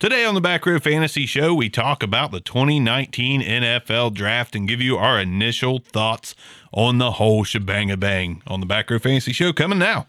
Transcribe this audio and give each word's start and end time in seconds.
Today 0.00 0.24
on 0.24 0.32
the 0.32 0.40
Back 0.40 0.64
Row 0.64 0.78
Fantasy 0.78 1.26
Show, 1.26 1.52
we 1.52 1.68
talk 1.68 2.02
about 2.02 2.30
the 2.30 2.40
2019 2.40 3.42
NFL 3.42 4.14
Draft 4.14 4.56
and 4.56 4.66
give 4.66 4.80
you 4.80 4.96
our 4.96 5.20
initial 5.20 5.78
thoughts 5.78 6.34
on 6.72 6.96
the 6.96 7.10
whole 7.10 7.44
shebang 7.44 7.94
bang 8.00 8.40
on 8.46 8.60
the 8.60 8.66
Back 8.66 8.90
Row 8.90 8.98
Fantasy 8.98 9.34
Show 9.34 9.52
coming 9.52 9.78
now. 9.78 10.06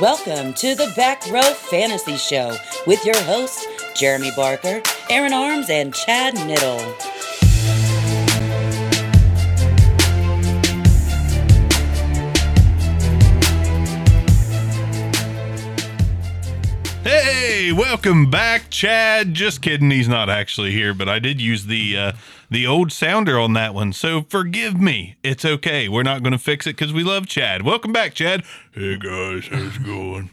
Welcome 0.00 0.54
to 0.54 0.74
the 0.74 0.90
Back 0.96 1.22
Row 1.30 1.42
Fantasy 1.42 2.16
Show 2.16 2.56
with 2.86 3.04
your 3.04 3.20
hosts, 3.24 3.66
Jeremy 3.94 4.30
Barker, 4.34 4.80
Aaron 5.10 5.34
Arms, 5.34 5.68
and 5.68 5.94
Chad 5.94 6.36
Niddle. 6.36 7.15
Hey, 17.66 17.72
welcome 17.72 18.30
back, 18.30 18.70
Chad. 18.70 19.34
Just 19.34 19.60
kidding, 19.60 19.90
he's 19.90 20.06
not 20.06 20.30
actually 20.30 20.70
here, 20.70 20.94
but 20.94 21.08
I 21.08 21.18
did 21.18 21.40
use 21.40 21.66
the 21.66 21.98
uh, 21.98 22.12
the 22.48 22.64
old 22.64 22.92
sounder 22.92 23.40
on 23.40 23.54
that 23.54 23.74
one, 23.74 23.92
so 23.92 24.22
forgive 24.22 24.80
me. 24.80 25.16
It's 25.24 25.44
okay. 25.44 25.88
We're 25.88 26.04
not 26.04 26.22
going 26.22 26.30
to 26.30 26.38
fix 26.38 26.68
it 26.68 26.76
because 26.76 26.92
we 26.92 27.02
love 27.02 27.26
Chad. 27.26 27.62
Welcome 27.62 27.92
back, 27.92 28.14
Chad. 28.14 28.44
Hey 28.70 28.96
guys, 28.96 29.48
how's 29.48 29.78
it 29.78 29.84
going? 29.84 30.30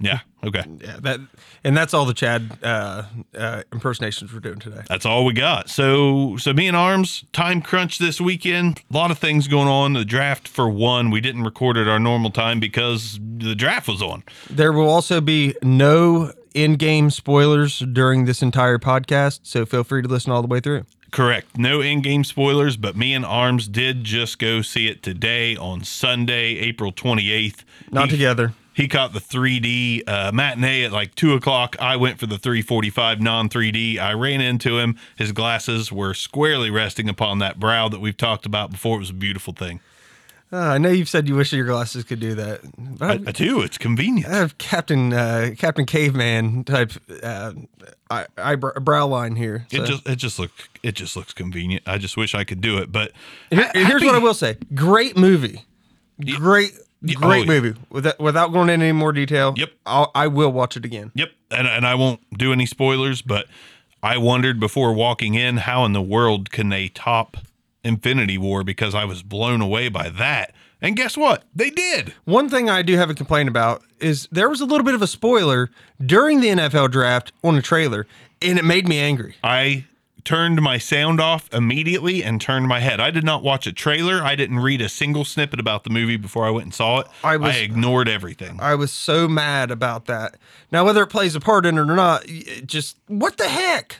Yeah. 0.00 0.20
Okay. 0.42 0.64
Yeah, 0.80 0.98
that 1.02 1.20
and 1.62 1.76
that's 1.76 1.92
all 1.92 2.06
the 2.06 2.14
Chad 2.14 2.58
uh, 2.62 3.04
uh, 3.36 3.62
impersonations 3.72 4.32
we're 4.32 4.40
doing 4.40 4.58
today. 4.58 4.82
That's 4.88 5.04
all 5.04 5.24
we 5.26 5.34
got. 5.34 5.68
So, 5.68 6.36
so 6.38 6.52
me 6.54 6.66
and 6.66 6.76
Arms 6.76 7.24
time 7.32 7.60
crunch 7.60 7.98
this 7.98 8.20
weekend. 8.20 8.82
A 8.90 8.96
lot 8.96 9.10
of 9.10 9.18
things 9.18 9.48
going 9.48 9.68
on. 9.68 9.92
The 9.92 10.04
draft 10.04 10.48
for 10.48 10.70
one, 10.70 11.10
we 11.10 11.20
didn't 11.20 11.42
record 11.42 11.76
at 11.76 11.88
our 11.88 12.00
normal 12.00 12.30
time 12.30 12.58
because 12.60 13.20
the 13.20 13.54
draft 13.54 13.88
was 13.88 14.00
on. 14.00 14.24
There 14.48 14.72
will 14.72 14.88
also 14.88 15.20
be 15.20 15.54
no 15.62 16.32
in-game 16.54 17.10
spoilers 17.10 17.78
during 17.78 18.24
this 18.24 18.42
entire 18.42 18.78
podcast, 18.78 19.40
so 19.42 19.66
feel 19.66 19.84
free 19.84 20.02
to 20.02 20.08
listen 20.08 20.32
all 20.32 20.42
the 20.42 20.48
way 20.48 20.60
through. 20.60 20.84
Correct. 21.10 21.58
No 21.58 21.80
in-game 21.80 22.24
spoilers, 22.24 22.76
but 22.76 22.96
me 22.96 23.14
and 23.14 23.24
Arms 23.26 23.68
did 23.68 24.04
just 24.04 24.38
go 24.38 24.62
see 24.62 24.88
it 24.88 25.02
today 25.02 25.56
on 25.56 25.84
Sunday, 25.84 26.56
April 26.56 26.92
twenty 26.92 27.30
eighth. 27.30 27.64
Not 27.90 28.10
together. 28.10 28.54
He 28.72 28.88
caught 28.88 29.12
the 29.12 29.20
3D 29.20 30.08
uh, 30.08 30.32
matinee 30.32 30.84
at 30.84 30.92
like 30.92 31.14
two 31.14 31.34
o'clock. 31.34 31.76
I 31.80 31.96
went 31.96 32.18
for 32.18 32.26
the 32.26 32.38
345 32.38 33.20
non 33.20 33.48
3D. 33.48 33.98
I 33.98 34.12
ran 34.12 34.40
into 34.40 34.78
him. 34.78 34.96
His 35.16 35.32
glasses 35.32 35.90
were 35.92 36.14
squarely 36.14 36.70
resting 36.70 37.08
upon 37.08 37.38
that 37.40 37.58
brow 37.58 37.88
that 37.88 38.00
we've 38.00 38.16
talked 38.16 38.46
about 38.46 38.70
before. 38.70 38.96
It 38.96 39.00
was 39.00 39.10
a 39.10 39.14
beautiful 39.14 39.52
thing. 39.52 39.80
Uh, 40.52 40.56
I 40.58 40.78
know 40.78 40.88
you've 40.88 41.08
said 41.08 41.28
you 41.28 41.36
wish 41.36 41.52
your 41.52 41.64
glasses 41.66 42.02
could 42.02 42.18
do 42.18 42.34
that. 42.34 42.60
I, 43.00 43.18
But 43.18 43.28
I 43.28 43.32
do. 43.32 43.60
It's 43.60 43.78
convenient. 43.78 44.32
I 44.32 44.36
have 44.36 44.58
Captain 44.58 45.12
uh, 45.12 45.50
Captain 45.56 45.86
Caveman 45.86 46.64
type 46.64 46.92
uh, 47.22 47.52
eye, 48.10 48.26
eyebrow, 48.36 49.06
line 49.06 49.36
here. 49.36 49.66
It 49.70 49.84
just 49.84 50.08
it 50.08 50.16
just 50.16 50.40
look 50.40 50.50
it 50.82 50.92
just 50.96 51.14
looks 51.16 51.32
convenient. 51.32 51.84
I 51.86 51.98
just 51.98 52.16
wish 52.16 52.34
I 52.34 52.42
could 52.42 52.60
do 52.60 52.78
it, 52.78 52.90
but 52.90 53.12
Here- 53.50 53.70
here's 53.74 54.02
what 54.02 54.16
I 54.16 54.18
will 54.18 54.34
say: 54.34 54.56
great 54.74 55.16
movie, 55.16 55.66
great, 56.36 56.72
great 57.02 57.48
oh, 57.48 57.52
yeah. 57.52 57.60
movie. 57.60 57.80
Without, 57.90 58.18
without 58.20 58.52
going 58.52 58.68
into 58.68 58.86
any 58.86 58.92
more 58.92 59.12
detail, 59.12 59.54
Yep. 59.56 59.70
I'll, 59.86 60.10
I 60.14 60.26
will 60.26 60.52
watch 60.52 60.76
it 60.76 60.84
again. 60.84 61.10
Yep, 61.14 61.30
and 61.50 61.66
and 61.66 61.86
I 61.86 61.94
won't 61.94 62.20
do 62.36 62.52
any 62.52 62.66
spoilers, 62.66 63.22
but 63.22 63.46
I 64.02 64.16
wondered 64.18 64.60
before 64.60 64.92
walking 64.92 65.34
in 65.34 65.58
how 65.58 65.84
in 65.84 65.92
the 65.92 66.02
world 66.02 66.50
can 66.50 66.68
they 66.68 66.88
top 66.88 67.36
Infinity 67.84 68.38
War 68.38 68.64
because 68.64 68.94
I 68.94 69.04
was 69.04 69.22
blown 69.22 69.60
away 69.60 69.88
by 69.88 70.08
that. 70.10 70.54
And 70.82 70.96
guess 70.96 71.16
what? 71.16 71.44
They 71.54 71.68
did. 71.70 72.14
One 72.24 72.48
thing 72.48 72.70
I 72.70 72.80
do 72.82 72.96
have 72.96 73.10
a 73.10 73.14
complaint 73.14 73.48
about 73.50 73.82
is 73.98 74.26
there 74.32 74.48
was 74.48 74.62
a 74.62 74.64
little 74.64 74.84
bit 74.84 74.94
of 74.94 75.02
a 75.02 75.06
spoiler 75.06 75.70
during 76.04 76.40
the 76.40 76.48
NFL 76.48 76.90
draft 76.90 77.32
on 77.44 77.54
a 77.54 77.62
trailer, 77.62 78.06
and 78.40 78.58
it 78.58 78.64
made 78.64 78.88
me 78.88 78.98
angry. 78.98 79.34
I 79.44 79.84
turned 80.24 80.60
my 80.62 80.78
sound 80.78 81.20
off 81.20 81.48
immediately 81.52 82.22
and 82.22 82.40
turned 82.40 82.68
my 82.68 82.80
head. 82.80 83.00
I 83.00 83.10
did 83.10 83.24
not 83.24 83.42
watch 83.42 83.66
a 83.66 83.72
trailer. 83.72 84.22
I 84.22 84.34
didn't 84.34 84.60
read 84.60 84.80
a 84.80 84.88
single 84.88 85.24
snippet 85.24 85.58
about 85.60 85.84
the 85.84 85.90
movie 85.90 86.16
before 86.16 86.46
I 86.46 86.50
went 86.50 86.64
and 86.64 86.74
saw 86.74 87.00
it. 87.00 87.06
I 87.24 87.36
was- 87.36 87.56
ignored 87.56 88.08
everything. 88.08 88.58
I 88.60 88.74
was 88.74 88.92
so 88.92 89.28
mad 89.28 89.70
about 89.70 90.06
that. 90.06 90.36
Now, 90.72 90.84
whether 90.84 91.02
it 91.02 91.08
plays 91.08 91.34
a 91.34 91.40
part 91.40 91.66
in 91.66 91.76
it 91.78 91.80
or 91.80 91.86
not, 91.96 92.22
it 92.26 92.66
just 92.66 92.96
what 93.06 93.36
the 93.36 93.48
heck? 93.48 93.98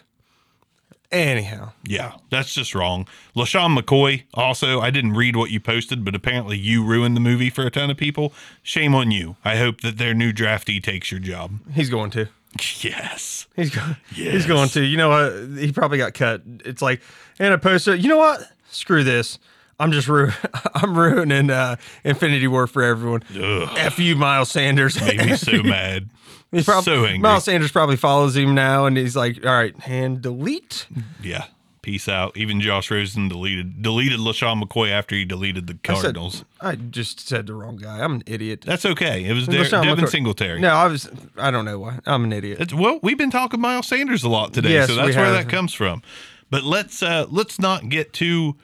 Anyhow, 1.12 1.72
Yeah, 1.84 2.12
that's 2.30 2.54
just 2.54 2.72
wrong. 2.72 3.08
LeSean 3.34 3.76
McCoy, 3.76 4.22
also, 4.32 4.80
I 4.80 4.90
didn't 4.90 5.14
read 5.14 5.34
what 5.34 5.50
you 5.50 5.58
posted, 5.58 6.04
but 6.04 6.14
apparently 6.14 6.56
you 6.56 6.84
ruined 6.84 7.16
the 7.16 7.20
movie 7.20 7.50
for 7.50 7.66
a 7.66 7.70
ton 7.70 7.90
of 7.90 7.96
people. 7.96 8.32
Shame 8.62 8.94
on 8.94 9.10
you. 9.10 9.34
I 9.44 9.56
hope 9.56 9.80
that 9.80 9.98
their 9.98 10.14
new 10.14 10.32
draftee 10.32 10.80
takes 10.80 11.10
your 11.10 11.18
job. 11.18 11.58
he's 11.74 11.90
going 11.90 12.12
to. 12.12 12.28
Yes. 12.82 13.46
He's 13.56 13.70
going. 13.74 13.96
Yes. 14.16 14.32
He's 14.34 14.46
going 14.46 14.68
to. 14.70 14.82
You 14.82 14.96
know 14.96 15.08
what? 15.10 15.58
He 15.58 15.70
probably 15.72 15.98
got 15.98 16.14
cut. 16.14 16.42
It's 16.64 16.82
like, 16.82 17.00
and 17.38 17.52
I 17.54 17.56
posted. 17.56 18.02
You 18.02 18.08
know 18.08 18.16
what? 18.18 18.40
Screw 18.70 19.04
this. 19.04 19.38
I'm 19.78 19.92
just 19.92 20.08
ru- 20.08 20.30
I'm 20.74 20.96
ruining 20.98 21.50
uh, 21.50 21.76
Infinity 22.04 22.46
War 22.48 22.66
for 22.66 22.82
everyone. 22.82 23.22
Ugh. 23.34 23.68
F 23.76 23.98
you, 23.98 24.16
Miles 24.16 24.50
Sanders. 24.50 25.00
Made 25.00 25.18
me 25.24 25.36
so 25.36 25.62
mad. 25.62 26.10
He 26.52 26.62
prob- 26.62 26.84
so 26.84 27.04
angry. 27.04 27.18
Miles 27.18 27.44
Sanders 27.44 27.70
probably 27.72 27.96
follows 27.96 28.36
him 28.36 28.54
now, 28.54 28.86
and 28.86 28.96
he's 28.96 29.14
like, 29.16 29.44
"All 29.46 29.52
right, 29.52 29.78
hand 29.80 30.20
delete." 30.22 30.86
Yeah. 31.22 31.44
Peace 31.82 32.08
out. 32.08 32.36
Even 32.36 32.60
Josh 32.60 32.90
Rosen 32.90 33.28
deleted 33.28 33.82
deleted 33.82 34.20
LeSean 34.20 34.62
McCoy 34.62 34.90
after 34.90 35.14
he 35.14 35.24
deleted 35.24 35.66
the 35.66 35.72
I 35.72 35.94
said- 35.94 36.02
Cardinals. 36.02 36.44
I 36.60 36.74
just 36.76 37.26
said 37.26 37.46
the 37.46 37.54
wrong 37.54 37.76
guy. 37.76 38.00
I'm 38.00 38.16
an 38.16 38.22
idiot. 38.26 38.62
That's 38.66 38.84
okay. 38.84 39.24
It 39.24 39.32
was 39.32 39.46
De- 39.46 39.66
Devin 39.68 40.04
McCoy- 40.04 40.08
Singletary. 40.08 40.60
No, 40.60 40.68
I 40.74 40.86
was. 40.88 41.08
I 41.38 41.50
don't 41.50 41.64
know 41.64 41.78
why. 41.78 42.00
I'm 42.04 42.24
an 42.24 42.32
idiot. 42.34 42.60
It's, 42.60 42.74
well, 42.74 43.00
we've 43.02 43.16
been 43.16 43.30
talking 43.30 43.60
Miles 43.60 43.86
Sanders 43.86 44.22
a 44.24 44.28
lot 44.28 44.52
today, 44.52 44.72
Yes, 44.74 44.88
so 44.88 44.94
that's 44.96 45.16
where 45.16 45.32
that 45.32 45.48
comes 45.48 45.72
from. 45.72 46.02
But 46.50 46.64
let's 46.64 47.02
uh, 47.02 47.26
let's 47.30 47.58
not 47.58 47.88
get 47.88 48.12
too 48.12 48.56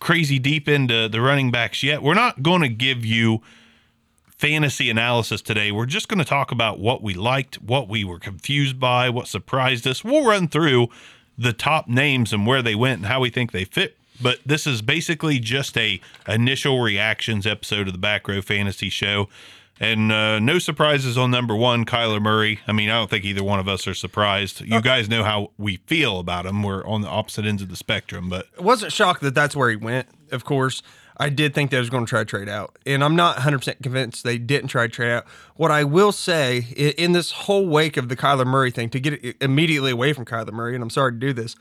crazy 0.00 0.40
deep 0.40 0.68
into 0.68 1.08
the 1.08 1.20
running 1.20 1.52
backs 1.52 1.84
yet. 1.84 2.02
We're 2.02 2.14
not 2.14 2.42
going 2.42 2.62
to 2.62 2.68
give 2.68 3.04
you 3.04 3.40
fantasy 4.26 4.90
analysis 4.90 5.40
today. 5.40 5.70
We're 5.70 5.86
just 5.86 6.08
going 6.08 6.18
to 6.18 6.24
talk 6.24 6.50
about 6.50 6.80
what 6.80 7.02
we 7.02 7.14
liked, 7.14 7.62
what 7.62 7.88
we 7.88 8.02
were 8.02 8.18
confused 8.18 8.80
by, 8.80 9.08
what 9.10 9.28
surprised 9.28 9.86
us. 9.86 10.02
We'll 10.02 10.24
run 10.24 10.48
through 10.48 10.88
the 11.36 11.52
top 11.52 11.88
names 11.88 12.32
and 12.32 12.46
where 12.46 12.62
they 12.62 12.74
went 12.74 12.98
and 12.98 13.06
how 13.06 13.20
we 13.20 13.30
think 13.30 13.52
they 13.52 13.64
fit. 13.64 13.96
But 14.20 14.38
this 14.46 14.66
is 14.66 14.82
basically 14.82 15.38
just 15.38 15.76
a 15.76 16.00
initial 16.28 16.80
reactions 16.80 17.46
episode 17.46 17.86
of 17.88 17.92
the 17.92 17.98
Back 17.98 18.28
Row 18.28 18.40
Fantasy 18.42 18.88
Show. 18.88 19.28
And 19.80 20.12
uh, 20.12 20.38
no 20.38 20.60
surprises 20.60 21.18
on 21.18 21.32
number 21.32 21.56
one, 21.56 21.84
Kyler 21.84 22.22
Murray. 22.22 22.60
I 22.68 22.72
mean, 22.72 22.88
I 22.88 22.98
don't 22.98 23.10
think 23.10 23.24
either 23.24 23.42
one 23.42 23.58
of 23.58 23.66
us 23.66 23.86
are 23.88 23.94
surprised. 23.94 24.60
You 24.60 24.80
guys 24.80 25.08
know 25.08 25.24
how 25.24 25.50
we 25.58 25.78
feel 25.86 26.20
about 26.20 26.46
him. 26.46 26.62
We're 26.62 26.86
on 26.86 27.00
the 27.00 27.08
opposite 27.08 27.46
ends 27.46 27.62
of 27.62 27.68
the 27.68 27.74
spectrum, 27.74 28.28
but 28.28 28.46
wasn't 28.62 28.92
shocked 28.92 29.22
that 29.22 29.34
that's 29.34 29.56
where 29.56 29.70
he 29.70 29.76
went. 29.76 30.06
Of 30.30 30.44
course, 30.44 30.82
I 31.16 31.28
did 31.28 31.54
think 31.54 31.70
they 31.70 31.78
was 31.78 31.90
going 31.90 32.04
to 32.04 32.08
try 32.08 32.20
to 32.20 32.24
trade 32.24 32.48
out, 32.48 32.78
and 32.86 33.02
I'm 33.04 33.16
not 33.16 33.36
100 33.36 33.58
percent 33.58 33.82
convinced 33.82 34.24
they 34.24 34.38
didn't 34.38 34.68
try 34.68 34.86
to 34.86 34.92
trade 34.92 35.12
out. 35.12 35.26
What 35.56 35.70
I 35.70 35.84
will 35.84 36.12
say 36.12 36.58
in 36.98 37.12
this 37.12 37.32
whole 37.32 37.66
wake 37.66 37.96
of 37.96 38.08
the 38.08 38.16
Kyler 38.16 38.46
Murray 38.46 38.70
thing, 38.70 38.90
to 38.90 39.00
get 39.00 39.36
immediately 39.40 39.90
away 39.90 40.12
from 40.12 40.24
Kyler 40.24 40.52
Murray, 40.52 40.74
and 40.74 40.82
I'm 40.82 40.90
sorry 40.90 41.12
to 41.12 41.18
do 41.18 41.32
this, 41.32 41.56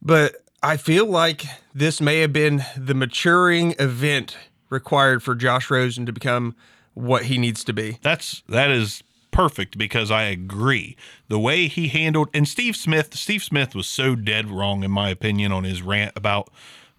but 0.00 0.36
I 0.62 0.76
feel 0.76 1.06
like 1.06 1.44
this 1.74 2.00
may 2.00 2.20
have 2.20 2.32
been 2.32 2.64
the 2.76 2.94
maturing 2.94 3.74
event 3.78 4.36
required 4.68 5.22
for 5.22 5.34
Josh 5.34 5.70
Rosen 5.70 6.06
to 6.06 6.12
become 6.12 6.54
what 6.94 7.24
he 7.24 7.38
needs 7.38 7.64
to 7.64 7.72
be. 7.72 7.98
That's 8.02 8.42
that 8.48 8.70
is 8.70 9.02
perfect 9.30 9.78
because 9.78 10.10
I 10.10 10.24
agree. 10.24 10.96
The 11.28 11.38
way 11.38 11.66
he 11.68 11.88
handled 11.88 12.28
and 12.34 12.48
Steve 12.48 12.76
Smith, 12.76 13.14
Steve 13.14 13.42
Smith 13.42 13.74
was 13.74 13.86
so 13.86 14.14
dead 14.14 14.50
wrong 14.50 14.82
in 14.82 14.90
my 14.90 15.08
opinion 15.08 15.52
on 15.52 15.64
his 15.64 15.82
rant 15.82 16.12
about 16.16 16.50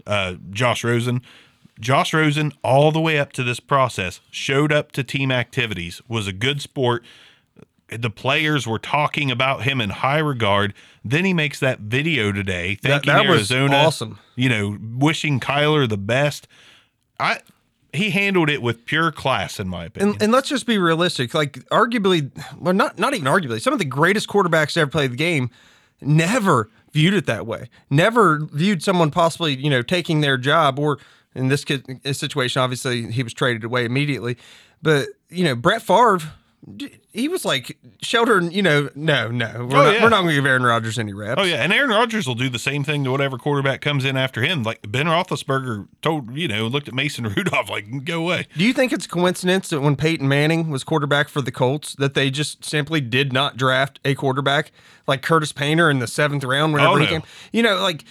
uh, 0.07 0.35
Josh 0.49 0.83
Rosen. 0.83 1.21
Josh 1.81 2.13
Rosen, 2.13 2.53
all 2.63 2.91
the 2.91 3.01
way 3.01 3.19
up 3.19 3.33
to 3.33 3.43
this 3.43 3.59
process, 3.59 4.21
showed 4.29 4.71
up 4.71 4.91
to 4.93 5.03
team 5.03 5.31
activities, 5.31 6.01
was 6.07 6.27
a 6.27 6.33
good 6.33 6.61
sport. 6.61 7.03
The 7.89 8.09
players 8.09 8.65
were 8.65 8.79
talking 8.79 9.29
about 9.31 9.63
him 9.63 9.81
in 9.81 9.89
high 9.89 10.19
regard. 10.19 10.73
Then 11.03 11.25
he 11.25 11.33
makes 11.33 11.59
that 11.59 11.79
video 11.79 12.31
today, 12.31 12.77
That- 12.83 13.03
thanking 13.03 13.13
that 13.13 13.27
was 13.27 13.51
Arizona, 13.51 13.75
awesome. 13.75 14.19
You 14.35 14.47
know, 14.47 14.77
wishing 14.79 15.39
Kyler 15.41 15.89
the 15.89 15.97
best. 15.97 16.47
I 17.19 17.39
he 17.93 18.11
handled 18.11 18.49
it 18.49 18.61
with 18.61 18.85
pure 18.85 19.11
class, 19.11 19.59
in 19.59 19.67
my 19.67 19.85
opinion. 19.85 20.13
And, 20.13 20.23
and 20.23 20.31
let's 20.31 20.47
just 20.47 20.65
be 20.65 20.77
realistic. 20.77 21.33
Like, 21.33 21.53
arguably, 21.69 22.31
well, 22.57 22.73
not 22.73 22.97
not 22.97 23.13
even 23.13 23.25
arguably, 23.25 23.61
some 23.61 23.73
of 23.73 23.79
the 23.79 23.85
greatest 23.85 24.29
quarterbacks 24.29 24.73
to 24.73 24.81
ever 24.81 24.91
play 24.91 25.07
the 25.07 25.17
game 25.17 25.49
never 25.99 26.69
viewed 26.93 27.13
it 27.13 27.25
that 27.25 27.45
way. 27.45 27.69
Never 27.89 28.47
viewed 28.53 28.81
someone 28.83 29.11
possibly, 29.11 29.55
you 29.55 29.69
know, 29.69 29.81
taking 29.81 30.21
their 30.21 30.37
job, 30.37 30.79
or 30.79 30.99
in 31.35 31.47
this 31.47 31.63
situation, 32.11 32.61
obviously 32.61 33.11
he 33.11 33.23
was 33.23 33.33
traded 33.33 33.63
away 33.63 33.85
immediately. 33.85 34.37
But 34.81 35.07
you 35.29 35.43
know, 35.43 35.55
Brett 35.55 35.81
Favre 35.81 36.19
he 37.11 37.27
was 37.27 37.43
like 37.43 37.75
Sheldon. 38.03 38.51
You 38.51 38.61
know, 38.61 38.89
no, 38.93 39.29
no, 39.29 39.65
we're 39.67 39.77
Oh, 39.77 39.83
not, 39.83 39.93
yeah. 39.95 40.03
we're 40.03 40.09
not 40.09 40.17
going 40.21 40.27
to 40.27 40.35
give 40.35 40.45
Aaron 40.45 40.61
Rodgers 40.61 40.99
any 40.99 41.11
reps. 41.11 41.41
Oh 41.41 41.43
yeah, 41.43 41.63
and 41.63 41.73
Aaron 41.73 41.89
Rodgers 41.89 42.27
will 42.27 42.35
do 42.35 42.49
the 42.49 42.59
same 42.59 42.83
thing 42.83 43.03
to 43.03 43.09
whatever 43.11 43.39
quarterback 43.39 43.81
comes 43.81 44.05
in 44.05 44.15
after 44.15 44.43
him. 44.43 44.61
Like 44.61 44.79
Ben 44.91 45.07
Roethlisberger 45.07 45.87
told 46.03 46.37
you 46.37 46.47
know 46.47 46.67
looked 46.67 46.87
at 46.87 46.93
Mason 46.93 47.23
Rudolph 47.35 47.69
like 47.69 48.05
go 48.05 48.19
away. 48.21 48.45
Do 48.55 48.63
you 48.63 48.73
think 48.73 48.93
it's 48.93 49.07
a 49.07 49.09
coincidence 49.09 49.69
that 49.69 49.81
when 49.81 49.95
Peyton 49.95 50.27
Manning 50.27 50.69
was 50.69 50.83
quarterback 50.83 51.29
for 51.29 51.41
the 51.41 51.51
Colts, 51.51 51.95
that 51.95 52.13
they 52.13 52.29
just 52.29 52.63
simply 52.63 53.01
did 53.01 53.33
not 53.33 53.57
draft 53.57 53.99
a 54.05 54.13
quarterback 54.13 54.71
like 55.07 55.23
Curtis 55.23 55.51
Painter 55.51 55.89
in 55.89 55.97
the 55.97 56.07
seventh 56.07 56.43
round 56.43 56.73
whenever 56.73 56.91
Oh, 56.93 56.97
he 56.97 57.07
came? 57.07 57.23
You 57.51 57.63
know, 57.63 57.81
like 57.81 58.05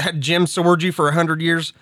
had 0.00 0.20
Jim 0.20 0.44
Sorgi 0.44 0.92
for 0.92 1.10
hundred 1.12 1.40
years. 1.40 1.72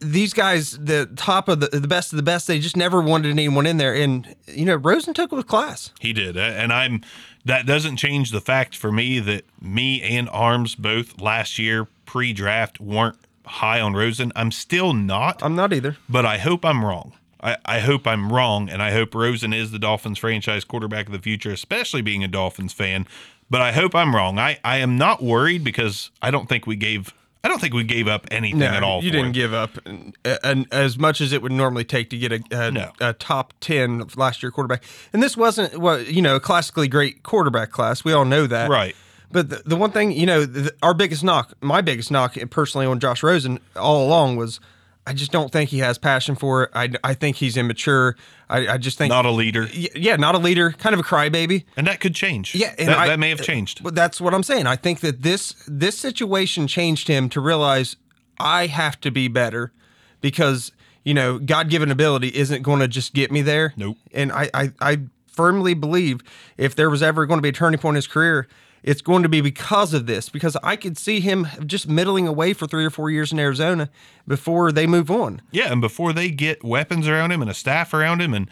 These 0.00 0.32
guys, 0.34 0.72
the 0.78 1.06
top 1.16 1.48
of 1.48 1.60
the 1.60 1.68
the 1.68 1.88
best 1.88 2.12
of 2.12 2.16
the 2.16 2.22
best, 2.22 2.46
they 2.46 2.58
just 2.58 2.76
never 2.76 3.00
wanted 3.00 3.30
anyone 3.30 3.66
in 3.66 3.76
there. 3.76 3.94
And 3.94 4.34
you 4.46 4.64
know, 4.64 4.76
Rosen 4.76 5.14
took 5.14 5.32
it 5.32 5.36
with 5.36 5.46
class. 5.46 5.92
He 6.00 6.12
did, 6.12 6.36
and 6.36 6.72
I'm. 6.72 7.02
That 7.46 7.64
doesn't 7.64 7.96
change 7.96 8.32
the 8.32 8.40
fact 8.42 8.76
for 8.76 8.92
me 8.92 9.18
that 9.20 9.44
me 9.62 10.02
and 10.02 10.28
Arms 10.28 10.74
both 10.74 11.22
last 11.22 11.58
year 11.58 11.86
pre-draft 12.04 12.80
weren't 12.80 13.16
high 13.46 13.80
on 13.80 13.94
Rosen. 13.94 14.30
I'm 14.36 14.50
still 14.50 14.92
not, 14.92 15.42
I'm 15.42 15.56
not 15.56 15.72
either. 15.72 15.96
but 16.06 16.26
I 16.26 16.36
hope 16.36 16.66
I'm 16.66 16.84
wrong. 16.84 17.14
I, 17.42 17.56
I 17.64 17.80
hope 17.80 18.06
I'm 18.06 18.30
wrong, 18.30 18.68
and 18.68 18.82
I 18.82 18.90
hope 18.90 19.14
Rosen 19.14 19.54
is 19.54 19.70
the 19.70 19.78
Dolphins 19.78 20.18
franchise 20.18 20.64
quarterback 20.64 21.06
of 21.06 21.12
the 21.12 21.18
future, 21.18 21.50
especially 21.50 22.02
being 22.02 22.22
a 22.22 22.28
Dolphins 22.28 22.74
fan. 22.74 23.06
But 23.48 23.62
I 23.62 23.72
hope 23.72 23.94
I'm 23.94 24.14
wrong. 24.14 24.38
I, 24.38 24.58
I 24.62 24.76
am 24.76 24.98
not 24.98 25.22
worried 25.22 25.64
because 25.64 26.10
I 26.20 26.30
don't 26.30 26.46
think 26.46 26.66
we 26.66 26.76
gave 26.76 27.14
I 27.42 27.48
don't 27.48 27.58
think 27.60 27.72
we 27.72 27.84
gave 27.84 28.06
up 28.06 28.26
anything 28.30 28.62
at 28.62 28.82
all. 28.82 29.02
you 29.02 29.10
didn't 29.10 29.26
him. 29.28 29.32
give 29.32 29.54
up 29.54 29.70
and, 29.86 30.14
and 30.44 30.66
as 30.72 30.98
much 30.98 31.20
as 31.22 31.32
it 31.32 31.40
would 31.40 31.52
normally 31.52 31.84
take 31.84 32.10
to 32.10 32.18
get 32.18 32.32
a, 32.32 32.42
a, 32.50 32.70
No. 32.70 32.92
a 33.00 33.12
top 33.14 33.54
10 33.60 34.04
last 34.16 34.42
year 34.42 34.52
quarterback. 34.52 34.84
And 35.14 35.22
this 35.22 35.36
wasn't, 35.38 35.78
well, 35.78 36.00
you 36.00 36.20
know, 36.20 36.36
a 36.36 36.40
classically 36.40 36.86
great 36.86 37.22
quarterback 37.22 37.70
class. 37.70 38.04
We 38.04 38.12
all 38.12 38.26
know 38.26 38.46
that. 38.46 38.68
Right. 38.68 38.94
But 39.32 39.48
the, 39.48 39.62
the 39.64 39.76
one 39.76 39.90
thing, 39.92 40.12
you 40.12 40.26
know, 40.26 40.44
the, 40.44 40.74
our 40.82 40.92
biggest 40.92 41.24
knock, 41.24 41.54
my 41.62 41.80
biggest 41.80 42.10
knock 42.10 42.36
personally 42.50 42.84
on 42.86 43.00
Josh 43.00 43.22
Rosen 43.22 43.58
all 43.74 44.04
along 44.06 44.36
was 44.36 44.60
I 45.06 45.12
just 45.14 45.32
don't 45.32 45.50
think 45.50 45.70
he 45.70 45.78
has 45.78 45.98
passion 45.98 46.36
for 46.36 46.64
it. 46.64 46.70
I, 46.74 46.90
I 47.02 47.14
think 47.14 47.36
he's 47.36 47.56
immature. 47.56 48.16
I, 48.48 48.68
I 48.68 48.78
just 48.78 48.98
think. 48.98 49.08
not 49.10 49.26
a 49.26 49.30
leader, 49.30 49.66
yeah, 49.72 50.16
not 50.16 50.34
a 50.34 50.38
leader, 50.38 50.72
kind 50.72 50.92
of 50.94 51.00
a 51.00 51.02
crybaby. 51.02 51.64
and 51.76 51.86
that 51.86 52.00
could 52.00 52.14
change. 52.14 52.54
Yeah, 52.54 52.74
that, 52.76 52.88
I- 52.90 53.06
that 53.08 53.18
may 53.18 53.30
have 53.30 53.40
changed. 53.42 53.82
But 53.82 53.94
that's 53.94 54.20
what 54.20 54.34
I'm 54.34 54.42
saying. 54.42 54.66
I 54.66 54.76
think 54.76 55.00
that 55.00 55.22
this 55.22 55.54
this 55.66 55.98
situation 55.98 56.66
changed 56.66 57.08
him 57.08 57.28
to 57.30 57.40
realize 57.40 57.96
I 58.38 58.66
have 58.66 59.00
to 59.00 59.10
be 59.10 59.26
better 59.28 59.72
because 60.20 60.70
you 61.02 61.14
know 61.14 61.38
God 61.38 61.70
given 61.70 61.90
ability 61.90 62.28
isn't 62.28 62.62
going 62.62 62.80
to 62.80 62.88
just 62.88 63.14
get 63.14 63.32
me 63.32 63.42
there. 63.42 63.72
Nope. 63.76 63.96
And 64.12 64.30
I, 64.30 64.50
I 64.52 64.72
I 64.80 64.98
firmly 65.26 65.74
believe 65.74 66.20
if 66.58 66.74
there 66.74 66.90
was 66.90 67.02
ever 67.02 67.24
going 67.26 67.38
to 67.38 67.42
be 67.42 67.48
a 67.48 67.52
turning 67.52 67.80
point 67.80 67.92
in 67.94 67.96
his 67.96 68.06
career. 68.06 68.46
It's 68.82 69.02
going 69.02 69.22
to 69.22 69.28
be 69.28 69.40
because 69.40 69.92
of 69.92 70.06
this, 70.06 70.28
because 70.28 70.56
I 70.62 70.76
could 70.76 70.96
see 70.96 71.20
him 71.20 71.46
just 71.66 71.88
middling 71.88 72.26
away 72.26 72.54
for 72.54 72.66
three 72.66 72.84
or 72.84 72.90
four 72.90 73.10
years 73.10 73.30
in 73.30 73.38
Arizona 73.38 73.90
before 74.26 74.72
they 74.72 74.86
move 74.86 75.10
on. 75.10 75.42
Yeah, 75.50 75.70
and 75.70 75.80
before 75.80 76.12
they 76.12 76.30
get 76.30 76.64
weapons 76.64 77.06
around 77.06 77.30
him 77.30 77.42
and 77.42 77.50
a 77.50 77.54
staff 77.54 77.92
around 77.92 78.22
him, 78.22 78.32
and 78.32 78.48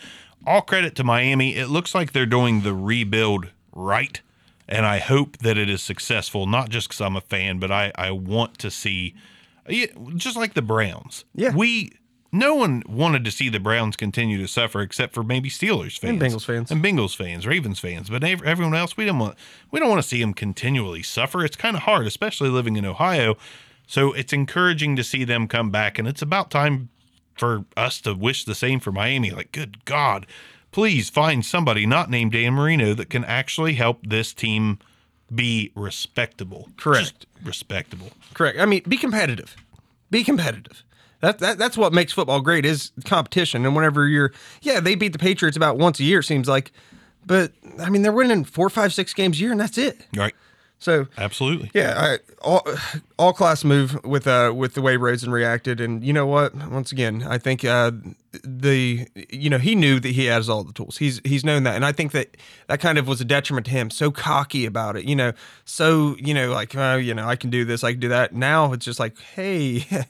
all 0.46 0.60
credit 0.60 0.94
to 0.96 1.04
Miami, 1.04 1.56
it 1.56 1.68
looks 1.68 1.94
like 1.94 2.12
they're 2.12 2.26
doing 2.26 2.60
the 2.60 2.74
rebuild 2.74 3.48
right. 3.72 4.20
And 4.68 4.84
I 4.84 4.98
hope 4.98 5.38
that 5.38 5.56
it 5.56 5.70
is 5.70 5.82
successful, 5.82 6.46
not 6.46 6.68
just 6.68 6.88
because 6.88 7.00
I'm 7.00 7.16
a 7.16 7.22
fan, 7.22 7.58
but 7.58 7.70
I, 7.70 7.90
I 7.94 8.10
want 8.10 8.58
to 8.58 8.70
see, 8.70 9.14
just 10.16 10.36
like 10.36 10.52
the 10.52 10.60
Browns. 10.60 11.24
Yeah. 11.34 11.54
We, 11.54 11.92
no 12.30 12.54
one 12.54 12.82
wanted 12.86 13.24
to 13.24 13.30
see 13.30 13.48
the 13.48 13.60
Browns 13.60 13.96
continue 13.96 14.38
to 14.38 14.48
suffer 14.48 14.80
except 14.80 15.14
for 15.14 15.22
maybe 15.22 15.48
Steelers 15.48 15.98
fans. 15.98 16.20
And 16.20 16.20
Bengals 16.20 16.44
fans. 16.44 16.70
And 16.70 16.84
Bengals 16.84 17.16
fans, 17.16 17.46
Ravens 17.46 17.80
fans. 17.80 18.10
But 18.10 18.22
everyone 18.22 18.74
else, 18.74 18.96
we 18.96 19.06
don't 19.06 19.18
want, 19.18 19.36
we 19.70 19.80
don't 19.80 19.88
want 19.88 20.02
to 20.02 20.08
see 20.08 20.20
them 20.20 20.34
continually 20.34 21.02
suffer. 21.02 21.44
It's 21.44 21.56
kind 21.56 21.76
of 21.76 21.84
hard, 21.84 22.06
especially 22.06 22.50
living 22.50 22.76
in 22.76 22.84
Ohio. 22.84 23.36
So 23.86 24.12
it's 24.12 24.34
encouraging 24.34 24.96
to 24.96 25.04
see 25.04 25.24
them 25.24 25.48
come 25.48 25.70
back. 25.70 25.98
And 25.98 26.06
it's 26.06 26.20
about 26.20 26.50
time 26.50 26.90
for 27.36 27.64
us 27.76 28.00
to 28.02 28.14
wish 28.14 28.44
the 28.44 28.54
same 28.54 28.80
for 28.80 28.92
Miami. 28.92 29.30
Like, 29.30 29.52
good 29.52 29.84
God, 29.86 30.26
please 30.70 31.08
find 31.08 31.44
somebody 31.44 31.86
not 31.86 32.10
named 32.10 32.32
Dan 32.32 32.52
Marino 32.52 32.92
that 32.94 33.08
can 33.08 33.24
actually 33.24 33.74
help 33.74 34.06
this 34.06 34.34
team 34.34 34.78
be 35.34 35.72
respectable. 35.74 36.68
Correct. 36.76 37.20
Just 37.20 37.26
respectable. 37.42 38.10
Correct. 38.34 38.58
I 38.58 38.66
mean, 38.66 38.82
be 38.86 38.96
competitive. 38.96 39.56
Be 40.10 40.24
competitive. 40.24 40.84
That, 41.20 41.40
that 41.40 41.58
that's 41.58 41.76
what 41.76 41.92
makes 41.92 42.12
football 42.12 42.40
great 42.40 42.64
is 42.64 42.92
competition. 43.04 43.66
And 43.66 43.74
whenever 43.74 44.06
you're, 44.06 44.32
yeah, 44.62 44.80
they 44.80 44.94
beat 44.94 45.12
the 45.12 45.18
Patriots 45.18 45.56
about 45.56 45.76
once 45.76 45.98
a 45.98 46.04
year. 46.04 46.20
It 46.20 46.24
seems 46.24 46.48
like, 46.48 46.72
but 47.26 47.52
I 47.80 47.90
mean, 47.90 48.02
they're 48.02 48.12
winning 48.12 48.44
four, 48.44 48.70
five, 48.70 48.92
six 48.92 49.12
games 49.14 49.38
a 49.38 49.42
year, 49.42 49.52
and 49.52 49.60
that's 49.60 49.78
it. 49.78 50.06
Right. 50.16 50.34
So 50.80 51.08
Absolutely. 51.16 51.70
yeah, 51.74 51.94
I, 51.96 52.18
all 52.40 52.64
all 53.18 53.32
class 53.32 53.64
move 53.64 54.02
with 54.04 54.28
uh 54.28 54.52
with 54.54 54.74
the 54.74 54.82
way 54.82 54.96
Rosen 54.96 55.32
reacted, 55.32 55.80
and 55.80 56.04
you 56.04 56.12
know 56.12 56.26
what? 56.26 56.54
Once 56.54 56.92
again, 56.92 57.24
I 57.28 57.36
think 57.36 57.64
uh 57.64 57.90
the 58.44 59.08
you 59.28 59.50
know 59.50 59.58
he 59.58 59.74
knew 59.74 59.98
that 59.98 60.10
he 60.10 60.26
has 60.26 60.48
all 60.48 60.62
the 60.62 60.72
tools. 60.72 60.98
He's 60.98 61.20
he's 61.24 61.44
known 61.44 61.64
that, 61.64 61.74
and 61.74 61.84
I 61.84 61.90
think 61.90 62.12
that 62.12 62.36
that 62.68 62.78
kind 62.78 62.96
of 62.96 63.08
was 63.08 63.20
a 63.20 63.24
detriment 63.24 63.66
to 63.66 63.72
him. 63.72 63.90
So 63.90 64.12
cocky 64.12 64.66
about 64.66 64.96
it, 64.96 65.04
you 65.04 65.16
know. 65.16 65.32
So 65.64 66.14
you 66.18 66.32
know, 66.32 66.52
like 66.52 66.76
oh, 66.76 66.96
you 66.96 67.12
know, 67.12 67.26
I 67.26 67.34
can 67.34 67.50
do 67.50 67.64
this, 67.64 67.82
I 67.82 67.90
can 67.92 68.00
do 68.00 68.08
that. 68.10 68.32
Now 68.32 68.72
it's 68.72 68.84
just 68.84 69.00
like, 69.00 69.18
hey. 69.18 69.84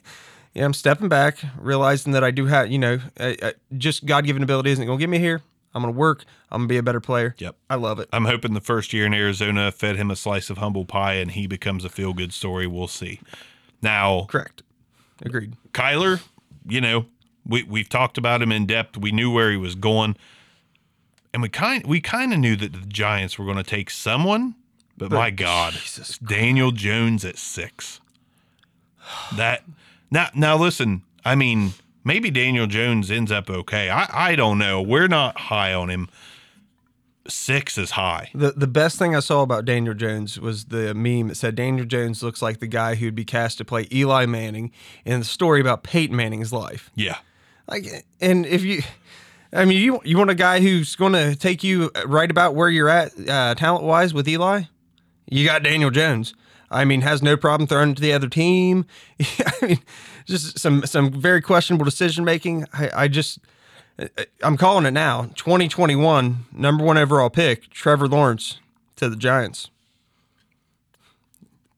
Yeah, 0.53 0.65
I'm 0.65 0.73
stepping 0.73 1.09
back, 1.09 1.37
realizing 1.57 2.13
that 2.13 2.23
I 2.23 2.31
do 2.31 2.45
have, 2.47 2.71
you 2.71 2.79
know, 2.79 2.99
uh, 3.19 3.33
uh, 3.41 3.51
just 3.77 4.05
God 4.05 4.25
given 4.25 4.41
ability 4.41 4.71
isn't 4.71 4.85
going 4.85 4.97
to 4.97 5.01
get 5.01 5.09
me 5.09 5.19
here. 5.19 5.41
I'm 5.73 5.83
going 5.83 5.93
to 5.93 5.97
work. 5.97 6.25
I'm 6.51 6.61
going 6.61 6.67
to 6.67 6.73
be 6.73 6.77
a 6.77 6.83
better 6.83 6.99
player. 6.99 7.35
Yep. 7.37 7.55
I 7.69 7.75
love 7.75 7.99
it. 7.99 8.09
I'm 8.11 8.25
hoping 8.25 8.55
the 8.55 8.61
first 8.61 8.91
year 8.91 9.05
in 9.05 9.13
Arizona 9.13 9.71
fed 9.71 9.95
him 9.97 10.09
a 10.09 10.15
slice 10.15 10.49
of 10.49 10.57
humble 10.57 10.85
pie 10.85 11.13
and 11.13 11.31
he 11.31 11.45
becomes 11.45 11.85
a 11.85 11.89
feel 11.89 12.13
good 12.13 12.33
story. 12.33 12.65
We'll 12.65 12.87
see. 12.87 13.21
Now, 13.81 14.25
Correct. 14.29 14.63
Agreed. 15.21 15.55
Kyler, 15.73 16.21
you 16.67 16.81
know, 16.81 17.05
we 17.45 17.63
we've 17.63 17.89
talked 17.89 18.17
about 18.17 18.41
him 18.41 18.51
in 18.51 18.65
depth. 18.65 18.97
We 18.97 19.11
knew 19.11 19.31
where 19.31 19.51
he 19.51 19.57
was 19.57 19.75
going, 19.75 20.15
and 21.33 21.41
we 21.41 21.49
kind 21.49 21.85
we 21.85 21.99
kind 21.99 22.33
of 22.33 22.39
knew 22.39 22.55
that 22.55 22.73
the 22.73 22.87
Giants 22.87 23.37
were 23.37 23.45
going 23.45 23.57
to 23.57 23.63
take 23.63 23.89
someone. 23.89 24.55
But, 24.97 25.11
my 25.11 25.29
God, 25.29 25.75
Daniel 26.25 26.71
Jones 26.71 27.23
at 27.23 27.37
six. 27.37 28.01
That 29.35 29.63
now 30.11 30.29
now 30.33 30.57
listen. 30.57 31.03
I 31.25 31.35
mean, 31.35 31.73
maybe 32.03 32.31
Daniel 32.31 32.67
Jones 32.67 33.11
ends 33.11 33.31
up 33.31 33.49
okay. 33.49 33.89
I 33.89 34.31
I 34.31 34.35
don't 34.35 34.57
know. 34.57 34.81
We're 34.81 35.07
not 35.07 35.37
high 35.37 35.73
on 35.73 35.89
him. 35.89 36.09
Six 37.27 37.77
is 37.77 37.91
high. 37.91 38.31
The 38.33 38.51
the 38.51 38.67
best 38.67 38.97
thing 38.97 39.15
I 39.15 39.19
saw 39.19 39.41
about 39.41 39.65
Daniel 39.65 39.93
Jones 39.93 40.39
was 40.39 40.65
the 40.65 40.93
meme 40.95 41.27
that 41.27 41.35
said 41.35 41.55
Daniel 41.55 41.85
Jones 41.85 42.23
looks 42.23 42.41
like 42.41 42.59
the 42.59 42.67
guy 42.67 42.95
who'd 42.95 43.15
be 43.15 43.25
cast 43.25 43.57
to 43.59 43.65
play 43.65 43.87
Eli 43.91 44.25
Manning 44.25 44.71
in 45.05 45.19
the 45.19 45.25
story 45.25 45.61
about 45.61 45.83
Peyton 45.83 46.15
Manning's 46.15 46.51
life. 46.51 46.89
Yeah. 46.95 47.17
Like, 47.67 47.85
and 48.19 48.47
if 48.47 48.63
you, 48.63 48.81
I 49.53 49.65
mean, 49.65 49.77
you 49.79 49.99
you 50.03 50.17
want 50.17 50.31
a 50.31 50.35
guy 50.35 50.59
who's 50.59 50.95
going 50.95 51.13
to 51.13 51.35
take 51.35 51.63
you 51.63 51.91
right 52.05 52.31
about 52.31 52.55
where 52.55 52.69
you're 52.69 52.89
at 52.89 53.11
uh, 53.29 53.53
talent 53.53 53.83
wise 53.83 54.11
with 54.11 54.27
Eli, 54.27 54.63
you 55.29 55.45
got 55.45 55.61
Daniel 55.61 55.91
Jones. 55.91 56.33
I 56.71 56.85
mean, 56.85 57.01
has 57.01 57.21
no 57.21 57.35
problem 57.35 57.67
throwing 57.67 57.95
to 57.95 58.01
the 58.01 58.13
other 58.13 58.29
team. 58.29 58.85
I 59.19 59.65
mean, 59.65 59.79
just 60.25 60.59
some 60.59 60.85
some 60.85 61.11
very 61.11 61.41
questionable 61.41 61.85
decision 61.85 62.23
making. 62.25 62.65
I, 62.73 62.91
I 62.93 63.07
just. 63.07 63.39
I'm 64.41 64.55
calling 64.55 64.85
it 64.85 64.91
now. 64.91 65.23
2021 65.35 66.45
number 66.53 66.85
one 66.85 66.97
overall 66.97 67.29
pick, 67.29 67.69
Trevor 67.69 68.07
Lawrence 68.07 68.59
to 68.95 69.09
the 69.09 69.17
Giants. 69.17 69.69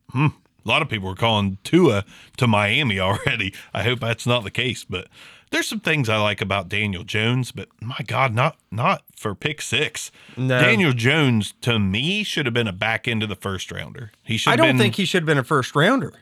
Hmm. 0.10 0.28
A 0.64 0.68
lot 0.68 0.84
of 0.84 0.90
people 0.90 1.10
are 1.10 1.16
calling 1.16 1.58
Tua 1.64 2.06
to 2.38 2.48
Miami 2.48 3.00
already. 3.00 3.54
I 3.74 3.84
hope 3.84 4.00
that's 4.02 4.28
not 4.28 4.44
the 4.44 4.52
case, 4.52 4.84
but 4.84 5.08
there's 5.52 5.68
some 5.68 5.82
things 5.82 6.10
I 6.10 6.18
like 6.18 6.42
about 6.42 6.70
Daniel 6.70 7.04
Jones, 7.04 7.52
but 7.52 7.68
my 7.82 8.00
God, 8.08 8.34
not 8.34 8.58
not 8.72 9.04
for 9.16 9.36
pick 9.36 9.62
six. 9.62 10.12
No. 10.38 10.60
Daniel 10.60 10.94
Jones 10.94 11.54
to 11.62 11.78
me 11.78 12.24
should 12.24 12.46
have 12.46 12.54
been 12.54 12.68
a 12.68 12.74
back 12.74 13.08
end 13.08 13.22
of 13.22 13.30
the 13.30 13.36
first 13.36 13.72
rounder. 13.72 14.12
He 14.24 14.38
should. 14.38 14.54
I 14.54 14.56
don't 14.56 14.70
been, 14.70 14.78
think 14.78 14.96
he 14.96 15.06
should 15.06 15.24
have 15.24 15.28
been 15.28 15.38
a 15.38 15.44
first 15.44 15.76
rounder. 15.76 16.14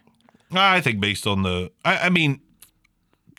I 0.52 0.82
think 0.82 1.00
based 1.00 1.28
on 1.28 1.44
the, 1.44 1.72
I, 1.86 1.98
I 1.98 2.10
mean, 2.10 2.42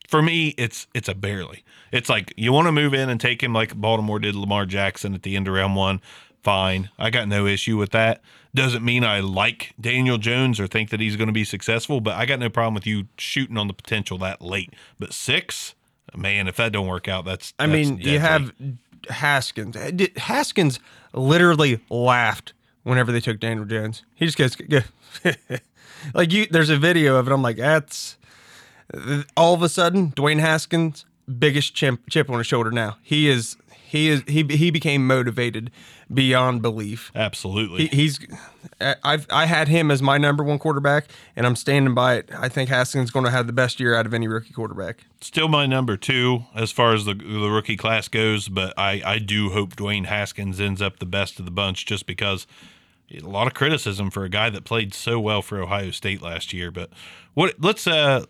for 0.06 0.22
me, 0.22 0.54
it's 0.56 0.86
it's 0.94 1.08
a 1.08 1.14
barely. 1.14 1.64
It's 1.92 2.08
like 2.08 2.32
you 2.36 2.52
want 2.52 2.68
to 2.68 2.72
move 2.72 2.94
in 2.94 3.08
and 3.08 3.20
take 3.20 3.42
him 3.42 3.52
like 3.52 3.74
Baltimore 3.76 4.20
did 4.20 4.36
Lamar 4.36 4.66
Jackson 4.66 5.14
at 5.14 5.24
the 5.24 5.36
end 5.36 5.48
of 5.48 5.54
round 5.54 5.74
one. 5.74 6.00
Fine, 6.42 6.88
I 6.98 7.10
got 7.10 7.28
no 7.28 7.46
issue 7.46 7.76
with 7.76 7.90
that. 7.90 8.22
Doesn't 8.54 8.84
mean 8.84 9.04
I 9.04 9.20
like 9.20 9.74
Daniel 9.78 10.18
Jones 10.18 10.58
or 10.58 10.66
think 10.66 10.90
that 10.90 10.98
he's 10.98 11.16
going 11.16 11.28
to 11.28 11.32
be 11.32 11.44
successful, 11.44 12.00
but 12.00 12.16
I 12.16 12.24
got 12.26 12.38
no 12.38 12.48
problem 12.48 12.74
with 12.74 12.86
you 12.86 13.08
shooting 13.18 13.58
on 13.58 13.66
the 13.66 13.74
potential 13.74 14.16
that 14.18 14.40
late. 14.40 14.72
But 14.98 15.12
six, 15.12 15.74
man, 16.16 16.48
if 16.48 16.56
that 16.56 16.72
don't 16.72 16.86
work 16.86 17.08
out, 17.08 17.24
that's. 17.24 17.54
I 17.58 17.66
that's 17.66 17.72
mean, 17.88 17.96
deadly. 17.96 18.12
you 18.12 18.18
have 18.18 18.52
Haskins. 19.08 19.76
Uh, 19.76 19.90
Haskins 20.16 20.80
literally 21.12 21.80
laughed 21.88 22.52
whenever 22.82 23.12
they 23.12 23.20
took 23.20 23.40
Daniel 23.40 23.66
Jones. 23.66 24.04
He 24.14 24.26
just 24.26 24.38
goes, 24.38 24.54
go. 24.56 24.80
like 26.14 26.32
you. 26.32 26.46
There's 26.46 26.70
a 26.70 26.76
video 26.76 27.16
of 27.16 27.28
it. 27.28 27.32
I'm 27.32 27.42
like, 27.42 27.56
that's 27.56 28.16
all 29.36 29.54
of 29.54 29.62
a 29.62 29.68
sudden 29.68 30.12
Dwayne 30.12 30.40
Haskins 30.40 31.04
biggest 31.38 31.74
chip, 31.74 31.98
chip 32.08 32.28
on 32.28 32.38
his 32.38 32.46
shoulder 32.46 32.70
now. 32.70 32.96
He 33.02 33.28
is 33.28 33.56
he 33.90 34.08
is 34.08 34.22
he 34.28 34.44
he 34.44 34.70
became 34.70 35.04
motivated 35.04 35.72
beyond 36.14 36.62
belief. 36.62 37.10
Absolutely. 37.12 37.88
He, 37.88 37.96
he's 37.96 38.20
I've 39.02 39.26
I 39.30 39.46
had 39.46 39.66
him 39.66 39.90
as 39.90 40.00
my 40.00 40.16
number 40.16 40.44
one 40.44 40.60
quarterback, 40.60 41.06
and 41.34 41.44
I'm 41.44 41.56
standing 41.56 41.92
by 41.92 42.14
it. 42.14 42.30
I 42.32 42.48
think 42.48 42.70
Haskins 42.70 43.06
is 43.06 43.10
going 43.10 43.24
to 43.24 43.32
have 43.32 43.48
the 43.48 43.52
best 43.52 43.80
year 43.80 43.96
out 43.96 44.06
of 44.06 44.14
any 44.14 44.28
rookie 44.28 44.52
quarterback. 44.52 44.98
Still 45.20 45.48
my 45.48 45.66
number 45.66 45.96
two 45.96 46.44
as 46.54 46.70
far 46.70 46.94
as 46.94 47.04
the 47.04 47.14
the 47.14 47.50
rookie 47.50 47.76
class 47.76 48.06
goes, 48.06 48.48
but 48.48 48.78
I 48.78 49.02
I 49.04 49.18
do 49.18 49.50
hope 49.50 49.74
Dwayne 49.74 50.06
Haskins 50.06 50.60
ends 50.60 50.80
up 50.80 51.00
the 51.00 51.06
best 51.06 51.40
of 51.40 51.44
the 51.44 51.50
bunch, 51.50 51.84
just 51.84 52.06
because 52.06 52.46
a 53.12 53.26
lot 53.26 53.48
of 53.48 53.54
criticism 53.54 54.08
for 54.12 54.22
a 54.22 54.28
guy 54.28 54.50
that 54.50 54.62
played 54.62 54.94
so 54.94 55.18
well 55.18 55.42
for 55.42 55.60
Ohio 55.60 55.90
State 55.90 56.22
last 56.22 56.52
year. 56.52 56.70
But 56.70 56.90
what 57.34 57.56
let's 57.58 57.88
uh 57.88 58.26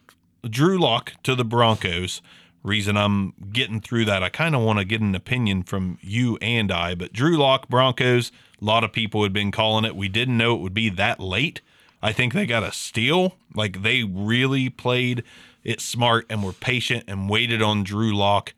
Drew 0.48 0.78
Lock 0.78 1.12
to 1.24 1.34
the 1.34 1.44
Broncos. 1.44 2.22
Reason 2.62 2.96
I'm 2.96 3.32
getting 3.52 3.80
through 3.80 4.04
that, 4.04 4.22
I 4.22 4.28
kind 4.28 4.54
of 4.54 4.60
want 4.62 4.78
to 4.80 4.84
get 4.84 5.00
an 5.00 5.14
opinion 5.14 5.62
from 5.62 5.98
you 6.02 6.36
and 6.42 6.70
I. 6.70 6.94
But 6.94 7.12
Drew 7.12 7.38
Lock 7.38 7.68
Broncos, 7.68 8.30
a 8.60 8.64
lot 8.64 8.84
of 8.84 8.92
people 8.92 9.22
had 9.22 9.32
been 9.32 9.50
calling 9.50 9.86
it. 9.86 9.96
We 9.96 10.08
didn't 10.08 10.36
know 10.36 10.54
it 10.54 10.60
would 10.60 10.74
be 10.74 10.90
that 10.90 11.20
late. 11.20 11.62
I 12.02 12.12
think 12.12 12.34
they 12.34 12.44
got 12.46 12.62
a 12.62 12.72
steal. 12.72 13.36
Like 13.54 13.82
they 13.82 14.02
really 14.04 14.68
played 14.68 15.22
it 15.64 15.80
smart 15.80 16.26
and 16.28 16.42
were 16.44 16.52
patient 16.52 17.04
and 17.08 17.30
waited 17.30 17.62
on 17.62 17.82
Drew 17.82 18.14
Lock. 18.14 18.52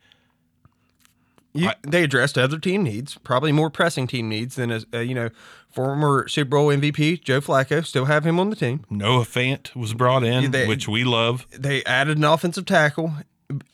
You, 1.55 1.69
they 1.83 2.03
addressed 2.03 2.35
other 2.37 2.57
team 2.57 2.81
needs, 2.83 3.17
probably 3.19 3.51
more 3.51 3.69
pressing 3.69 4.07
team 4.07 4.27
needs 4.27 4.55
than 4.55 4.71
a, 4.71 4.81
a 4.91 5.03
you 5.03 5.13
know 5.13 5.29
former 5.71 6.27
Super 6.27 6.49
Bowl 6.49 6.67
MVP 6.69 7.21
Joe 7.23 7.41
Flacco. 7.41 7.85
Still 7.85 8.05
have 8.05 8.25
him 8.25 8.39
on 8.39 8.49
the 8.49 8.55
team. 8.55 8.83
Noah 8.89 9.23
Fant 9.23 9.75
was 9.75 9.93
brought 9.93 10.23
in, 10.23 10.49
They- 10.51 10.67
which 10.67 10.87
we 10.87 11.03
love. 11.03 11.45
They 11.51 11.83
added 11.83 12.17
an 12.17 12.23
offensive 12.23 12.65
tackle, 12.65 13.13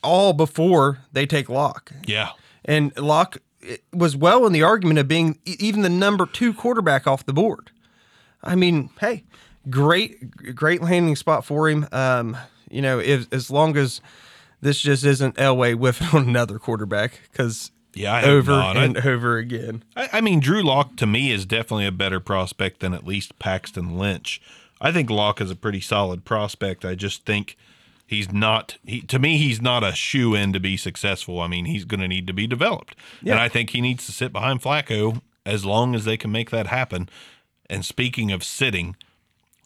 all 0.02 0.32
before 0.32 0.98
they 1.12 1.26
take 1.26 1.48
Lock. 1.48 1.92
Yeah. 2.06 2.30
And 2.64 2.96
Lock 2.98 3.38
was 3.92 4.16
well 4.16 4.46
in 4.46 4.52
the 4.52 4.62
argument 4.62 4.98
of 4.98 5.08
being 5.08 5.38
even 5.44 5.82
the 5.82 5.88
number 5.90 6.26
two 6.26 6.52
quarterback 6.54 7.06
off 7.06 7.24
the 7.26 7.32
board. 7.32 7.70
I 8.42 8.54
mean, 8.54 8.90
hey, 9.00 9.24
great, 9.68 10.54
great 10.54 10.82
landing 10.82 11.16
spot 11.16 11.44
for 11.44 11.68
him. 11.68 11.86
Um, 11.92 12.36
you 12.70 12.80
know, 12.82 12.98
if, 12.98 13.32
as 13.32 13.50
long 13.50 13.76
as 13.76 14.00
this 14.60 14.80
just 14.80 15.04
isn't 15.04 15.36
Elway 15.36 15.74
whiffing 15.74 16.08
on 16.18 16.28
another 16.28 16.58
quarterback, 16.58 17.20
because 17.30 17.70
Yeah, 17.94 18.12
I 18.14 18.22
over 18.24 18.52
not. 18.52 18.76
I- 18.76 18.84
and 18.84 18.96
over 18.98 19.36
again. 19.36 19.82
I, 19.96 20.08
I 20.14 20.20
mean, 20.20 20.40
Drew 20.40 20.62
Lock 20.62 20.96
to 20.96 21.06
me 21.06 21.30
is 21.30 21.44
definitely 21.46 21.86
a 21.86 21.92
better 21.92 22.20
prospect 22.20 22.80
than 22.80 22.94
at 22.94 23.06
least 23.06 23.38
Paxton 23.38 23.98
Lynch. 23.98 24.40
I 24.80 24.92
think 24.92 25.10
Lock 25.10 25.40
is 25.42 25.50
a 25.50 25.56
pretty 25.56 25.80
solid 25.80 26.24
prospect. 26.24 26.84
I 26.86 26.94
just 26.94 27.26
think 27.26 27.56
he's 28.10 28.30
not. 28.32 28.76
He, 28.84 29.00
to 29.02 29.18
me, 29.18 29.38
he's 29.38 29.62
not 29.62 29.82
a 29.82 29.92
shoe 29.94 30.34
in 30.34 30.52
to 30.52 30.60
be 30.60 30.76
successful. 30.76 31.40
I 31.40 31.46
mean, 31.46 31.64
he's 31.64 31.84
going 31.86 32.00
to 32.00 32.08
need 32.08 32.26
to 32.26 32.32
be 32.34 32.46
developed, 32.46 32.94
Yeah. 33.22 33.32
and 33.34 33.40
I 33.40 33.48
think 33.48 33.70
he 33.70 33.80
needs 33.80 34.04
to 34.06 34.12
sit 34.12 34.32
behind 34.32 34.60
Flacco 34.60 35.22
as 35.46 35.64
long 35.64 35.94
as 35.94 36.04
they 36.04 36.16
can 36.18 36.30
make 36.30 36.50
that 36.50 36.66
happen. 36.66 37.08
And 37.70 37.84
speaking 37.84 38.30
of 38.32 38.44
sitting, 38.44 38.96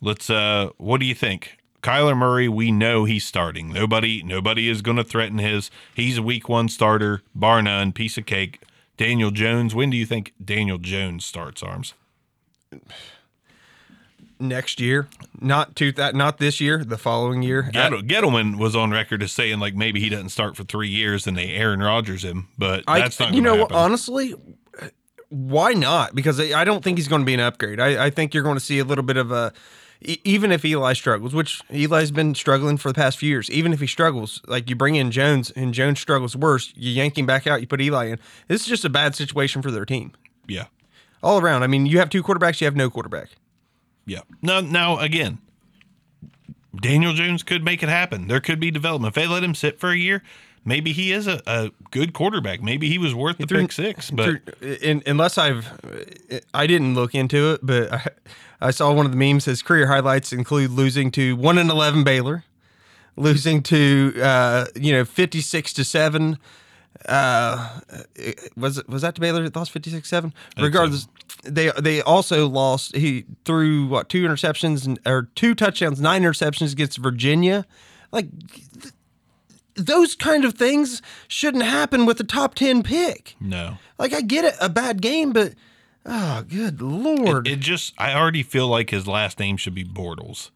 let's. 0.00 0.30
uh 0.30 0.68
What 0.76 1.00
do 1.00 1.06
you 1.06 1.14
think? 1.14 1.58
Kyler 1.82 2.16
Murray, 2.16 2.48
we 2.48 2.70
know 2.70 3.04
he's 3.04 3.26
starting. 3.26 3.70
Nobody, 3.72 4.22
nobody 4.22 4.70
is 4.70 4.80
going 4.80 4.96
to 4.96 5.04
threaten 5.04 5.38
his. 5.38 5.70
He's 5.94 6.16
a 6.16 6.22
week 6.22 6.48
one 6.48 6.68
starter, 6.68 7.20
bar 7.34 7.60
none, 7.62 7.92
piece 7.92 8.16
of 8.16 8.24
cake. 8.24 8.62
Daniel 8.96 9.30
Jones. 9.30 9.74
When 9.74 9.90
do 9.90 9.96
you 9.96 10.06
think 10.06 10.32
Daniel 10.42 10.78
Jones 10.78 11.24
starts? 11.26 11.62
Arms. 11.62 11.92
Next 14.48 14.80
year, 14.80 15.08
not 15.40 15.74
two 15.74 15.92
that 15.92 16.14
not 16.14 16.38
this 16.38 16.60
year, 16.60 16.84
the 16.84 16.98
following 16.98 17.42
year. 17.42 17.70
Uh, 17.74 17.88
Get- 17.90 18.06
Gettleman 18.06 18.58
was 18.58 18.76
on 18.76 18.90
record 18.90 19.22
as 19.22 19.32
saying 19.32 19.58
like 19.60 19.74
maybe 19.74 20.00
he 20.00 20.08
doesn't 20.08 20.28
start 20.30 20.56
for 20.56 20.64
three 20.64 20.88
years 20.88 21.26
and 21.26 21.36
they 21.36 21.50
Aaron 21.50 21.80
Rodgers 21.80 22.22
him, 22.24 22.48
but 22.58 22.84
I, 22.86 23.00
that's 23.00 23.18
not. 23.18 23.32
you 23.34 23.40
know 23.40 23.56
happen. 23.56 23.76
Honestly, 23.76 24.34
why 25.30 25.72
not? 25.72 26.14
Because 26.14 26.38
I 26.38 26.60
I 26.60 26.64
don't 26.64 26.84
think 26.84 26.98
he's 26.98 27.08
going 27.08 27.22
to 27.22 27.26
be 27.26 27.34
an 27.34 27.40
upgrade. 27.40 27.80
I, 27.80 28.06
I 28.06 28.10
think 28.10 28.34
you're 28.34 28.42
going 28.42 28.56
to 28.56 28.64
see 28.64 28.78
a 28.78 28.84
little 28.84 29.04
bit 29.04 29.16
of 29.16 29.32
a 29.32 29.52
Even 30.02 30.52
if 30.52 30.64
Eli 30.64 30.92
struggles, 30.92 31.34
which 31.34 31.62
Eli's 31.70 32.10
been 32.10 32.34
struggling 32.34 32.76
for 32.76 32.88
the 32.88 32.94
past 32.94 33.16
few 33.18 33.28
years, 33.30 33.50
even 33.50 33.72
if 33.72 33.80
he 33.80 33.86
struggles, 33.86 34.42
like 34.46 34.68
you 34.68 34.76
bring 34.76 34.96
in 34.96 35.10
Jones 35.10 35.50
and 35.52 35.72
Jones 35.72 35.98
struggles 36.00 36.36
worse, 36.36 36.72
you 36.76 36.90
yank 36.90 37.16
him 37.16 37.26
back 37.26 37.46
out, 37.46 37.60
you 37.60 37.66
put 37.66 37.80
Eli 37.80 38.06
in. 38.10 38.18
This 38.48 38.60
is 38.60 38.66
just 38.66 38.84
a 38.84 38.90
bad 38.90 39.14
situation 39.14 39.62
for 39.62 39.70
their 39.70 39.86
team 39.86 40.12
Yeah, 40.46 40.66
all 41.22 41.40
around. 41.40 41.62
I 41.62 41.66
mean, 41.68 41.86
you 41.86 41.98
have 41.98 42.10
two 42.10 42.22
quarterbacks, 42.22 42.60
you 42.60 42.66
have 42.66 42.76
no 42.76 42.90
quarterback. 42.90 43.30
Yeah. 44.06 44.20
Now, 44.42 44.60
now 44.60 44.98
again, 44.98 45.38
Daniel 46.74 47.12
Jones 47.12 47.42
could 47.42 47.64
make 47.64 47.82
it 47.82 47.88
happen. 47.88 48.28
There 48.28 48.40
could 48.40 48.60
be 48.60 48.70
development 48.70 49.16
if 49.16 49.22
they 49.22 49.26
let 49.26 49.44
him 49.44 49.54
sit 49.54 49.78
for 49.78 49.90
a 49.90 49.96
year. 49.96 50.22
Maybe 50.66 50.92
he 50.92 51.12
is 51.12 51.26
a, 51.26 51.42
a 51.46 51.70
good 51.90 52.14
quarterback. 52.14 52.62
Maybe 52.62 52.88
he 52.88 52.96
was 52.96 53.14
worth 53.14 53.36
the 53.38 53.46
Through- 53.46 53.62
pick 53.62 53.72
six. 53.72 54.10
But 54.10 54.24
through- 54.58 54.72
in, 54.80 55.02
unless 55.06 55.36
I've, 55.36 55.68
I 56.54 56.66
didn't 56.66 56.94
look 56.94 57.14
into 57.14 57.52
it, 57.52 57.60
but 57.62 57.92
I, 57.92 58.06
I 58.60 58.70
saw 58.70 58.92
one 58.92 59.04
of 59.04 59.12
the 59.12 59.18
memes. 59.18 59.44
His 59.44 59.60
career 59.62 59.86
highlights 59.88 60.32
include 60.32 60.70
losing 60.70 61.10
to 61.12 61.36
one 61.36 61.58
and 61.58 61.70
eleven 61.70 62.02
Baylor, 62.02 62.44
losing 63.16 63.62
to 63.64 64.14
uh, 64.22 64.66
you 64.74 64.92
know 64.94 65.04
fifty 65.04 65.42
six 65.42 65.72
to 65.74 65.84
seven. 65.84 66.38
Uh, 67.06 67.80
was 68.56 68.78
it 68.78 68.88
was 68.88 69.02
that 69.02 69.14
to 69.16 69.20
Baylor 69.20 69.42
that 69.42 69.54
lost 69.54 69.74
56-7? 69.74 70.32
Regardless, 70.58 71.08
they 71.44 71.70
they 71.80 72.00
also 72.02 72.48
lost. 72.48 72.96
He 72.96 73.24
threw 73.44 73.86
what 73.86 74.08
two 74.08 74.22
interceptions 74.22 74.86
and, 74.86 74.98
or 75.06 75.28
two 75.34 75.54
touchdowns, 75.54 76.00
nine 76.00 76.22
interceptions 76.22 76.72
against 76.72 76.98
Virginia. 76.98 77.66
Like 78.12 78.28
those 79.74 80.14
kind 80.14 80.44
of 80.44 80.54
things 80.54 81.02
shouldn't 81.28 81.64
happen 81.64 82.06
with 82.06 82.20
a 82.20 82.24
top 82.24 82.54
10 82.54 82.82
pick. 82.82 83.34
no, 83.40 83.78
Like 83.98 84.12
I 84.12 84.20
get 84.20 84.44
it, 84.44 84.54
a 84.60 84.68
bad 84.68 85.02
game, 85.02 85.32
but 85.32 85.54
oh, 86.06 86.44
good 86.48 86.80
lord! 86.80 87.48
it 87.48 87.60
just 87.60 87.92
I 87.98 88.14
already 88.14 88.42
feel 88.42 88.68
like 88.68 88.90
his 88.90 89.06
last 89.06 89.38
name 89.38 89.56
should 89.56 89.74
be 89.74 89.84
Bortles. 89.84 90.50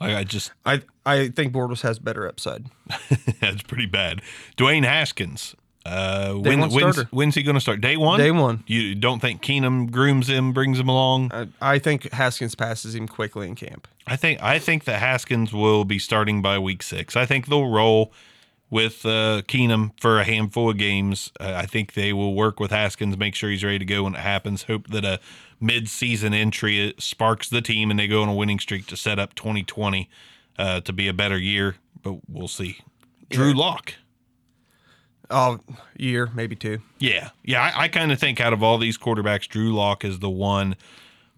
Like 0.00 0.16
I 0.16 0.24
just 0.24 0.52
I 0.66 0.82
I 1.06 1.28
think 1.28 1.52
Bortles 1.52 1.82
has 1.82 1.98
better 1.98 2.26
upside. 2.26 2.66
that's 3.40 3.62
pretty 3.62 3.86
bad. 3.86 4.22
Dwayne 4.56 4.84
Haskins. 4.84 5.54
Uh, 5.84 6.32
when, 6.32 6.70
when's, 6.70 6.98
when's 7.10 7.34
he 7.34 7.42
going 7.42 7.56
to 7.56 7.60
start? 7.60 7.80
Day 7.80 7.96
one. 7.96 8.18
Day 8.18 8.30
one. 8.30 8.64
You 8.66 8.94
don't 8.94 9.20
think 9.20 9.42
Keenum 9.42 9.90
grooms 9.90 10.28
him, 10.28 10.52
brings 10.52 10.80
him 10.80 10.88
along? 10.88 11.30
I, 11.32 11.48
I 11.60 11.78
think 11.78 12.10
Haskins 12.12 12.54
passes 12.54 12.94
him 12.94 13.06
quickly 13.06 13.48
in 13.48 13.54
camp. 13.54 13.86
I 14.06 14.16
think 14.16 14.42
I 14.42 14.58
think 14.58 14.84
that 14.84 15.00
Haskins 15.00 15.52
will 15.52 15.84
be 15.84 15.98
starting 15.98 16.42
by 16.42 16.58
week 16.58 16.82
six. 16.82 17.16
I 17.16 17.26
think 17.26 17.46
they'll 17.46 17.68
roll 17.70 18.12
with 18.70 19.04
uh, 19.04 19.42
Keenum 19.46 19.92
for 20.00 20.18
a 20.18 20.24
handful 20.24 20.70
of 20.70 20.78
games. 20.78 21.30
Uh, 21.38 21.52
I 21.54 21.66
think 21.66 21.92
they 21.92 22.12
will 22.12 22.34
work 22.34 22.58
with 22.58 22.70
Haskins, 22.70 23.16
make 23.16 23.34
sure 23.34 23.50
he's 23.50 23.62
ready 23.62 23.78
to 23.78 23.84
go 23.84 24.04
when 24.04 24.14
it 24.14 24.20
happens. 24.20 24.64
Hope 24.64 24.88
that 24.88 25.04
a 25.04 25.20
mid-season 25.60 26.34
entry 26.34 26.92
sparks 26.98 27.48
the 27.48 27.62
team 27.62 27.90
and 27.90 27.98
they 27.98 28.08
go 28.08 28.22
on 28.22 28.28
a 28.28 28.34
winning 28.34 28.58
streak 28.58 28.86
to 28.86 28.96
set 28.96 29.18
up 29.18 29.34
2020 29.34 30.10
uh, 30.58 30.80
to 30.80 30.92
be 30.92 31.08
a 31.08 31.12
better 31.12 31.38
year. 31.38 31.76
But 32.02 32.28
we'll 32.28 32.48
see. 32.48 32.78
Drew 33.30 33.54
Lock. 33.54 33.94
Oh, 35.34 35.58
year 35.96 36.30
maybe 36.34 36.54
two. 36.56 36.78
Yeah, 36.98 37.30
yeah. 37.42 37.60
I, 37.62 37.84
I 37.84 37.88
kind 37.88 38.12
of 38.12 38.18
think 38.20 38.40
out 38.40 38.52
of 38.52 38.62
all 38.62 38.78
these 38.78 38.96
quarterbacks, 38.96 39.48
Drew 39.48 39.74
Lock 39.74 40.04
is 40.04 40.20
the 40.20 40.30
one 40.30 40.76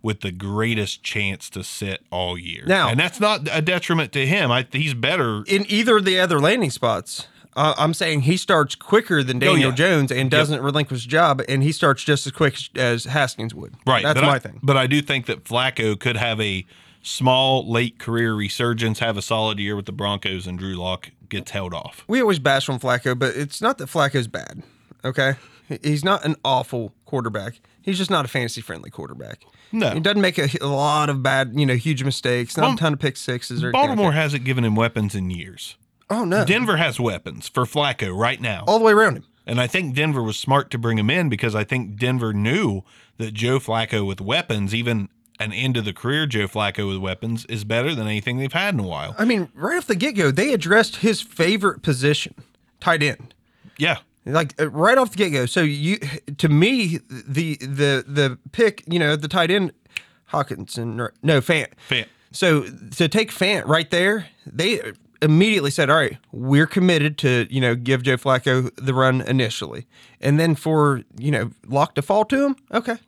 with 0.02 0.20
the 0.20 0.30
greatest 0.30 1.02
chance 1.02 1.48
to 1.50 1.64
sit 1.64 2.02
all 2.10 2.36
year. 2.38 2.64
Now- 2.66 2.88
and 2.90 3.00
that's 3.00 3.18
not 3.18 3.48
a 3.50 3.62
detriment 3.62 4.12
to 4.12 4.26
him. 4.26 4.50
I, 4.52 4.66
he's 4.70 4.94
better. 4.94 5.42
In 5.46 5.64
either 5.68 5.96
of 5.96 6.04
the 6.04 6.20
other 6.20 6.38
landing 6.38 6.70
spots, 6.70 7.26
uh, 7.56 7.74
I'm 7.78 7.94
saying 7.94 8.20
he 8.20 8.36
starts 8.36 8.74
quicker 8.74 9.22
than 9.22 9.38
Daniel 9.38 9.68
Oh, 9.68 9.70
yeah. 9.70 9.74
Jones 9.74 10.12
and 10.12 10.30
doesn't 10.30 10.62
relinquish 10.62 10.98
his 11.00 11.06
job, 11.06 11.40
and 11.48 11.62
he 11.62 11.72
starts 11.72 12.04
just 12.04 12.26
as 12.26 12.32
quick 12.32 12.56
as 12.76 13.04
Haskins 13.04 13.54
would. 13.54 13.74
Right. 13.86 14.02
That's 14.04 14.20
but 14.20 14.26
my 14.26 14.34
I, 14.34 14.38
thing. 14.38 14.60
But 14.62 14.76
I 14.76 14.86
do 14.86 15.00
think 15.00 15.24
that 15.26 15.44
Flacco 15.44 15.98
could 15.98 16.16
have 16.18 16.38
a 16.40 16.66
small 17.06 17.70
late 17.70 17.98
career 17.98 18.34
resurgence, 18.34 18.98
have 18.98 19.16
a 19.16 19.22
solid 19.22 19.58
year 19.58 19.76
with 19.76 19.86
the 19.86 19.92
Broncos, 19.92 20.46
and 20.46 20.58
Drew 20.58 20.74
Lock 20.74 21.10
gets 21.28 21.52
held 21.52 21.72
off. 21.72 22.04
we 22.08 22.20
always 22.20 22.38
bash 22.38 22.68
on 22.68 22.78
Flacco, 22.80 23.18
but 23.18 23.36
it's 23.36 23.60
not 23.62 23.78
that 23.78 23.88
Flacco's 23.88 24.28
bad. 24.28 24.62
Okay, 25.04 25.34
he's 25.82 26.04
not 26.04 26.24
an 26.24 26.36
awful 26.44 26.92
quarterback. 27.04 27.60
He's 27.80 27.98
just 27.98 28.10
not 28.10 28.24
a 28.24 28.28
fantasy 28.28 28.60
friendly 28.60 28.90
quarterback. 28.90 29.44
No. 29.70 29.90
he 29.90 30.00
doesn't 30.00 30.20
make 30.20 30.38
a, 30.38 30.48
a 30.60 30.66
lot 30.66 31.08
of 31.08 31.22
bad, 31.22 31.52
you 31.54 31.64
know, 31.66 31.74
huge 31.74 32.02
mistakes. 32.02 32.56
Not 32.56 32.64
Well, 32.64 32.74
a 32.74 32.78
ton 32.78 32.92
of 32.94 32.98
pick 32.98 33.16
sixes 33.16 33.62
or 33.62 33.68
anything 33.68 33.80
Baltimore 33.80 34.12
hasn't 34.12 34.44
given 34.44 34.64
him 34.64 34.74
weapons 34.74 35.14
in 35.14 35.30
years. 35.30 35.76
Oh 36.10 36.24
no, 36.24 36.44
Denver 36.44 36.76
has 36.76 36.98
weapons 36.98 37.48
for 37.48 37.64
Flacco 37.64 38.16
right 38.16 38.40
now. 38.40 38.64
all 38.66 38.78
the 38.78 38.84
way 38.84 38.92
around 38.92 39.16
him. 39.16 39.24
And 39.48 39.60
I 39.60 39.68
think 39.68 39.94
Denver 39.94 40.22
was 40.24 40.36
smart 40.36 40.72
to 40.72 40.78
bring 40.78 40.98
him 40.98 41.08
in 41.08 41.28
because 41.28 41.54
I 41.54 41.62
think 41.62 41.96
Denver 41.96 42.32
knew 42.32 42.82
that 43.18 43.32
Joe 43.32 43.60
Flacco 43.60 44.04
with 44.04 44.20
weapons, 44.20 44.74
even 44.74 45.08
an 45.38 45.52
end 45.52 45.76
of 45.76 45.84
the 45.84 45.92
career 45.92 46.26
Joe 46.26 46.48
Flacco 46.48 46.88
with 46.88 46.98
weapons, 46.98 47.44
is 47.46 47.64
better 47.64 47.94
than 47.94 48.06
anything 48.06 48.38
they've 48.38 48.52
had 48.52 48.74
in 48.74 48.80
a 48.80 48.86
while. 48.86 49.14
I 49.18 49.24
mean, 49.24 49.48
right 49.54 49.76
off 49.76 49.86
the 49.86 49.96
get 49.96 50.12
go, 50.16 50.30
they 50.30 50.52
addressed 50.52 50.96
his 50.96 51.20
favorite 51.20 51.82
position, 51.82 52.34
tight 52.80 53.02
end. 53.02 53.34
Yeah. 53.78 53.98
Like 54.24 54.60
uh, 54.60 54.70
right 54.70 54.98
off 54.98 55.10
the 55.10 55.16
get 55.16 55.30
go. 55.30 55.46
So 55.46 55.62
you, 55.62 55.98
to 56.38 56.48
me, 56.48 56.98
the 57.08 57.56
the 57.56 58.04
the 58.06 58.38
pick, 58.52 58.82
you 58.86 58.98
know, 58.98 59.14
the 59.14 59.28
tight 59.28 59.50
end, 59.50 59.72
Hockenson, 60.32 61.10
no 61.22 61.40
Fant. 61.40 61.68
Fant. 61.88 62.06
So 62.32 62.64
to 62.96 63.08
take 63.08 63.30
Fant 63.30 63.66
right 63.66 63.88
there, 63.90 64.26
they 64.44 64.80
immediately 65.22 65.70
said, 65.70 65.90
"All 65.90 65.96
right, 65.96 66.16
we're 66.32 66.66
committed 66.66 67.18
to 67.18 67.46
you 67.50 67.60
know 67.60 67.74
give 67.74 68.02
Joe 68.02 68.16
Flacco 68.16 68.70
the 68.76 68.94
run 68.94 69.20
initially, 69.20 69.86
and 70.20 70.40
then 70.40 70.54
for 70.54 71.02
you 71.18 71.30
know 71.30 71.50
Lock 71.66 71.94
to 71.94 72.02
fall 72.02 72.24
to 72.26 72.46
him, 72.46 72.56
okay." 72.72 72.98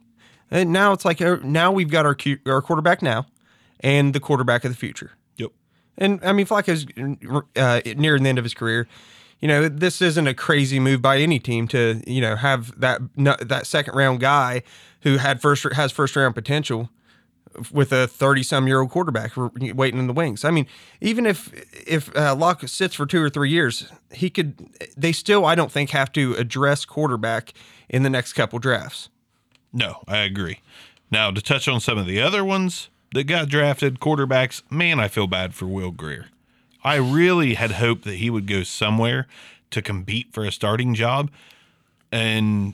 And 0.51 0.71
now 0.71 0.93
it's 0.93 1.05
like 1.05 1.21
uh, 1.21 1.37
now 1.43 1.71
we've 1.71 1.89
got 1.89 2.05
our 2.05 2.17
our 2.45 2.61
quarterback 2.61 3.01
now, 3.01 3.27
and 3.79 4.13
the 4.13 4.19
quarterback 4.19 4.65
of 4.65 4.71
the 4.71 4.77
future. 4.77 5.11
Yep. 5.37 5.51
And 5.97 6.19
I 6.23 6.33
mean, 6.33 6.45
Flacco's 6.45 6.85
uh, 7.55 7.81
near 7.97 8.17
the 8.19 8.27
end 8.27 8.37
of 8.37 8.45
his 8.45 8.53
career. 8.53 8.87
You 9.39 9.47
know, 9.47 9.69
this 9.69 10.01
isn't 10.01 10.27
a 10.27 10.33
crazy 10.33 10.79
move 10.79 11.01
by 11.01 11.19
any 11.19 11.39
team 11.39 11.67
to 11.69 12.01
you 12.05 12.21
know 12.21 12.35
have 12.35 12.77
that 12.79 13.01
that 13.15 13.67
second 13.67 13.95
round 13.95 14.19
guy 14.19 14.63
who 15.01 15.17
had 15.17 15.41
first 15.41 15.65
has 15.73 15.91
first 15.91 16.15
round 16.15 16.35
potential 16.35 16.89
with 17.71 17.91
a 17.91 18.07
30 18.07 18.43
some 18.43 18.67
year 18.67 18.81
old 18.81 18.91
quarterback 18.91 19.31
waiting 19.35 19.99
in 19.99 20.07
the 20.07 20.13
wings. 20.13 20.45
I 20.45 20.51
mean, 20.51 20.67
even 21.01 21.25
if 21.25 21.51
if 21.87 22.15
uh, 22.15 22.35
Lock 22.35 22.67
sits 22.67 22.95
for 22.95 23.05
two 23.05 23.21
or 23.21 23.29
three 23.29 23.49
years, 23.49 23.91
he 24.11 24.29
could. 24.29 24.69
They 24.97 25.11
still, 25.11 25.45
I 25.45 25.55
don't 25.55 25.71
think, 25.71 25.91
have 25.91 26.11
to 26.13 26.33
address 26.35 26.85
quarterback 26.85 27.53
in 27.87 28.03
the 28.03 28.09
next 28.09 28.33
couple 28.33 28.59
drafts. 28.59 29.09
No, 29.71 30.03
I 30.07 30.17
agree. 30.19 30.59
Now 31.11 31.31
to 31.31 31.41
touch 31.41 31.67
on 31.67 31.79
some 31.79 31.97
of 31.97 32.05
the 32.05 32.21
other 32.21 32.43
ones 32.43 32.89
that 33.13 33.25
got 33.25 33.49
drafted, 33.49 33.99
quarterbacks. 33.99 34.61
Man, 34.69 34.99
I 34.99 35.07
feel 35.07 35.27
bad 35.27 35.53
for 35.53 35.65
Will 35.65 35.91
Grier. 35.91 36.27
I 36.83 36.95
really 36.95 37.55
had 37.55 37.71
hoped 37.71 38.03
that 38.05 38.15
he 38.15 38.29
would 38.29 38.47
go 38.47 38.63
somewhere 38.63 39.27
to 39.71 39.81
compete 39.81 40.31
for 40.31 40.45
a 40.45 40.51
starting 40.51 40.93
job, 40.93 41.29
and 42.11 42.73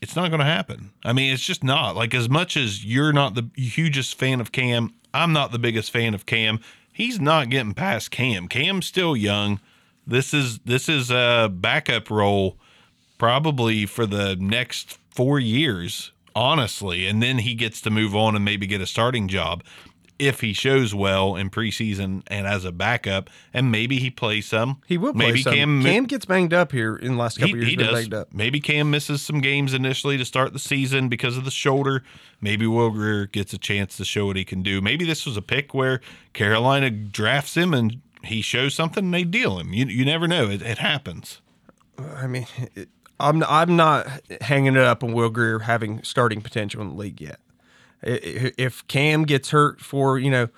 it's 0.00 0.16
not 0.16 0.28
going 0.28 0.40
to 0.40 0.46
happen. 0.46 0.90
I 1.04 1.12
mean, 1.12 1.32
it's 1.32 1.44
just 1.44 1.64
not. 1.64 1.96
Like 1.96 2.14
as 2.14 2.28
much 2.28 2.56
as 2.56 2.84
you're 2.84 3.12
not 3.12 3.34
the 3.34 3.48
hugest 3.56 4.16
fan 4.16 4.40
of 4.40 4.52
Cam, 4.52 4.92
I'm 5.14 5.32
not 5.32 5.52
the 5.52 5.58
biggest 5.58 5.90
fan 5.90 6.14
of 6.14 6.26
Cam. 6.26 6.60
He's 6.92 7.20
not 7.20 7.48
getting 7.48 7.74
past 7.74 8.10
Cam. 8.10 8.48
Cam's 8.48 8.86
still 8.86 9.16
young. 9.16 9.60
This 10.06 10.34
is 10.34 10.58
this 10.60 10.88
is 10.88 11.10
a 11.10 11.50
backup 11.52 12.10
role 12.10 12.58
probably 13.16 13.86
for 13.86 14.04
the 14.04 14.36
next 14.36 14.98
4 15.10 15.40
years, 15.40 16.12
honestly, 16.34 17.06
and 17.06 17.22
then 17.22 17.38
he 17.38 17.54
gets 17.54 17.80
to 17.82 17.90
move 17.90 18.14
on 18.14 18.34
and 18.34 18.44
maybe 18.44 18.66
get 18.66 18.80
a 18.80 18.86
starting 18.86 19.28
job 19.28 19.62
if 20.18 20.40
he 20.40 20.52
shows 20.52 20.94
well 20.94 21.34
in 21.34 21.50
preseason 21.50 22.22
and 22.28 22.46
as 22.46 22.64
a 22.64 22.72
backup, 22.72 23.28
and 23.52 23.70
maybe 23.70 23.98
he 23.98 24.10
plays 24.10 24.46
some. 24.46 24.80
He 24.86 24.96
will 24.96 25.12
play 25.12 25.26
maybe 25.26 25.42
some. 25.42 25.54
Cam 25.54 25.82
Cam 25.82 26.04
gets 26.04 26.24
banged 26.24 26.54
up 26.54 26.72
here 26.72 26.96
in 26.96 27.12
the 27.12 27.18
last 27.18 27.38
couple 27.38 27.56
he, 27.56 27.60
years. 27.60 27.68
he 27.68 27.76
does. 27.76 27.92
banged 27.92 28.14
up. 28.14 28.32
Maybe 28.32 28.60
Cam 28.60 28.90
misses 28.90 29.22
some 29.22 29.40
games 29.40 29.74
initially 29.74 30.16
to 30.16 30.24
start 30.24 30.52
the 30.52 30.58
season 30.58 31.08
because 31.08 31.36
of 31.36 31.44
the 31.44 31.50
shoulder. 31.50 32.02
Maybe 32.40 32.66
Will 32.66 32.90
Grier 32.90 33.26
gets 33.26 33.52
a 33.52 33.58
chance 33.58 33.96
to 33.96 34.04
show 34.04 34.26
what 34.26 34.36
he 34.36 34.44
can 34.44 34.62
do. 34.62 34.80
Maybe 34.80 35.04
this 35.04 35.26
was 35.26 35.36
a 35.36 35.42
pick 35.42 35.74
where 35.74 36.00
Carolina 36.32 36.90
drafts 36.90 37.56
him 37.56 37.74
and 37.74 38.00
he 38.22 38.40
shows 38.40 38.74
something 38.74 39.04
and 39.04 39.14
they 39.14 39.24
deal 39.24 39.58
him. 39.58 39.72
You 39.72 39.86
you 39.86 40.04
never 40.04 40.28
know. 40.28 40.48
It, 40.48 40.62
it 40.62 40.78
happens. 40.78 41.40
I 41.98 42.26
mean, 42.26 42.46
it, 42.74 42.88
I'm 43.20 43.42
I'm 43.44 43.76
not 43.76 44.06
hanging 44.40 44.76
it 44.76 44.82
up 44.82 45.02
on 45.04 45.12
Will 45.12 45.30
Grier 45.30 45.60
having 45.60 46.02
starting 46.02 46.40
potential 46.40 46.82
in 46.82 46.88
the 46.90 46.94
league 46.94 47.20
yet. 47.20 47.40
If 48.02 48.86
Cam 48.86 49.24
gets 49.24 49.50
hurt 49.50 49.80
for 49.80 50.18
you 50.18 50.30
know 50.30 50.48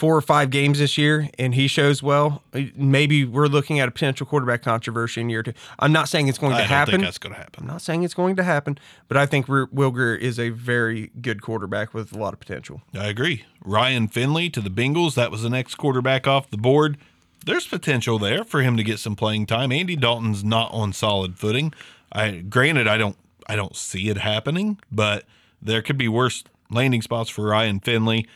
four 0.00 0.16
or 0.16 0.22
five 0.22 0.48
games 0.48 0.78
this 0.78 0.96
year 0.96 1.28
and 1.38 1.54
he 1.54 1.68
shows 1.68 2.02
well, 2.02 2.42
uh, 2.54 2.62
maybe 2.74 3.22
we're 3.22 3.46
looking 3.46 3.80
at 3.80 3.86
a 3.86 3.90
potential 3.90 4.26
quarterback 4.26 4.62
controversy 4.62 5.20
in 5.20 5.28
year 5.28 5.42
two. 5.42 5.52
I'm 5.78 5.92
not 5.92 6.08
saying 6.08 6.28
it's 6.28 6.38
going 6.38 6.52
to 6.56 6.58
I 6.58 6.62
happen. 6.62 7.02
that's 7.02 7.18
going 7.18 7.34
to 7.34 7.38
happen. 7.38 7.64
I'm 7.64 7.66
not 7.66 7.82
saying 7.82 8.02
it's 8.02 8.14
going 8.14 8.34
to 8.36 8.42
happen, 8.42 8.78
but 9.08 9.18
I 9.18 9.26
think 9.26 9.46
Will 9.46 9.90
Grier 9.90 10.14
is 10.14 10.38
a 10.38 10.48
very 10.48 11.10
good 11.20 11.42
quarterback 11.42 11.92
with 11.92 12.14
a 12.14 12.18
lot 12.18 12.32
of 12.32 12.40
potential. 12.40 12.80
I 12.94 13.08
agree. 13.08 13.44
Ryan 13.62 14.08
Finley 14.08 14.48
to 14.50 14.62
the 14.62 14.70
Bengals. 14.70 15.14
That 15.16 15.30
was 15.30 15.42
the 15.42 15.50
next 15.50 15.74
quarterback 15.74 16.26
off 16.26 16.48
the 16.48 16.56
board. 16.56 16.96
There's 17.44 17.66
potential 17.66 18.18
there 18.18 18.42
for 18.42 18.62
him 18.62 18.78
to 18.78 18.82
get 18.82 18.98
some 18.98 19.16
playing 19.16 19.46
time. 19.46 19.70
Andy 19.70 19.96
Dalton's 19.96 20.42
not 20.42 20.72
on 20.72 20.92
solid 20.94 21.38
footing. 21.38 21.74
I 22.12 22.30
granted 22.38 22.86
I 22.88 22.96
don't 22.96 23.16
I 23.46 23.56
don't 23.56 23.76
see 23.76 24.08
it 24.08 24.18
happening, 24.18 24.78
but 24.90 25.24
there 25.60 25.82
could 25.82 25.98
be 25.98 26.08
worse 26.08 26.44
landing 26.70 27.02
spots 27.02 27.30
for 27.30 27.44
Ryan 27.44 27.80
Finley. 27.80 28.26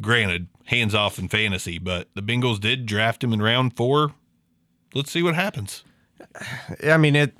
Granted, 0.00 0.48
hands 0.64 0.94
off 0.94 1.18
in 1.18 1.28
fantasy, 1.28 1.78
but 1.78 2.08
the 2.14 2.22
Bengals 2.22 2.60
did 2.60 2.86
draft 2.86 3.22
him 3.22 3.32
in 3.32 3.42
round 3.42 3.76
four. 3.76 4.14
Let's 4.94 5.10
see 5.10 5.22
what 5.22 5.34
happens. 5.34 5.84
I 6.84 6.96
mean, 6.96 7.16
it. 7.16 7.34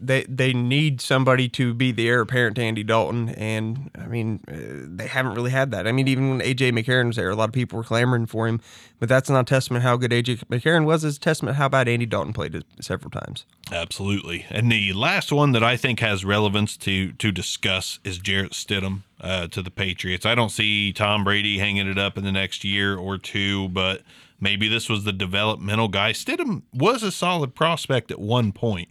They 0.00 0.24
they 0.24 0.54
need 0.54 1.02
somebody 1.02 1.46
to 1.50 1.74
be 1.74 1.92
the 1.92 2.08
heir 2.08 2.22
apparent 2.22 2.56
to 2.56 2.62
Andy 2.62 2.82
Dalton, 2.82 3.28
and 3.30 3.90
I 3.98 4.06
mean, 4.06 4.40
uh, 4.48 4.86
they 4.96 5.06
haven't 5.06 5.34
really 5.34 5.50
had 5.50 5.72
that. 5.72 5.86
I 5.86 5.92
mean, 5.92 6.08
even 6.08 6.30
when 6.30 6.40
AJ 6.40 6.72
McCarron 6.72 7.08
was 7.08 7.16
there, 7.16 7.28
a 7.28 7.36
lot 7.36 7.50
of 7.50 7.52
people 7.52 7.76
were 7.76 7.84
clamoring 7.84 8.24
for 8.24 8.48
him, 8.48 8.62
but 8.98 9.10
that's 9.10 9.28
not 9.28 9.40
a 9.40 9.44
testament 9.44 9.82
how 9.82 9.98
good 9.98 10.10
AJ 10.10 10.44
McCarron 10.46 10.86
was. 10.86 11.04
It's 11.04 11.18
a 11.18 11.20
testament 11.20 11.58
how 11.58 11.68
bad 11.68 11.86
Andy 11.86 12.06
Dalton 12.06 12.32
played 12.32 12.54
it 12.54 12.64
several 12.80 13.10
times. 13.10 13.44
Absolutely. 13.70 14.46
And 14.48 14.72
the 14.72 14.94
last 14.94 15.30
one 15.30 15.52
that 15.52 15.62
I 15.62 15.76
think 15.76 16.00
has 16.00 16.24
relevance 16.24 16.78
to 16.78 17.12
to 17.12 17.30
discuss 17.30 17.98
is 18.04 18.16
Jarrett 18.16 18.52
Stidham 18.52 19.02
uh, 19.20 19.48
to 19.48 19.60
the 19.60 19.70
Patriots. 19.70 20.24
I 20.24 20.34
don't 20.34 20.50
see 20.50 20.94
Tom 20.94 21.24
Brady 21.24 21.58
hanging 21.58 21.88
it 21.88 21.98
up 21.98 22.16
in 22.16 22.24
the 22.24 22.32
next 22.32 22.64
year 22.64 22.96
or 22.96 23.18
two, 23.18 23.68
but 23.68 24.00
maybe 24.44 24.68
this 24.68 24.88
was 24.88 25.02
the 25.02 25.12
developmental 25.12 25.88
guy. 25.88 26.12
Stidham 26.12 26.62
was 26.72 27.02
a 27.02 27.10
solid 27.10 27.54
prospect 27.54 28.12
at 28.12 28.20
one 28.20 28.52
point, 28.52 28.88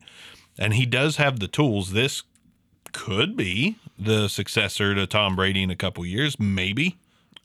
and 0.57 0.73
he 0.73 0.85
does 0.85 1.15
have 1.17 1.39
the 1.39 1.47
tools. 1.47 1.93
This 1.93 2.23
could 2.91 3.37
be 3.37 3.77
the 3.97 4.27
successor 4.27 4.93
to 4.95 5.07
Tom 5.07 5.35
Brady 5.35 5.63
in 5.63 5.69
a 5.69 5.75
couple 5.75 6.05
years, 6.05 6.39
maybe. 6.39 6.97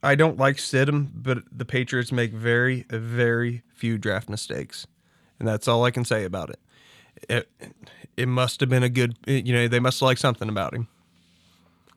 I 0.02 0.14
don't 0.14 0.38
like 0.38 0.56
Stidham, 0.56 1.08
but 1.14 1.38
the 1.52 1.64
Patriots 1.64 2.10
make 2.10 2.32
very, 2.32 2.86
very 2.88 3.62
few 3.74 3.98
draft 3.98 4.28
mistakes, 4.28 4.86
and 5.38 5.46
that's 5.46 5.68
all 5.68 5.84
I 5.84 5.90
can 5.90 6.04
say 6.04 6.24
about 6.24 6.50
it. 6.50 6.58
It, 7.28 7.48
it 8.16 8.26
must 8.26 8.60
have 8.60 8.70
been 8.70 8.82
a 8.82 8.88
good, 8.88 9.16
you 9.26 9.52
know, 9.52 9.68
they 9.68 9.80
must 9.80 10.00
liked 10.00 10.20
something 10.20 10.48
about 10.48 10.72
him. 10.72 10.88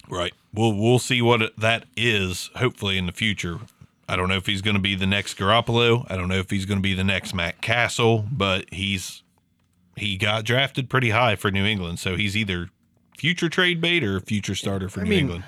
Right. 0.09 0.33
We'll 0.53 0.73
we'll 0.73 0.99
see 0.99 1.21
what 1.21 1.55
that 1.57 1.85
is. 1.95 2.49
Hopefully 2.55 2.97
in 2.97 3.05
the 3.05 3.13
future. 3.13 3.59
I 4.11 4.15
don't 4.17 4.27
know 4.27 4.35
if 4.35 4.45
he's 4.45 4.61
going 4.61 4.75
to 4.75 4.81
be 4.81 4.93
the 4.95 5.07
next 5.07 5.37
Garoppolo. 5.37 6.05
I 6.09 6.17
don't 6.17 6.27
know 6.27 6.35
if 6.37 6.49
he's 6.49 6.65
going 6.65 6.77
to 6.79 6.83
be 6.83 6.93
the 6.93 7.03
next 7.03 7.33
Matt 7.33 7.61
Cassel, 7.61 8.25
but 8.31 8.65
he's 8.73 9.23
he 9.95 10.17
got 10.17 10.43
drafted 10.43 10.89
pretty 10.89 11.11
high 11.11 11.35
for 11.35 11.49
New 11.51 11.65
England, 11.65 11.99
so 11.99 12.15
he's 12.15 12.35
either 12.35 12.69
future 13.17 13.49
trade 13.49 13.79
bait 13.81 14.03
or 14.03 14.19
future 14.19 14.55
starter 14.55 14.89
for 14.89 15.01
I 15.01 15.03
New 15.03 15.09
mean, 15.09 15.19
England. 15.19 15.43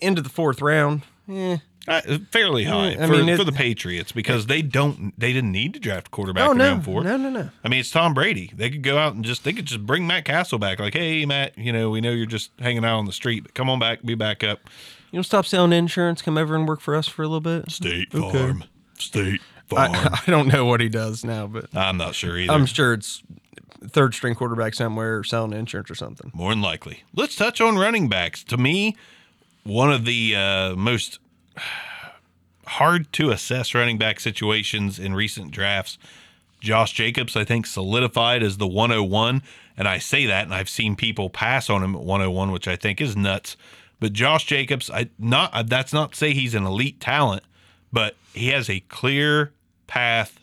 Into 0.00 0.22
the 0.22 0.28
fourth 0.28 0.60
round, 0.62 1.02
eh. 1.30 1.58
Uh, 1.86 2.18
fairly 2.30 2.64
high 2.64 2.90
I 2.90 3.06
for, 3.06 3.12
mean, 3.12 3.28
it- 3.30 3.36
for 3.38 3.44
the 3.44 3.52
Patriots 3.52 4.12
because 4.12 4.44
they 4.46 4.60
don't 4.60 5.14
they 5.18 5.32
didn't 5.32 5.52
need 5.52 5.72
to 5.74 5.80
draft 5.80 6.08
a 6.08 6.10
quarterback 6.10 6.46
Oh 6.48 6.52
no, 6.52 6.64
round 6.68 6.84
four. 6.84 7.02
no, 7.02 7.16
no, 7.16 7.30
no. 7.30 7.48
I 7.64 7.68
mean, 7.68 7.80
it's 7.80 7.90
Tom 7.90 8.12
Brady. 8.12 8.52
They 8.54 8.68
could 8.68 8.82
go 8.82 8.98
out 8.98 9.14
and 9.14 9.24
just 9.24 9.42
they 9.42 9.54
could 9.54 9.64
just 9.64 9.86
bring 9.86 10.06
Matt 10.06 10.26
Cassel 10.26 10.58
back. 10.58 10.80
Like, 10.80 10.92
hey, 10.94 11.24
Matt, 11.24 11.56
you 11.56 11.72
know, 11.72 11.88
we 11.88 12.00
know 12.02 12.10
you're 12.10 12.26
just 12.26 12.50
hanging 12.58 12.84
out 12.84 12.98
on 12.98 13.06
the 13.06 13.12
street, 13.12 13.42
but 13.44 13.54
come 13.54 13.70
on 13.70 13.78
back, 13.78 14.02
be 14.02 14.14
back 14.14 14.44
up. 14.44 14.60
You 15.10 15.18
know, 15.18 15.22
stop 15.22 15.46
selling 15.46 15.72
insurance. 15.72 16.22
Come 16.22 16.36
over 16.36 16.54
and 16.54 16.66
work 16.68 16.80
for 16.80 16.94
us 16.94 17.08
for 17.08 17.22
a 17.22 17.26
little 17.26 17.40
bit. 17.40 17.70
State 17.70 18.14
Okay. 18.14 18.38
Farm, 18.38 18.64
State 18.98 19.40
Farm. 19.66 19.92
I, 19.94 20.20
I 20.26 20.30
don't 20.30 20.48
know 20.48 20.64
what 20.64 20.80
he 20.80 20.88
does 20.88 21.24
now, 21.24 21.46
but 21.46 21.74
I'm 21.74 21.96
not 21.96 22.14
sure 22.14 22.36
either. 22.36 22.52
I'm 22.52 22.66
sure 22.66 22.92
it's 22.94 23.22
third 23.88 24.12
string 24.14 24.34
quarterback 24.34 24.74
somewhere 24.74 25.22
selling 25.24 25.52
insurance 25.52 25.90
or 25.90 25.94
something. 25.94 26.30
More 26.34 26.50
than 26.50 26.60
likely. 26.60 27.04
Let's 27.14 27.36
touch 27.36 27.60
on 27.60 27.76
running 27.78 28.08
backs. 28.08 28.42
To 28.44 28.56
me, 28.56 28.96
one 29.64 29.92
of 29.92 30.04
the 30.04 30.34
uh, 30.36 30.76
most 30.76 31.20
hard 32.66 33.12
to 33.14 33.30
assess 33.30 33.74
running 33.74 33.98
back 33.98 34.20
situations 34.20 34.98
in 34.98 35.14
recent 35.14 35.50
drafts. 35.50 35.98
Josh 36.60 36.92
Jacobs, 36.92 37.36
I 37.36 37.44
think, 37.44 37.66
solidified 37.66 38.42
as 38.42 38.56
the 38.56 38.66
101. 38.66 39.42
And 39.76 39.86
I 39.86 39.98
say 39.98 40.26
that, 40.26 40.44
and 40.44 40.52
I've 40.52 40.68
seen 40.68 40.96
people 40.96 41.30
pass 41.30 41.70
on 41.70 41.84
him 41.84 41.94
at 41.94 42.00
101, 42.02 42.50
which 42.50 42.66
I 42.66 42.74
think 42.76 43.00
is 43.00 43.16
nuts. 43.16 43.56
But 44.00 44.12
Josh 44.12 44.44
Jacobs, 44.46 44.90
I 44.90 45.10
not 45.18 45.68
that's 45.68 45.92
not 45.92 46.12
to 46.12 46.16
say 46.16 46.32
he's 46.32 46.54
an 46.54 46.64
elite 46.64 47.00
talent, 47.00 47.42
but 47.92 48.14
he 48.34 48.48
has 48.48 48.70
a 48.70 48.80
clear 48.80 49.52
path 49.86 50.38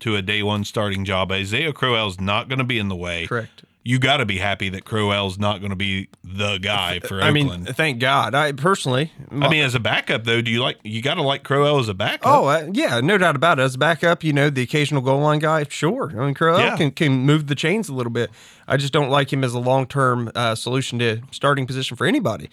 to 0.00 0.16
a 0.16 0.22
day 0.22 0.42
one 0.42 0.64
starting 0.64 1.04
job. 1.04 1.32
Isaiah 1.32 1.72
Crowell's 1.72 2.20
not 2.20 2.48
going 2.48 2.58
to 2.60 2.64
be 2.64 2.78
in 2.78 2.88
the 2.88 2.96
way 2.96 3.26
Correct. 3.26 3.64
you 3.82 3.98
got 3.98 4.18
to 4.18 4.24
be 4.26 4.38
happy 4.38 4.68
that 4.70 4.84
Crowell's 4.84 5.38
not 5.38 5.58
going 5.60 5.70
to 5.70 5.76
be 5.76 6.08
the 6.22 6.58
guy 6.58 7.00
for 7.00 7.20
I 7.20 7.28
Oakland. 7.30 7.64
mean, 7.64 7.74
thank 7.74 7.98
God. 7.98 8.34
I 8.34 8.52
personally, 8.52 9.12
I 9.30 9.48
mean, 9.48 9.62
as 9.64 9.74
a 9.74 9.80
backup 9.80 10.24
though, 10.24 10.40
do 10.40 10.50
you 10.50 10.62
like 10.62 10.78
you 10.84 11.02
got 11.02 11.14
to 11.14 11.22
like 11.22 11.42
Crowell 11.42 11.80
as 11.80 11.88
a 11.88 11.94
backup? 11.94 12.26
Oh, 12.32 12.46
uh, 12.46 12.68
yeah, 12.72 13.00
no 13.00 13.18
doubt 13.18 13.34
about 13.36 13.58
it. 13.58 13.62
As 13.62 13.74
a 13.74 13.78
backup, 13.78 14.22
you 14.22 14.32
know, 14.32 14.48
the 14.50 14.62
occasional 14.62 15.02
goal 15.02 15.20
line 15.20 15.40
guy, 15.40 15.66
sure. 15.68 16.12
I 16.16 16.24
mean, 16.26 16.34
Crowell 16.34 16.60
Yeah. 16.60 16.76
can, 16.76 16.92
can 16.92 17.12
move 17.26 17.48
the 17.48 17.54
chains 17.56 17.88
a 17.88 17.94
little 17.94 18.12
bit. 18.12 18.30
I 18.68 18.76
just 18.76 18.92
don't 18.92 19.10
like 19.10 19.32
him 19.32 19.42
as 19.42 19.52
a 19.52 19.58
long 19.58 19.86
term 19.86 20.30
uh, 20.34 20.54
solution 20.54 20.98
to 21.00 21.22
starting 21.32 21.66
position 21.66 21.96
for 21.96 22.06
anybody. 22.06 22.48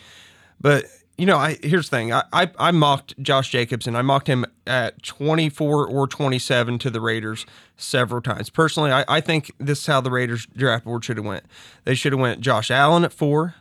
But, 0.60 0.86
you 1.18 1.26
know, 1.26 1.38
I 1.38 1.58
here's 1.64 1.90
the 1.90 1.98
thing 1.98 2.14
I, 2.14 2.24
I, 2.34 2.52
I 2.58 2.72
mocked 2.72 3.22
Josh 3.22 3.50
Jacobs 3.50 3.88
and 3.88 3.98
I 3.98 4.02
mocked 4.02 4.28
him 4.28 4.46
at 4.66 5.02
24 5.04 5.88
or 5.88 6.08
27 6.08 6.80
to 6.80 6.90
the 6.90 7.02
Raiders 7.02 7.46
several 7.76 8.22
times. 8.22 8.50
Personally, 8.50 8.92
I, 8.92 9.06
I 9.08 9.22
think 9.22 9.52
this 9.60 9.80
is 9.80 9.88
how 9.88 10.02
the 10.02 10.12
Raiders 10.12 10.48
draft 10.56 10.86
board 10.86 11.06
should 11.06 11.18
have 11.18 11.26
went. 11.26 11.46
They 11.86 11.96
should 11.96 12.14
have 12.14 12.20
went 12.20 12.42
Josh 12.42 12.72
Allen 12.72 13.04
at 13.04 13.14
four. 13.14 13.56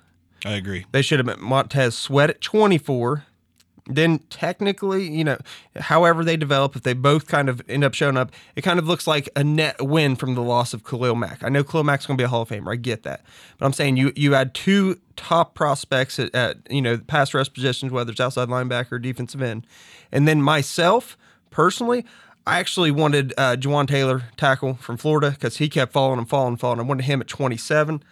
I 0.44 0.52
agree. 0.52 0.86
They 0.92 1.02
should 1.02 1.18
have 1.18 1.26
went 1.26 1.40
Montez 1.40 1.96
Sweat 1.96 2.30
at 2.30 2.40
24. 2.40 3.24
Then 3.86 4.18
technically, 4.30 5.08
you 5.08 5.22
know, 5.22 5.38
however 5.76 6.24
they 6.24 6.36
develop, 6.36 6.74
if 6.74 6.82
they 6.82 6.92
both 6.92 7.28
kind 7.28 7.48
of 7.48 7.62
end 7.68 7.84
up 7.84 7.94
showing 7.94 8.16
up, 8.16 8.32
it 8.56 8.62
kind 8.62 8.78
of 8.78 8.86
looks 8.86 9.06
like 9.06 9.28
a 9.36 9.44
net 9.44 9.80
win 9.80 10.16
from 10.16 10.34
the 10.34 10.42
loss 10.42 10.74
of 10.74 10.84
Khalil 10.84 11.14
Mack. 11.14 11.42
I 11.44 11.48
know 11.48 11.62
Khalil 11.62 11.84
Mack's 11.84 12.06
going 12.06 12.18
to 12.18 12.20
be 12.20 12.24
a 12.24 12.28
Hall 12.28 12.42
of 12.42 12.48
Famer. 12.48 12.72
I 12.72 12.76
get 12.76 13.04
that, 13.04 13.22
but 13.58 13.66
I'm 13.66 13.72
saying 13.72 13.96
you 13.96 14.12
you 14.16 14.32
had 14.32 14.54
two 14.54 14.98
top 15.16 15.54
prospects 15.54 16.18
at, 16.18 16.34
at 16.34 16.58
you 16.68 16.82
know 16.82 16.98
pass 16.98 17.32
rush 17.32 17.52
positions, 17.52 17.92
whether 17.92 18.10
it's 18.10 18.20
outside 18.20 18.48
linebacker 18.48 18.92
or 18.92 18.98
defensive 18.98 19.40
end, 19.40 19.66
and 20.10 20.26
then 20.26 20.42
myself 20.42 21.16
personally. 21.50 22.04
I 22.48 22.60
actually 22.60 22.92
wanted 22.92 23.34
uh, 23.36 23.56
Jawaan 23.56 23.88
Taylor 23.88 24.22
tackle 24.36 24.74
from 24.74 24.98
Florida 24.98 25.32
because 25.32 25.56
he 25.56 25.68
kept 25.68 25.92
falling 25.92 26.20
and 26.20 26.28
falling 26.28 26.50
and 26.50 26.60
falling. 26.60 26.78
I 26.78 26.84
wanted 26.84 27.04
him 27.06 27.20
at 27.20 27.26
27. 27.26 28.04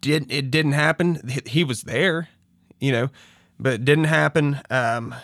Didn't 0.00 0.32
it 0.32 0.50
didn't 0.50 0.72
happen? 0.72 1.30
He 1.46 1.62
was 1.62 1.82
there, 1.82 2.28
you 2.80 2.90
know, 2.90 3.08
but 3.58 3.84
didn't 3.84 4.04
happen. 4.04 4.60
Um, 4.70 5.14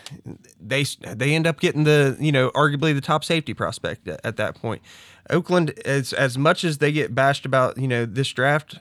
they 0.61 0.85
they 1.01 1.35
end 1.35 1.47
up 1.47 1.61
getting 1.61 1.85
the 1.85 2.17
you 2.21 2.33
know 2.33 2.51
arguably 2.51 2.95
the 2.95 3.01
top 3.01 3.25
safety 3.25 3.55
prospect 3.55 4.07
at, 4.09 4.21
at 4.25 4.37
that 4.37 4.55
point. 4.55 4.83
Oakland, 5.31 5.79
as 5.85 6.13
as 6.13 6.39
much 6.39 6.65
as 6.65 6.79
they 6.79 6.93
get 6.93 7.15
bashed 7.15 7.45
about 7.45 7.79
you 7.79 7.89
know 7.89 8.07
this 8.07 8.29
draft, 8.29 8.81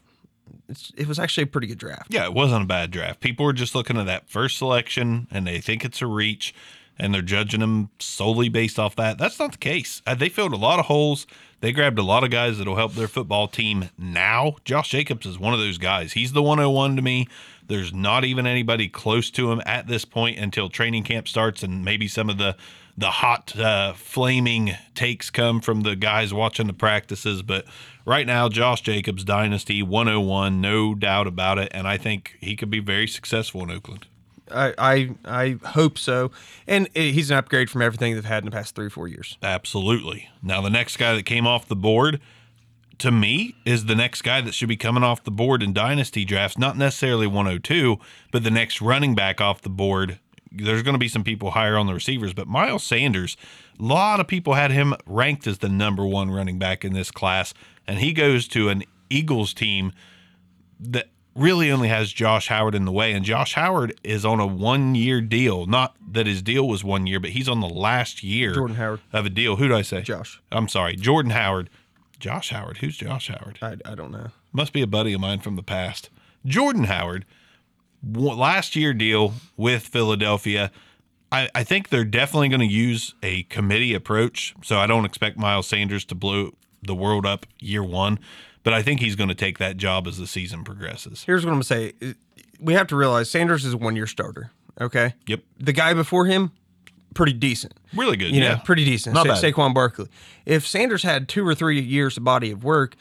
it 0.95 1.07
was 1.07 1.19
actually 1.19 1.43
a 1.43 1.47
pretty 1.47 1.67
good 1.67 1.77
draft. 1.77 2.13
Yeah, 2.13 2.25
it 2.25 2.33
wasn't 2.33 2.63
a 2.63 2.67
bad 2.67 2.91
draft. 2.91 3.19
People 3.19 3.45
were 3.45 3.53
just 3.53 3.75
looking 3.75 3.97
at 3.97 4.05
that 4.05 4.29
first 4.29 4.57
selection 4.57 5.27
and 5.31 5.47
they 5.47 5.59
think 5.59 5.85
it's 5.85 6.01
a 6.01 6.07
reach 6.07 6.53
and 6.99 7.13
they're 7.13 7.21
judging 7.21 7.59
them 7.59 7.89
solely 7.99 8.49
based 8.49 8.79
off 8.79 8.95
that. 8.95 9.17
That's 9.17 9.39
not 9.39 9.53
the 9.53 9.57
case. 9.57 10.01
Uh, 10.05 10.15
they 10.15 10.29
filled 10.29 10.53
a 10.53 10.57
lot 10.57 10.79
of 10.79 10.85
holes. 10.85 11.27
They 11.59 11.71
grabbed 11.71 11.97
a 11.97 12.03
lot 12.03 12.23
of 12.23 12.29
guys 12.29 12.57
that'll 12.57 12.75
help 12.75 12.93
their 12.93 13.07
football 13.07 13.47
team 13.47 13.89
now. 13.97 14.57
Josh 14.63 14.89
Jacobs 14.89 15.25
is 15.25 15.39
one 15.39 15.53
of 15.53 15.59
those 15.59 15.77
guys. 15.77 16.13
He's 16.13 16.33
the 16.33 16.43
101 16.43 16.95
to 16.95 17.01
me. 17.01 17.27
There's 17.67 17.93
not 17.93 18.23
even 18.23 18.47
anybody 18.47 18.87
close 18.87 19.29
to 19.31 19.51
him 19.51 19.61
at 19.65 19.87
this 19.87 20.05
point 20.05 20.39
until 20.39 20.69
training 20.69 21.03
camp 21.03 21.27
starts 21.27 21.63
and 21.63 21.83
maybe 21.83 22.07
some 22.07 22.29
of 22.29 22.37
the 22.37 22.55
the 22.97 23.11
hot 23.11 23.55
uh, 23.57 23.93
flaming 23.93 24.75
takes 24.95 25.29
come 25.29 25.61
from 25.61 25.81
the 25.81 25.95
guys 25.95 26.33
watching 26.33 26.65
the 26.65 26.73
practices. 26.73 27.43
But 27.43 27.65
right 28.05 28.25
now, 28.25 28.49
Josh 28.49 28.81
Jacobs 28.81 29.23
dynasty 29.23 29.83
101, 29.83 30.59
no 30.59 30.95
doubt 30.95 31.27
about 31.27 31.59
it, 31.59 31.71
and 31.73 31.87
I 31.87 31.97
think 31.97 32.35
he 32.41 32.55
could 32.55 32.71
be 32.71 32.79
very 32.79 33.07
successful 33.07 33.61
in 33.61 33.69
Oakland. 33.69 34.07
I, 34.51 35.15
I 35.25 35.57
hope 35.65 35.97
so, 35.97 36.31
and 36.67 36.87
he's 36.93 37.31
an 37.31 37.37
upgrade 37.37 37.69
from 37.69 37.81
everything 37.81 38.15
they've 38.15 38.25
had 38.25 38.43
in 38.43 38.45
the 38.45 38.51
past 38.51 38.75
three 38.75 38.87
or 38.87 38.89
four 38.89 39.07
years. 39.07 39.37
Absolutely. 39.41 40.29
Now 40.41 40.61
the 40.61 40.69
next 40.69 40.97
guy 40.97 41.15
that 41.15 41.23
came 41.23 41.45
off 41.45 41.67
the 41.67 41.75
board, 41.75 42.19
to 42.99 43.11
me, 43.11 43.55
is 43.65 43.85
the 43.85 43.95
next 43.95 44.21
guy 44.21 44.41
that 44.41 44.53
should 44.53 44.69
be 44.69 44.77
coming 44.77 45.03
off 45.03 45.23
the 45.23 45.31
board 45.31 45.61
in 45.61 45.73
dynasty 45.73 46.25
drafts. 46.25 46.57
Not 46.57 46.77
necessarily 46.77 47.27
102, 47.27 47.97
but 48.31 48.43
the 48.43 48.51
next 48.51 48.81
running 48.81 49.15
back 49.15 49.39
off 49.41 49.61
the 49.61 49.69
board. 49.69 50.19
There's 50.51 50.81
going 50.81 50.95
to 50.95 50.99
be 50.99 51.09
some 51.09 51.23
people 51.23 51.51
higher 51.51 51.77
on 51.77 51.87
the 51.87 51.93
receivers, 51.93 52.33
but 52.33 52.47
Miles 52.47 52.83
Sanders, 52.83 53.35
a 53.79 53.83
lot 53.83 54.19
of 54.19 54.27
people 54.27 54.53
had 54.53 54.71
him 54.71 54.95
ranked 55.05 55.45
as 55.45 55.59
the 55.59 55.69
number 55.69 56.05
one 56.05 56.31
running 56.31 56.57
back 56.57 56.85
in 56.85 56.93
this 56.93 57.11
class, 57.11 57.53
and 57.85 57.99
he 57.99 58.13
goes 58.13 58.47
to 58.49 58.69
an 58.69 58.83
Eagles 59.09 59.53
team 59.53 59.91
that 60.79 61.09
really 61.37 61.71
only 61.71 61.87
has 61.87 62.11
Josh 62.11 62.47
Howard 62.47 62.75
in 62.75 62.85
the 62.85 62.91
way. 62.91 63.13
And 63.13 63.23
Josh 63.23 63.53
Howard 63.53 63.97
is 64.03 64.25
on 64.25 64.39
a 64.39 64.47
one 64.47 64.95
year 64.95 65.21
deal. 65.21 65.65
Not 65.65 65.95
that 66.11 66.25
his 66.25 66.41
deal 66.41 66.67
was 66.67 66.83
one 66.83 67.07
year, 67.07 67.19
but 67.19 67.31
he's 67.31 67.47
on 67.47 67.59
the 67.59 67.69
last 67.69 68.23
year 68.23 68.53
Jordan 68.53 68.75
Howard. 68.75 68.99
of 69.13 69.25
a 69.25 69.29
deal. 69.29 69.55
Who 69.57 69.67
do 69.67 69.75
I 69.75 69.81
say? 69.83 70.01
Josh. 70.01 70.41
I'm 70.51 70.67
sorry. 70.67 70.95
Jordan 70.95 71.31
Howard. 71.31 71.69
Josh 72.19 72.49
Howard. 72.49 72.77
Who's 72.77 72.97
Josh 72.97 73.27
Howard? 73.27 73.59
I, 73.61 73.77
I 73.85 73.95
don't 73.95 74.11
know. 74.11 74.29
Must 74.51 74.73
be 74.73 74.81
a 74.81 74.87
buddy 74.87 75.13
of 75.13 75.21
mine 75.21 75.39
from 75.39 75.55
the 75.55 75.63
past. 75.63 76.09
Jordan 76.45 76.85
Howard, 76.85 77.25
last 78.03 78.75
year 78.75 78.93
deal 78.93 79.33
with 79.55 79.83
Philadelphia. 79.83 80.71
I, 81.31 81.49
I 81.53 81.63
think 81.63 81.89
they're 81.89 82.05
definitely 82.05 82.49
going 82.49 82.61
to 82.61 82.65
use 82.65 83.13
a 83.21 83.43
committee 83.43 83.93
approach. 83.93 84.55
So 84.63 84.79
I 84.79 84.87
don't 84.87 85.05
expect 85.05 85.37
Miles 85.37 85.67
Sanders 85.67 86.05
to 86.05 86.15
blow 86.15 86.51
the 86.81 86.95
world 86.95 87.25
up 87.25 87.45
year 87.59 87.83
one 87.83 88.17
but 88.63 88.73
I 88.73 88.81
think 88.81 88.99
he's 88.99 89.15
going 89.15 89.29
to 89.29 89.35
take 89.35 89.57
that 89.59 89.77
job 89.77 90.07
as 90.07 90.17
the 90.17 90.27
season 90.27 90.63
progresses. 90.63 91.23
Here's 91.23 91.45
what 91.45 91.51
I'm 91.51 91.61
going 91.61 91.93
to 91.93 92.11
say. 92.11 92.15
We 92.59 92.73
have 92.73 92.87
to 92.87 92.95
realize 92.95 93.29
Sanders 93.29 93.65
is 93.65 93.73
a 93.73 93.77
one 93.77 93.95
year 93.95 94.07
starter. 94.07 94.51
Okay. 94.79 95.13
Yep. 95.27 95.41
The 95.59 95.73
guy 95.73 95.93
before 95.93 96.25
him, 96.25 96.51
pretty 97.13 97.33
decent. 97.33 97.73
Really 97.95 98.17
good. 98.17 98.31
You 98.31 98.41
yeah. 98.41 98.55
know, 98.55 98.61
pretty 98.63 98.85
decent. 98.85 99.15
Not 99.15 99.25
Sa- 99.25 99.33
bad. 99.41 99.43
Saquon 99.43 99.73
Barkley. 99.73 100.07
If 100.45 100.67
Sanders 100.67 101.03
had 101.03 101.27
two 101.27 101.47
or 101.47 101.55
three 101.55 101.79
years 101.79 102.17
of 102.17 102.23
body 102.23 102.51
of 102.51 102.63
work, 102.63 102.95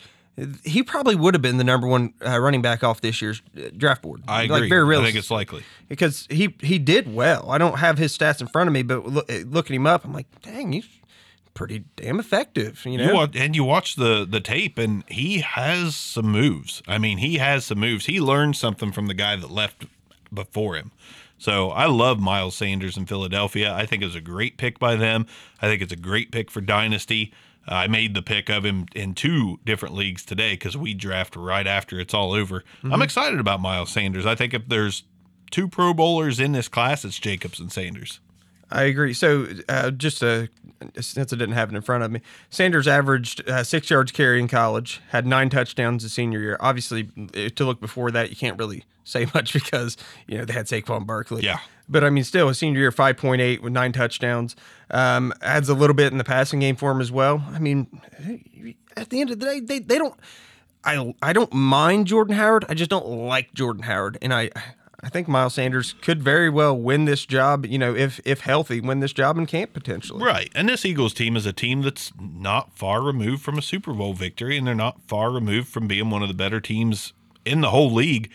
he 0.65 0.83
probably 0.83 1.15
would 1.15 1.35
have 1.35 1.43
been 1.43 1.57
the 1.57 1.65
number 1.65 1.87
one 1.87 2.13
uh, 2.25 2.39
running 2.39 2.61
back 2.61 2.85
off 2.85 3.01
this 3.01 3.23
year's 3.23 3.41
uh, 3.57 3.69
draft 3.77 4.03
board. 4.03 4.23
I 4.29 4.43
agree. 4.43 4.61
Like 4.61 4.69
very 4.69 4.97
I 4.97 5.03
think 5.03 5.17
it's 5.17 5.31
likely. 5.31 5.63
because 5.89 6.27
he 6.31 6.55
he 6.61 6.79
did 6.79 7.15
well. 7.15 7.51
I 7.51 7.59
don't 7.59 7.79
have 7.79 7.97
his 7.99 8.17
stats 8.17 8.41
in 8.41 8.47
front 8.47 8.69
of 8.69 8.75
me, 8.75 8.83
but 8.83 9.07
look, 9.07 9.31
looking 9.47 9.77
him 9.77 9.87
up, 9.87 10.05
I'm 10.05 10.13
like, 10.13 10.27
dang, 10.43 10.73
he's 10.73 10.89
pretty 11.57 11.83
damn 11.97 12.21
effective. 12.21 12.85
You 12.87 12.99
know, 12.99 13.09
You 13.09 13.15
watch, 13.15 13.35
and 13.35 13.57
you 13.57 13.65
watch 13.65 13.97
the 13.97 14.25
the 14.25 14.39
tape, 14.41 14.79
and 14.79 15.03
he 15.09 15.41
has 15.41 15.97
some 15.97 16.27
moves. 16.27 16.83
I 16.87 16.99
mean, 16.99 17.19
he 17.19 17.39
has 17.39 17.65
some 17.65 17.81
moves. 17.81 18.07
He 18.07 18.21
learned 18.21 18.55
something 18.55 18.93
from 18.93 19.09
the 19.09 19.15
guy 19.15 19.35
that 19.35 19.51
left 19.51 19.87
before 20.33 20.77
him. 20.77 20.93
So 21.39 21.71
I 21.71 21.87
love 21.87 22.21
Miles 22.21 22.55
Sanders 22.55 22.97
in 22.97 23.07
Philadelphia. 23.07 23.75
I 23.75 23.85
think 23.87 24.03
it 24.03 24.07
was 24.07 24.15
a 24.15 24.21
great 24.21 24.57
pick 24.57 24.79
by 24.79 24.95
them. 24.97 25.27
I 25.61 25.67
think 25.67 25.83
it's 25.83 25.93
a 25.93 25.97
great 25.97 26.31
pick 26.31 26.51
for 26.51 26.61
Dynasty. 26.61 27.33
Uh, 27.69 27.75
I 27.75 27.87
made 27.89 28.15
the 28.15 28.23
pick 28.23 28.49
of 28.49 28.65
him 28.65 28.87
in 28.95 29.15
two 29.15 29.59
different 29.65 29.95
leagues 29.95 30.25
today 30.25 30.53
because 30.53 30.77
we 30.77 30.95
draft 30.95 31.35
right 31.37 31.67
after 31.67 31.99
it's 31.99 32.15
all 32.15 32.33
over. 32.33 32.63
I'm 32.85 33.03
excited 33.03 33.41
about 33.41 33.61
Miles 33.61 33.91
Sanders. 33.91 34.25
I 34.25 34.35
think 34.35 34.55
if 34.55 34.69
there's 34.69 35.03
two 35.51 35.69
Pro 35.69 35.93
Bowlers 35.93 36.39
in 36.39 36.53
this 36.53 36.69
class, 36.69 37.05
it's 37.05 37.19
Jacobs 37.19 37.59
and 37.61 37.73
Sanders. 37.73 38.21
I 38.71 38.85
agree. 38.85 39.13
So, 39.13 39.47
uh, 39.69 39.91
just 39.91 40.23
a, 40.23 40.49
since 41.01 41.33
I 41.33 41.37
didn't 41.37 41.55
have 41.55 41.73
it 41.73 41.77
in 41.77 41.83
front 41.83 42.05
of 42.05 42.11
me, 42.11 42.21
Sanders 42.51 42.89
averaged 42.89 43.49
uh, 43.49 43.65
six 43.65 43.91
yards 43.91 44.13
carry 44.13 44.41
in 44.41 44.49
college, 44.49 45.01
had 45.11 45.27
nine 45.27 45.49
touchdowns 45.51 46.03
his 46.03 46.13
senior 46.13 46.41
year. 46.41 46.57
Obviously, 46.61 47.09
eh, 47.35 47.49
to 47.55 47.65
look 47.65 47.81
before 47.81 48.11
that, 48.11 48.31
you 48.31 48.37
can't 48.37 48.59
really 48.59 48.85
say 49.05 49.27
much 49.35 49.53
because 49.53 49.97
you 50.27 50.39
know 50.39 50.45
they 50.45 50.53
had 50.53 50.67
Saquon 50.67 51.07
Barkley. 51.07 51.43
Yeah. 51.43 51.59
But 51.89 52.03
I 52.03 52.11
mean, 52.11 52.25
still, 52.25 52.49
his 52.49 52.59
senior 52.59 52.81
year, 52.81 52.93
five 52.93 53.17
point 53.17 53.41
eight 53.41 53.63
with 53.63 53.73
nine 53.73 53.93
touchdowns, 53.93 54.57
um, 54.91 55.33
adds 55.41 55.69
a 55.69 55.75
little 55.75 55.95
bit 55.95 56.11
in 56.13 56.19
the 56.19 56.25
passing 56.25 56.61
game 56.61 56.77
for 56.77 56.91
him 56.91 57.01
as 57.01 57.13
well. 57.13 57.45
I 57.53 57.59
mean, 57.59 58.01
at 58.97 59.11
the 59.11 59.21
end 59.21 59.31
of 59.31 59.39
the 59.39 59.47
day, 59.47 59.61
they 59.61 59.79
they 59.79 59.99
don't. 59.99 60.19
I 60.85 61.15
I 61.23 61.33
don't 61.33 61.53
mind 61.53 62.09
Jordan 62.09 62.35
Howard. 62.35 62.65
I 62.69 62.75
just 62.75 62.91
don't 62.91 63.07
like 63.07 63.55
Jordan 63.55 63.85
Howard, 63.85 64.19
and 64.21 64.35
I. 64.35 64.51
I 65.03 65.09
think 65.09 65.29
Miles 65.29 65.55
Sanders 65.55 65.95
could 66.01 66.23
very 66.23 66.49
well 66.49 66.77
win 66.77 67.05
this 67.05 67.27
job, 67.27 67.67
you 67.67 67.79
know, 67.79 67.95
if 67.95 68.21
if 68.25 68.41
healthy, 68.41 68.81
win 68.81 69.01
this 69.01 69.13
job 69.13 69.37
in 69.39 69.47
camp 69.47 69.73
potentially. 69.73 70.25
Right. 70.25 70.51
And 70.55 70.69
this 70.69 70.85
Eagles 70.85 71.13
team 71.13 71.37
is 71.37 71.47
a 71.47 71.53
team 71.53 71.83
that's 71.83 72.13
not 72.19 72.73
far 72.77 73.03
removed 73.03 73.43
from 73.43 73.59
a 73.59 73.63
Super 73.63 73.93
Bowl 73.93 74.15
victory, 74.15 74.57
and 74.57 74.67
they're 74.67 74.75
not 74.75 75.03
far 75.03 75.31
removed 75.31 75.69
from 75.69 75.87
being 75.87 76.11
one 76.11 76.23
of 76.23 76.29
the 76.29 76.35
better 76.35 76.61
teams 76.61 77.13
in 77.45 77.61
the 77.61 77.71
whole 77.71 77.93
league. 77.93 78.31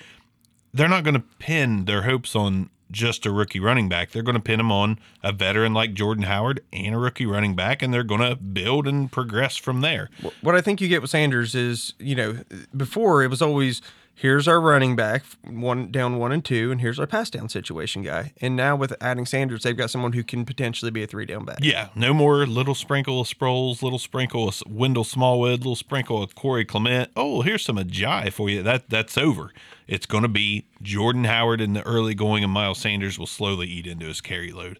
They're 0.73 0.87
not 0.87 1.03
going 1.03 1.15
to 1.15 1.23
pin 1.39 1.85
their 1.85 2.03
hopes 2.03 2.35
on 2.35 2.69
just 2.91 3.25
a 3.25 3.31
rookie 3.31 3.59
running 3.59 3.89
back. 3.89 4.11
They're 4.11 4.21
going 4.21 4.35
to 4.35 4.41
pin 4.41 4.57
them 4.57 4.71
on 4.71 4.99
a 5.23 5.31
veteran 5.31 5.73
like 5.73 5.93
Jordan 5.93 6.25
Howard 6.25 6.61
and 6.71 6.93
a 6.93 6.97
rookie 6.97 7.25
running 7.25 7.55
back, 7.55 7.81
and 7.81 7.93
they're 7.93 8.03
going 8.03 8.21
to 8.21 8.35
build 8.35 8.87
and 8.87 9.11
progress 9.11 9.57
from 9.57 9.81
there. 9.81 10.09
What 10.41 10.55
I 10.55 10.61
think 10.61 10.81
you 10.81 10.87
get 10.87 11.01
with 11.01 11.11
Sanders 11.11 11.55
is, 11.55 11.93
you 11.99 12.15
know, 12.15 12.39
before 12.75 13.23
it 13.23 13.29
was 13.29 13.41
always 13.41 13.81
here's 14.21 14.47
our 14.47 14.61
running 14.61 14.95
back, 14.95 15.23
one 15.43 15.91
down 15.91 16.19
one 16.19 16.31
and 16.31 16.45
two, 16.45 16.71
and 16.71 16.79
here's 16.79 16.99
our 16.99 17.07
pass 17.07 17.31
down 17.31 17.49
situation 17.49 18.03
guy. 18.03 18.33
And 18.39 18.55
now 18.55 18.75
with 18.75 18.93
adding 19.01 19.25
Sanders, 19.25 19.63
they've 19.63 19.75
got 19.75 19.89
someone 19.89 20.13
who 20.13 20.23
can 20.23 20.45
potentially 20.45 20.91
be 20.91 21.01
a 21.01 21.07
three 21.07 21.25
down 21.25 21.43
back. 21.43 21.57
Yeah, 21.59 21.89
no 21.95 22.13
more 22.13 22.45
little 22.45 22.75
sprinkle 22.75 23.21
of 23.21 23.27
Sproles, 23.27 23.81
little 23.81 23.97
sprinkle 23.97 24.47
of 24.47 24.61
Wendell 24.67 25.05
Smallwood, 25.05 25.61
little 25.61 25.75
sprinkle 25.75 26.21
of 26.21 26.35
Corey 26.35 26.65
Clement. 26.65 27.09
Oh, 27.15 27.41
here's 27.41 27.65
some 27.65 27.77
Ajayi 27.77 28.31
for 28.31 28.47
you. 28.47 28.61
That 28.61 28.91
that's 28.91 29.17
over. 29.17 29.51
It's 29.87 30.05
going 30.05 30.23
to 30.23 30.29
be 30.29 30.67
Jordan 30.83 31.23
Howard 31.23 31.59
in 31.59 31.73
the 31.73 31.81
early 31.81 32.13
going, 32.13 32.43
and 32.43 32.53
Miles 32.53 32.77
Sanders 32.77 33.17
will 33.17 33.25
slowly 33.25 33.67
eat 33.67 33.87
into 33.87 34.05
his 34.05 34.21
carry 34.21 34.51
load. 34.51 34.79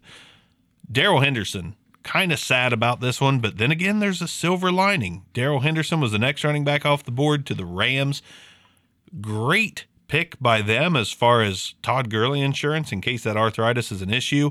Darrell 0.90 1.20
Henderson, 1.20 1.74
kind 2.04 2.30
of 2.30 2.38
sad 2.38 2.72
about 2.72 3.00
this 3.00 3.20
one, 3.20 3.40
but 3.40 3.58
then 3.58 3.72
again, 3.72 3.98
there's 3.98 4.22
a 4.22 4.28
silver 4.28 4.70
lining. 4.70 5.24
Darrell 5.32 5.60
Henderson 5.60 6.00
was 6.00 6.12
the 6.12 6.18
next 6.18 6.44
running 6.44 6.64
back 6.64 6.86
off 6.86 7.02
the 7.02 7.10
board 7.10 7.44
to 7.46 7.54
the 7.54 7.66
Rams. 7.66 8.22
Great 9.20 9.86
pick 10.08 10.38
by 10.40 10.62
them 10.62 10.96
as 10.96 11.10
far 11.12 11.42
as 11.42 11.74
Todd 11.82 12.10
Gurley 12.10 12.40
insurance 12.40 12.92
in 12.92 13.00
case 13.00 13.22
that 13.24 13.36
arthritis 13.36 13.90
is 13.90 14.02
an 14.02 14.12
issue. 14.12 14.50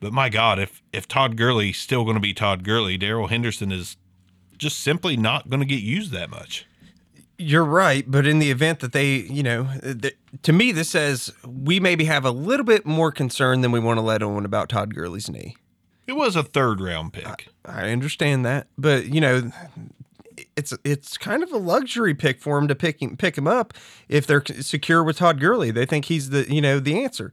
But 0.00 0.12
my 0.12 0.28
God, 0.28 0.58
if 0.58 0.82
if 0.92 1.08
Todd 1.08 1.36
Gurley's 1.36 1.78
still 1.78 2.04
going 2.04 2.16
to 2.16 2.20
be 2.20 2.34
Todd 2.34 2.62
Gurley, 2.62 2.96
Darrell 2.96 3.28
Henderson 3.28 3.72
is 3.72 3.96
just 4.56 4.80
simply 4.80 5.16
not 5.16 5.48
going 5.48 5.60
to 5.60 5.66
get 5.66 5.82
used 5.82 6.12
that 6.12 6.30
much. 6.30 6.66
You're 7.40 7.64
right, 7.64 8.04
but 8.08 8.26
in 8.26 8.40
the 8.40 8.50
event 8.50 8.80
that 8.80 8.92
they, 8.92 9.14
you 9.14 9.44
know, 9.44 9.68
th- 9.80 10.16
to 10.42 10.52
me, 10.52 10.72
this 10.72 10.90
says 10.90 11.32
we 11.46 11.78
maybe 11.78 12.04
have 12.04 12.24
a 12.24 12.32
little 12.32 12.66
bit 12.66 12.84
more 12.84 13.12
concern 13.12 13.60
than 13.60 13.70
we 13.70 13.78
want 13.78 13.98
to 13.98 14.02
let 14.02 14.22
on 14.22 14.44
about 14.44 14.68
Todd 14.68 14.94
Gurley's 14.94 15.30
knee. 15.30 15.56
It 16.08 16.16
was 16.16 16.34
a 16.34 16.42
third 16.42 16.80
round 16.80 17.12
pick. 17.12 17.48
I 17.64 17.90
understand 17.90 18.44
that, 18.44 18.66
but 18.76 19.06
you 19.06 19.20
know, 19.20 19.52
it's 20.58 20.74
it's 20.84 21.16
kind 21.16 21.42
of 21.42 21.52
a 21.52 21.56
luxury 21.58 22.14
pick 22.14 22.40
for 22.40 22.58
him 22.58 22.68
to 22.68 22.74
pick 22.74 23.00
him 23.00 23.16
pick 23.16 23.38
him 23.38 23.46
up 23.46 23.72
if 24.08 24.26
they're 24.26 24.44
secure 24.60 25.02
with 25.04 25.18
Todd 25.18 25.40
Gurley. 25.40 25.70
They 25.70 25.86
think 25.86 26.06
he's 26.06 26.30
the 26.30 26.52
you 26.52 26.60
know 26.60 26.80
the 26.80 27.02
answer. 27.02 27.32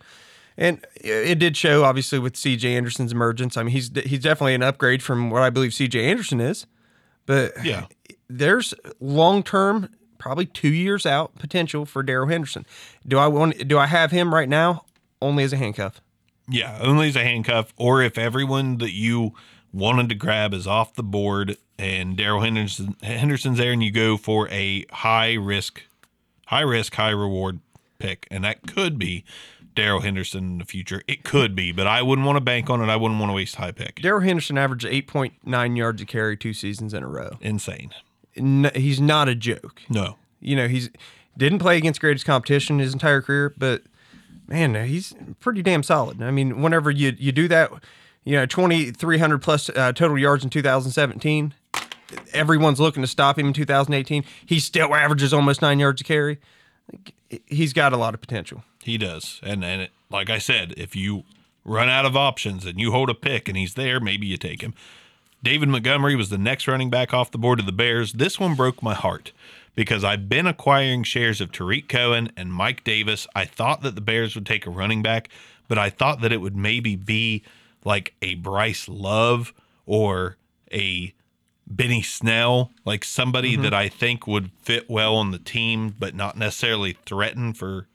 And 0.58 0.86
it 0.96 1.38
did 1.38 1.58
show, 1.58 1.84
obviously, 1.84 2.18
with 2.18 2.38
C.J. 2.38 2.78
Anderson's 2.78 3.12
emergence. 3.12 3.58
I 3.58 3.64
mean, 3.64 3.74
he's 3.74 3.92
he's 4.06 4.22
definitely 4.22 4.54
an 4.54 4.64
upgrade 4.64 5.04
from 5.04 5.30
what 5.30 5.42
I 5.42 5.50
believe 5.50 5.74
C.J. 5.74 6.10
Anderson 6.10 6.40
is. 6.40 6.66
But 7.26 7.54
Yeah. 7.66 7.88
there's 8.30 8.74
long 9.02 9.44
term, 9.44 9.90
probably 10.18 10.46
two 10.46 10.70
years 10.70 11.06
out 11.06 11.36
potential 11.36 11.86
for 11.86 12.04
Darrell 12.04 12.30
Henderson. 12.30 12.66
Do 13.06 13.18
I 13.20 13.28
want? 13.28 13.68
Do 13.68 13.78
I 13.78 13.86
have 13.88 14.12
him 14.12 14.34
right 14.34 14.48
now? 14.48 14.86
Only 15.22 15.44
as 15.44 15.52
a 15.52 15.58
handcuff. 15.58 16.00
Yeah, 16.48 16.78
only 16.82 17.10
as 17.10 17.16
a 17.18 17.24
handcuff, 17.24 17.74
or 17.76 18.02
if 18.02 18.18
everyone 18.18 18.78
that 18.78 18.94
you 18.94 19.34
wanted 19.74 20.08
to 20.08 20.16
grab 20.16 20.54
is 20.54 20.66
off 20.68 20.94
the 20.94 21.04
board 21.04 21.58
and 21.78 22.16
Darrell 22.18 22.42
Henderson 22.42 22.96
Henderson's 23.02 23.58
there, 23.58 23.72
and 23.72 23.84
you 23.84 23.92
go 23.92 24.18
for 24.18 24.48
a 24.50 24.86
high 24.92 25.34
risk, 25.34 25.84
high 26.48 26.62
risk, 26.62 26.96
high 26.96 27.10
reward 27.10 27.60
pick, 28.00 28.28
and 28.32 28.44
that 28.44 28.68
could 28.68 28.98
be 28.98 29.24
Darrell 29.76 30.02
Henderson 30.02 30.44
in 30.44 30.58
the 30.58 30.66
future. 30.66 31.02
It 31.08 31.24
could 31.24 31.56
be, 31.56 31.72
but 31.72 31.86
I 31.88 32.02
wouldn't 32.02 32.26
want 32.26 32.38
to 32.38 32.42
bank 32.42 32.70
on 32.70 32.82
it. 32.82 32.92
I 32.92 32.96
wouldn't 32.96 33.20
want 33.20 33.30
to 33.30 33.34
waste 33.36 33.56
high 33.56 33.72
pick. 33.72 34.02
Darrell 34.02 34.22
Henderson 34.22 34.58
averaged 34.58 34.86
8.9 34.86 35.78
yards 35.78 36.02
a 36.02 36.06
carry 36.06 36.38
two 36.38 36.54
seasons 36.54 36.94
in 36.94 37.04
a 37.04 37.08
row. 37.08 37.38
Insane. 37.42 37.92
N- 38.36 38.72
he's 38.74 39.02
not 39.02 39.28
a 39.30 39.36
joke. 39.36 39.82
No. 39.90 40.18
You 40.40 40.56
know, 40.56 40.68
he's 40.68 40.90
didn't 41.38 41.60
play 41.60 41.78
against 41.78 42.00
greatest 42.00 42.26
competition 42.26 42.80
his 42.80 42.94
entire 42.94 43.22
career, 43.22 43.54
but 43.58 43.84
man, 44.48 44.88
he's 44.88 45.14
pretty 45.40 45.62
damn 45.62 45.84
solid. 45.84 46.22
I 46.22 46.32
mean, 46.32 46.62
whenever 46.62 46.90
you 46.92 47.14
you 47.18 47.32
do 47.32 47.48
that, 47.50 47.72
you 48.24 48.34
know, 48.34 48.46
2,300 48.46 49.42
plus 49.42 49.70
uh, 49.70 49.92
total 49.94 50.18
yards 50.18 50.44
in 50.44 50.50
2017. 50.50 51.54
Everyone's 52.34 52.80
looking 52.80 53.04
to 53.04 53.08
stop 53.08 53.39
him 53.39 53.48
in 53.48 53.54
2018. 53.54 54.24
He 54.46 54.60
still 54.60 54.94
averages 54.94 55.34
almost 55.34 55.62
nine 55.62 55.80
yards 55.80 56.02
a 56.02 56.04
carry. 56.04 56.39
He's 57.48 57.74
got 57.74 57.94
a 57.94 57.98
lot 57.98 58.13
of 58.13 58.22
potential. 58.22 58.63
He 58.84 58.98
does. 58.98 59.39
And 59.44 59.63
and 59.63 59.82
it, 59.84 59.91
like 60.10 60.30
I 60.30 60.38
said, 60.38 60.74
if 60.78 60.96
you 60.96 61.24
run 61.63 61.89
out 61.89 62.06
of 62.06 62.15
options 62.15 62.65
and 62.65 62.80
you 62.80 62.91
hold 62.91 63.10
a 63.10 63.15
pick 63.15 63.48
and 63.48 63.58
he's 63.58 63.74
there, 63.74 64.00
maybe 64.00 64.28
you 64.28 64.38
take 64.38 64.62
him. 64.62 64.74
David 65.44 65.70
Montgomery 65.70 66.15
was 66.15 66.30
the 66.30 66.38
next 66.38 66.68
running 66.68 66.89
back 66.89 67.13
off 67.13 67.32
the 67.32 67.38
board 67.38 67.60
of 67.60 67.65
the 67.65 67.72
Bears. 67.72 68.13
This 68.13 68.39
one 68.39 68.56
broke 68.56 68.82
my 68.82 68.94
heart 68.94 69.32
because 69.76 70.04
I've 70.04 70.30
been 70.30 70.48
acquiring 70.48 71.04
shares 71.04 71.41
of 71.41 71.52
Tarik 71.52 71.88
Cohen 71.88 72.32
and 72.36 72.52
Mike 72.52 72.84
Davis. 72.84 73.28
I 73.36 73.46
thought 73.46 73.82
that 73.82 73.96
the 73.96 74.02
Bears 74.02 74.34
would 74.36 74.46
take 74.46 74.65
a 74.65 74.72
running 74.72 75.04
back, 75.04 75.30
but 75.68 75.78
I 75.78 75.89
thought 75.89 76.22
that 76.22 76.32
it 76.32 76.41
would 76.41 76.56
maybe 76.56 76.96
be 76.96 77.44
like 77.84 78.13
a 78.22 78.36
Bryce 78.36 78.88
Love 78.88 79.54
or 79.86 80.38
a 80.72 81.13
Benny 81.67 82.01
Snell, 82.01 82.71
like 82.86 83.04
somebody 83.04 83.54
mm-hmm. 83.54 83.63
that 83.63 83.73
I 83.73 83.89
think 83.89 84.28
would 84.28 84.51
fit 84.62 84.89
well 84.89 85.15
on 85.15 85.32
the 85.32 85.39
team, 85.39 85.95
but 85.97 86.15
not 86.15 86.38
necessarily 86.38 86.97
threaten 87.06 87.54
for 87.54 87.88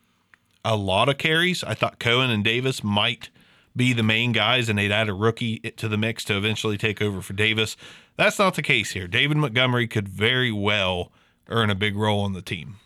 a 0.65 0.77
lot 0.77 1.09
of 1.09 1.19
carries. 1.19 1.63
I 1.65 1.75
thought 1.75 1.99
Cohen 1.99 2.31
and 2.31 2.45
Davis 2.45 2.83
might 2.83 3.31
be 3.77 3.93
the 3.93 4.03
main 4.03 4.33
guys, 4.33 4.69
and 4.69 4.79
they'd 4.79 4.91
add 4.91 5.09
a 5.09 5.15
rookie 5.15 5.59
to 5.59 5.89
the 5.89 5.97
mix 5.97 6.25
to 6.25 6.37
eventually 6.37 6.77
take 6.77 7.01
over 7.01 7.23
for 7.23 7.33
Davis. 7.33 7.77
That's 8.17 8.39
not 8.39 8.55
the 8.55 8.63
case 8.63 8.91
here. 8.91 9.07
David 9.07 9.37
Montgomery 9.37 9.87
could 9.87 10.09
very 10.09 10.53
well 10.53 11.13
earn 11.49 11.71
a 11.71 11.75
big 11.75 11.97
role 11.97 12.21
on 12.21 12.33
the 12.33 12.43
team. 12.43 12.77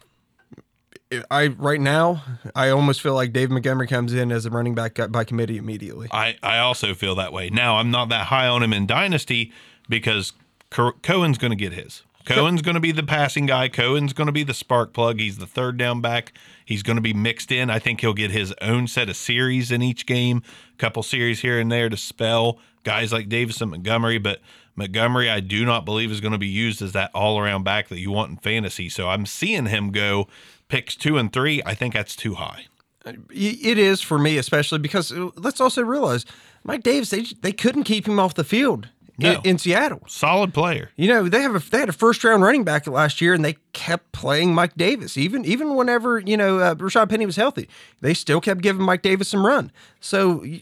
I 1.30 1.48
right 1.48 1.80
now, 1.80 2.22
I 2.54 2.70
almost 2.70 3.00
feel 3.00 3.14
like 3.14 3.32
Dave 3.32 3.50
Montgomery 3.50 3.86
comes 3.86 4.12
in 4.12 4.32
as 4.32 4.46
a 4.46 4.50
running 4.50 4.74
back 4.74 4.98
by 5.10 5.24
committee 5.24 5.58
immediately. 5.58 6.08
I, 6.10 6.36
I 6.42 6.58
also 6.58 6.92
feel 6.94 7.14
that 7.16 7.32
way. 7.32 7.50
Now, 7.50 7.76
I'm 7.76 7.90
not 7.90 8.08
that 8.08 8.26
high 8.26 8.48
on 8.48 8.62
him 8.62 8.72
in 8.72 8.86
Dynasty 8.86 9.52
because 9.88 10.32
Cohen's 10.74 11.38
going 11.38 11.50
to 11.50 11.56
get 11.56 11.72
his. 11.72 12.02
Cohen's 12.24 12.62
going 12.62 12.74
to 12.74 12.80
be 12.80 12.92
the 12.92 13.02
passing 13.02 13.44
guy. 13.46 13.68
Cohen's 13.68 14.14
going 14.14 14.28
to 14.28 14.32
be 14.32 14.44
the 14.44 14.54
spark 14.54 14.94
plug. 14.94 15.20
He's 15.20 15.36
the 15.36 15.46
third 15.46 15.76
down 15.76 16.00
back. 16.00 16.32
He's 16.64 16.82
going 16.82 16.96
to 16.96 17.02
be 17.02 17.12
mixed 17.12 17.52
in. 17.52 17.68
I 17.68 17.78
think 17.78 18.00
he'll 18.00 18.14
get 18.14 18.30
his 18.30 18.54
own 18.62 18.86
set 18.86 19.10
of 19.10 19.16
series 19.16 19.70
in 19.70 19.82
each 19.82 20.06
game, 20.06 20.42
a 20.72 20.76
couple 20.78 21.02
series 21.02 21.40
here 21.40 21.60
and 21.60 21.70
there 21.70 21.90
to 21.90 21.96
spell 21.96 22.58
guys 22.82 23.12
like 23.12 23.28
Davis 23.28 23.60
and 23.60 23.70
Montgomery. 23.70 24.18
But 24.18 24.40
Montgomery, 24.74 25.28
I 25.28 25.40
do 25.40 25.66
not 25.66 25.84
believe 25.84 26.10
is 26.10 26.22
going 26.22 26.32
to 26.32 26.38
be 26.38 26.46
used 26.46 26.80
as 26.80 26.92
that 26.92 27.10
all 27.14 27.38
around 27.38 27.64
back 27.64 27.88
that 27.88 27.98
you 27.98 28.10
want 28.10 28.30
in 28.30 28.36
fantasy. 28.38 28.88
So 28.88 29.10
I'm 29.10 29.26
seeing 29.26 29.66
him 29.66 29.92
go 29.92 30.26
picks 30.68 30.96
two 30.96 31.18
and 31.18 31.30
three. 31.30 31.62
I 31.66 31.74
think 31.74 31.92
that's 31.92 32.16
too 32.16 32.34
high. 32.34 32.66
It 33.04 33.76
is 33.76 34.00
for 34.00 34.18
me, 34.18 34.38
especially 34.38 34.78
because 34.78 35.12
uh, 35.12 35.28
let's 35.36 35.60
also 35.60 35.82
realize 35.82 36.24
Mike 36.64 36.82
Davis. 36.82 37.10
They 37.10 37.24
they 37.42 37.52
couldn't 37.52 37.84
keep 37.84 38.08
him 38.08 38.18
off 38.18 38.32
the 38.32 38.44
field 38.44 38.88
No. 39.16 39.32
in, 39.32 39.40
in 39.44 39.58
Seattle. 39.58 40.02
Solid 40.06 40.52
player. 40.52 40.90
You 40.96 41.08
know 41.08 41.28
they 41.28 41.40
have 41.42 41.54
a 41.54 41.70
they 41.70 41.78
had 41.78 41.88
a 41.88 41.92
first 41.92 42.24
round 42.24 42.42
running 42.42 42.64
back 42.64 42.86
last 42.86 43.20
year, 43.20 43.32
and 43.32 43.44
they 43.44 43.56
kept 43.72 44.12
playing 44.12 44.54
Mike 44.54 44.74
Davis 44.76 45.16
even 45.16 45.44
even 45.44 45.76
whenever 45.76 46.18
you 46.18 46.36
know 46.36 46.58
uh, 46.58 46.74
Rashaad 46.74 47.08
Penny 47.08 47.26
was 47.26 47.36
healthy. 47.36 47.68
They 48.00 48.14
still 48.14 48.40
kept 48.40 48.60
giving 48.60 48.82
Mike 48.82 49.02
Davis 49.02 49.28
some 49.28 49.46
run. 49.46 49.70
So 50.00 50.42
it, 50.44 50.60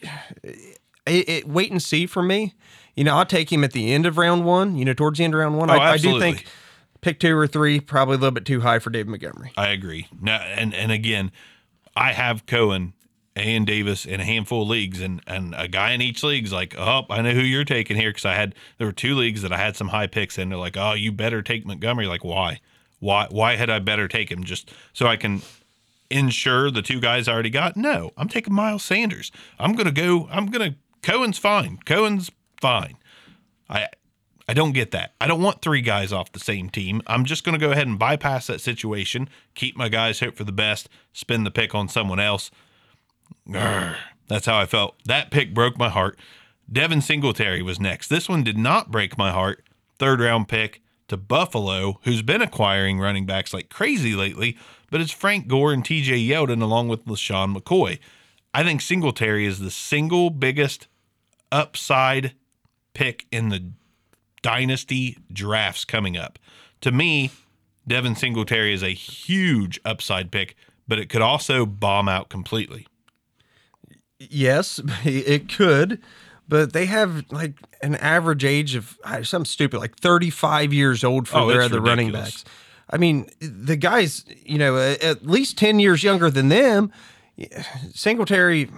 it, 1.06 1.48
wait 1.48 1.70
and 1.70 1.82
see 1.82 2.06
for 2.06 2.22
me. 2.22 2.54
You 2.94 3.04
know 3.04 3.16
I'll 3.16 3.26
take 3.26 3.50
him 3.50 3.64
at 3.64 3.72
the 3.72 3.92
end 3.92 4.04
of 4.06 4.18
round 4.18 4.44
one. 4.44 4.76
You 4.76 4.84
know 4.84 4.94
towards 4.94 5.18
the 5.18 5.24
end 5.24 5.34
of 5.34 5.40
round 5.40 5.56
one. 5.56 5.70
Oh, 5.70 5.74
I, 5.74 5.92
I 5.92 5.96
do 5.96 6.18
think 6.20 6.44
pick 7.00 7.18
two 7.20 7.36
or 7.36 7.46
three 7.46 7.80
probably 7.80 8.16
a 8.16 8.18
little 8.18 8.32
bit 8.32 8.44
too 8.44 8.60
high 8.60 8.78
for 8.78 8.90
David 8.90 9.08
Montgomery. 9.08 9.52
I 9.56 9.68
agree. 9.68 10.08
Now, 10.20 10.36
and 10.36 10.74
and 10.74 10.92
again, 10.92 11.32
I 11.96 12.12
have 12.12 12.46
Cohen 12.46 12.92
and 13.34 13.66
Davis 13.66 14.04
in 14.04 14.20
a 14.20 14.24
handful 14.24 14.62
of 14.62 14.68
leagues, 14.68 15.00
and 15.00 15.22
and 15.26 15.54
a 15.56 15.68
guy 15.68 15.92
in 15.92 16.02
each 16.02 16.22
league's 16.22 16.52
like, 16.52 16.74
oh, 16.76 17.06
I 17.08 17.22
know 17.22 17.32
who 17.32 17.40
you're 17.40 17.64
taking 17.64 17.96
here 17.96 18.10
because 18.10 18.24
I 18.24 18.34
had 18.34 18.54
there 18.78 18.86
were 18.86 18.92
two 18.92 19.14
leagues 19.14 19.42
that 19.42 19.52
I 19.52 19.58
had 19.58 19.76
some 19.76 19.88
high 19.88 20.06
picks 20.06 20.38
in. 20.38 20.48
They're 20.48 20.58
like, 20.58 20.76
oh, 20.76 20.92
you 20.94 21.12
better 21.12 21.42
take 21.42 21.66
Montgomery. 21.66 22.06
Like, 22.06 22.24
why? 22.24 22.60
Why? 23.00 23.26
Why 23.30 23.56
had 23.56 23.70
I 23.70 23.78
better 23.78 24.08
take 24.08 24.30
him 24.30 24.44
just 24.44 24.72
so 24.92 25.06
I 25.06 25.16
can 25.16 25.42
ensure 26.10 26.70
the 26.70 26.82
two 26.82 27.00
guys 27.00 27.28
I 27.28 27.32
already 27.32 27.50
got? 27.50 27.76
No, 27.76 28.12
I'm 28.16 28.28
taking 28.28 28.54
Miles 28.54 28.84
Sanders. 28.84 29.32
I'm 29.58 29.72
gonna 29.72 29.92
go. 29.92 30.28
I'm 30.30 30.46
gonna. 30.46 30.76
Cohen's 31.02 31.38
fine. 31.38 31.78
Cohen's 31.84 32.30
fine. 32.60 32.96
I 33.68 33.88
I 34.48 34.54
don't 34.54 34.72
get 34.72 34.90
that. 34.90 35.14
I 35.20 35.26
don't 35.26 35.40
want 35.40 35.62
three 35.62 35.80
guys 35.80 36.12
off 36.12 36.32
the 36.32 36.40
same 36.40 36.68
team. 36.68 37.00
I'm 37.06 37.24
just 37.24 37.44
going 37.44 37.58
to 37.58 37.64
go 37.64 37.72
ahead 37.72 37.86
and 37.86 37.98
bypass 37.98 38.48
that 38.48 38.60
situation, 38.60 39.28
keep 39.54 39.76
my 39.76 39.88
guys, 39.88 40.20
hope 40.20 40.36
for 40.36 40.44
the 40.44 40.52
best, 40.52 40.88
spend 41.12 41.46
the 41.46 41.50
pick 41.50 41.74
on 41.74 41.88
someone 41.88 42.20
else. 42.20 42.50
Grr. 43.48 43.96
That's 44.28 44.46
how 44.46 44.58
I 44.58 44.66
felt. 44.66 44.96
That 45.04 45.30
pick 45.30 45.52
broke 45.52 45.78
my 45.78 45.88
heart. 45.88 46.18
Devin 46.70 47.02
Singletary 47.02 47.62
was 47.62 47.80
next. 47.80 48.08
This 48.08 48.28
one 48.28 48.42
did 48.42 48.56
not 48.56 48.90
break 48.90 49.18
my 49.18 49.30
heart. 49.30 49.64
Third 49.98 50.20
round 50.20 50.48
pick 50.48 50.80
to 51.08 51.16
Buffalo, 51.16 52.00
who's 52.04 52.22
been 52.22 52.40
acquiring 52.40 52.98
running 52.98 53.26
backs 53.26 53.52
like 53.52 53.68
crazy 53.68 54.14
lately, 54.14 54.56
but 54.90 55.00
it's 55.00 55.12
Frank 55.12 55.48
Gore 55.48 55.72
and 55.72 55.84
TJ 55.84 56.26
Yeldon 56.26 56.62
along 56.62 56.88
with 56.88 57.04
LeSean 57.04 57.54
McCoy. 57.54 57.98
I 58.54 58.64
think 58.64 58.80
Singletary 58.80 59.44
is 59.46 59.58
the 59.58 59.70
single 59.70 60.30
biggest 60.30 60.88
upside 61.50 62.34
pick 62.94 63.26
in 63.30 63.50
the 63.50 63.72
dynasty 64.42 65.18
drafts 65.32 65.84
coming 65.84 66.16
up. 66.16 66.38
To 66.82 66.92
me, 66.92 67.30
Devin 67.86 68.16
Singletary 68.16 68.72
is 68.72 68.82
a 68.82 68.90
huge 68.90 69.80
upside 69.84 70.30
pick, 70.30 70.56
but 70.86 70.98
it 70.98 71.08
could 71.08 71.22
also 71.22 71.66
bomb 71.66 72.08
out 72.08 72.28
completely. 72.28 72.86
Yes, 74.30 74.80
it 75.04 75.48
could, 75.48 76.00
but 76.48 76.72
they 76.72 76.86
have 76.86 77.24
like 77.30 77.54
an 77.82 77.94
average 77.96 78.44
age 78.44 78.74
of 78.74 78.98
something 79.22 79.44
stupid, 79.44 79.78
like 79.78 79.96
35 79.96 80.72
years 80.72 81.04
old 81.04 81.28
for 81.28 81.38
Oh, 81.38 81.48
their 81.48 81.62
other 81.62 81.80
running 81.80 82.12
backs. 82.12 82.44
I 82.90 82.98
mean, 82.98 83.28
the 83.40 83.76
guys, 83.76 84.24
you 84.44 84.58
know, 84.58 84.76
at 84.76 85.26
least 85.26 85.56
10 85.56 85.78
years 85.78 86.02
younger 86.02 86.30
than 86.30 86.48
them. 86.48 86.92
Singletary, 87.94 88.70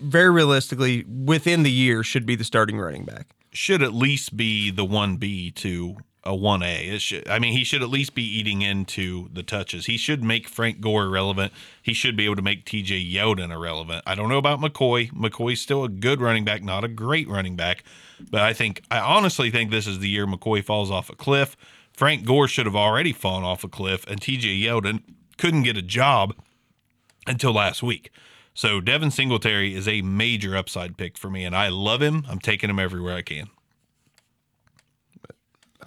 very 0.00 0.30
realistically, 0.30 1.04
within 1.04 1.62
the 1.62 1.70
year, 1.70 2.02
should 2.02 2.24
be 2.26 2.36
the 2.36 2.44
starting 2.44 2.78
running 2.78 3.04
back. 3.04 3.26
Should 3.52 3.82
at 3.82 3.92
least 3.92 4.36
be 4.36 4.70
the 4.70 4.84
1B 4.84 5.54
to 5.56 5.96
a 6.24 6.32
1A. 6.32 6.92
It 6.94 7.02
should, 7.02 7.28
I 7.28 7.38
mean, 7.38 7.52
he 7.52 7.64
should 7.64 7.82
at 7.82 7.90
least 7.90 8.14
be 8.14 8.22
eating 8.22 8.62
into 8.62 9.28
the 9.32 9.42
touches. 9.42 9.86
He 9.86 9.96
should 9.96 10.24
make 10.24 10.48
Frank 10.48 10.80
Gore 10.80 11.04
irrelevant. 11.04 11.52
He 11.82 11.92
should 11.92 12.16
be 12.16 12.24
able 12.24 12.36
to 12.36 12.42
make 12.42 12.64
TJ 12.64 13.12
Yeldon 13.12 13.50
irrelevant. 13.50 14.02
I 14.06 14.14
don't 14.14 14.28
know 14.28 14.38
about 14.38 14.60
McCoy. 14.60 15.12
McCoy's 15.12 15.60
still 15.60 15.84
a 15.84 15.88
good 15.88 16.20
running 16.20 16.44
back, 16.44 16.62
not 16.62 16.84
a 16.84 16.88
great 16.88 17.28
running 17.28 17.56
back. 17.56 17.84
But 18.30 18.40
I 18.40 18.52
think, 18.52 18.82
I 18.90 18.98
honestly 18.98 19.50
think 19.50 19.70
this 19.70 19.86
is 19.86 19.98
the 19.98 20.08
year 20.08 20.26
McCoy 20.26 20.64
falls 20.64 20.90
off 20.90 21.10
a 21.10 21.16
cliff. 21.16 21.56
Frank 21.92 22.24
Gore 22.24 22.48
should 22.48 22.66
have 22.66 22.76
already 22.76 23.12
fallen 23.12 23.44
off 23.44 23.62
a 23.62 23.68
cliff, 23.68 24.04
and 24.08 24.20
TJ 24.20 24.60
Yeldon 24.60 25.02
couldn't 25.36 25.62
get 25.62 25.76
a 25.76 25.82
job 25.82 26.34
until 27.26 27.52
last 27.52 27.82
week. 27.82 28.10
So 28.54 28.80
Devin 28.80 29.10
Singletary 29.10 29.74
is 29.74 29.88
a 29.88 30.02
major 30.02 30.56
upside 30.56 30.96
pick 30.96 31.18
for 31.18 31.28
me, 31.28 31.44
and 31.44 31.56
I 31.56 31.68
love 31.68 32.00
him. 32.00 32.24
I'm 32.28 32.38
taking 32.38 32.70
him 32.70 32.78
everywhere 32.78 33.14
I 33.14 33.22
can. 33.22 33.48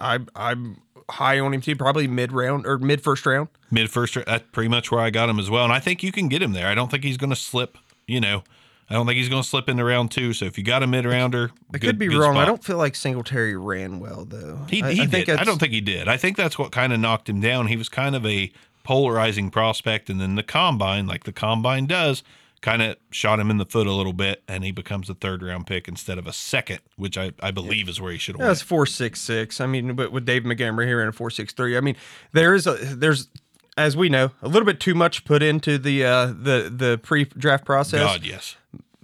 I, 0.00 0.18
I'm 0.34 0.80
high 1.10 1.38
on 1.38 1.54
him 1.54 1.60
too, 1.60 1.76
probably 1.76 2.06
mid 2.06 2.32
round 2.32 2.66
or 2.66 2.78
mid 2.78 3.00
first 3.02 3.24
round. 3.26 3.48
Mid 3.70 3.90
first, 3.90 4.16
that's 4.26 4.44
pretty 4.52 4.68
much 4.68 4.90
where 4.90 5.00
I 5.00 5.10
got 5.10 5.28
him 5.28 5.38
as 5.38 5.50
well. 5.50 5.64
And 5.64 5.72
I 5.72 5.80
think 5.80 6.02
you 6.02 6.12
can 6.12 6.28
get 6.28 6.42
him 6.42 6.52
there. 6.52 6.66
I 6.66 6.74
don't 6.74 6.90
think 6.90 7.04
he's 7.04 7.16
going 7.16 7.30
to 7.30 7.36
slip. 7.36 7.78
You 8.06 8.20
know, 8.20 8.42
I 8.90 8.94
don't 8.94 9.06
think 9.06 9.18
he's 9.18 9.28
going 9.28 9.42
to 9.42 9.48
slip 9.48 9.68
into 9.68 9.84
round 9.84 10.10
two. 10.10 10.32
So 10.32 10.46
if 10.46 10.56
you 10.56 10.64
got 10.64 10.82
a 10.82 10.86
mid 10.86 11.04
rounder, 11.04 11.50
I 11.72 11.78
could 11.78 11.98
be 11.98 12.08
wrong. 12.08 12.36
I 12.36 12.44
don't 12.44 12.62
feel 12.64 12.78
like 12.78 12.94
Singletary 12.94 13.56
ran 13.56 14.00
well 14.00 14.24
though. 14.24 14.66
He, 14.68 14.82
I, 14.82 14.92
he 14.92 15.00
I 15.02 15.06
did. 15.06 15.26
think 15.26 15.40
I 15.40 15.44
don't 15.44 15.58
think 15.58 15.72
he 15.72 15.80
did. 15.80 16.08
I 16.08 16.16
think 16.16 16.36
that's 16.36 16.58
what 16.58 16.72
kind 16.72 16.92
of 16.92 17.00
knocked 17.00 17.28
him 17.28 17.40
down. 17.40 17.66
He 17.66 17.76
was 17.76 17.88
kind 17.88 18.16
of 18.16 18.24
a 18.24 18.50
polarizing 18.84 19.50
prospect, 19.50 20.08
and 20.08 20.18
then 20.20 20.34
the 20.34 20.42
combine, 20.42 21.06
like 21.06 21.24
the 21.24 21.32
combine 21.32 21.86
does, 21.86 22.22
kind 22.60 22.82
of 22.82 22.96
shot 23.10 23.38
him 23.40 23.50
in 23.50 23.56
the 23.58 23.64
foot 23.66 23.86
a 23.86 23.92
little 23.92 24.12
bit, 24.12 24.42
and 24.48 24.64
he 24.64 24.72
becomes 24.72 25.08
a 25.08 25.14
third 25.14 25.42
round 25.42 25.66
pick 25.66 25.88
instead 25.88 26.18
of 26.18 26.26
a 26.26 26.32
second, 26.32 26.80
which 26.96 27.16
I, 27.16 27.32
I 27.40 27.50
believe 27.50 27.88
is 27.88 28.00
where 28.00 28.12
he 28.12 28.18
should 28.18 28.36
have 28.36 28.46
That's 28.46 28.60
went. 28.62 28.68
four 28.68 28.86
six 28.86 29.20
six. 29.20 29.60
I 29.60 29.66
mean, 29.66 29.94
but 29.94 30.12
with 30.12 30.24
Dave 30.24 30.44
Montgomery 30.44 30.86
here 30.86 31.00
in 31.02 31.08
a 31.08 31.12
four 31.12 31.30
six 31.30 31.52
three. 31.52 31.76
I 31.76 31.80
mean, 31.80 31.96
there 32.32 32.54
is 32.54 32.66
a 32.66 32.74
there's 32.74 33.28
as 33.76 33.96
we 33.96 34.08
know 34.08 34.30
a 34.42 34.48
little 34.48 34.66
bit 34.66 34.80
too 34.80 34.94
much 34.94 35.24
put 35.24 35.42
into 35.42 35.78
the 35.78 36.04
uh, 36.04 36.26
the 36.26 36.72
the 36.74 37.00
pre 37.02 37.24
draft 37.24 37.64
process. 37.64 38.00
God, 38.00 38.24
yes. 38.24 38.56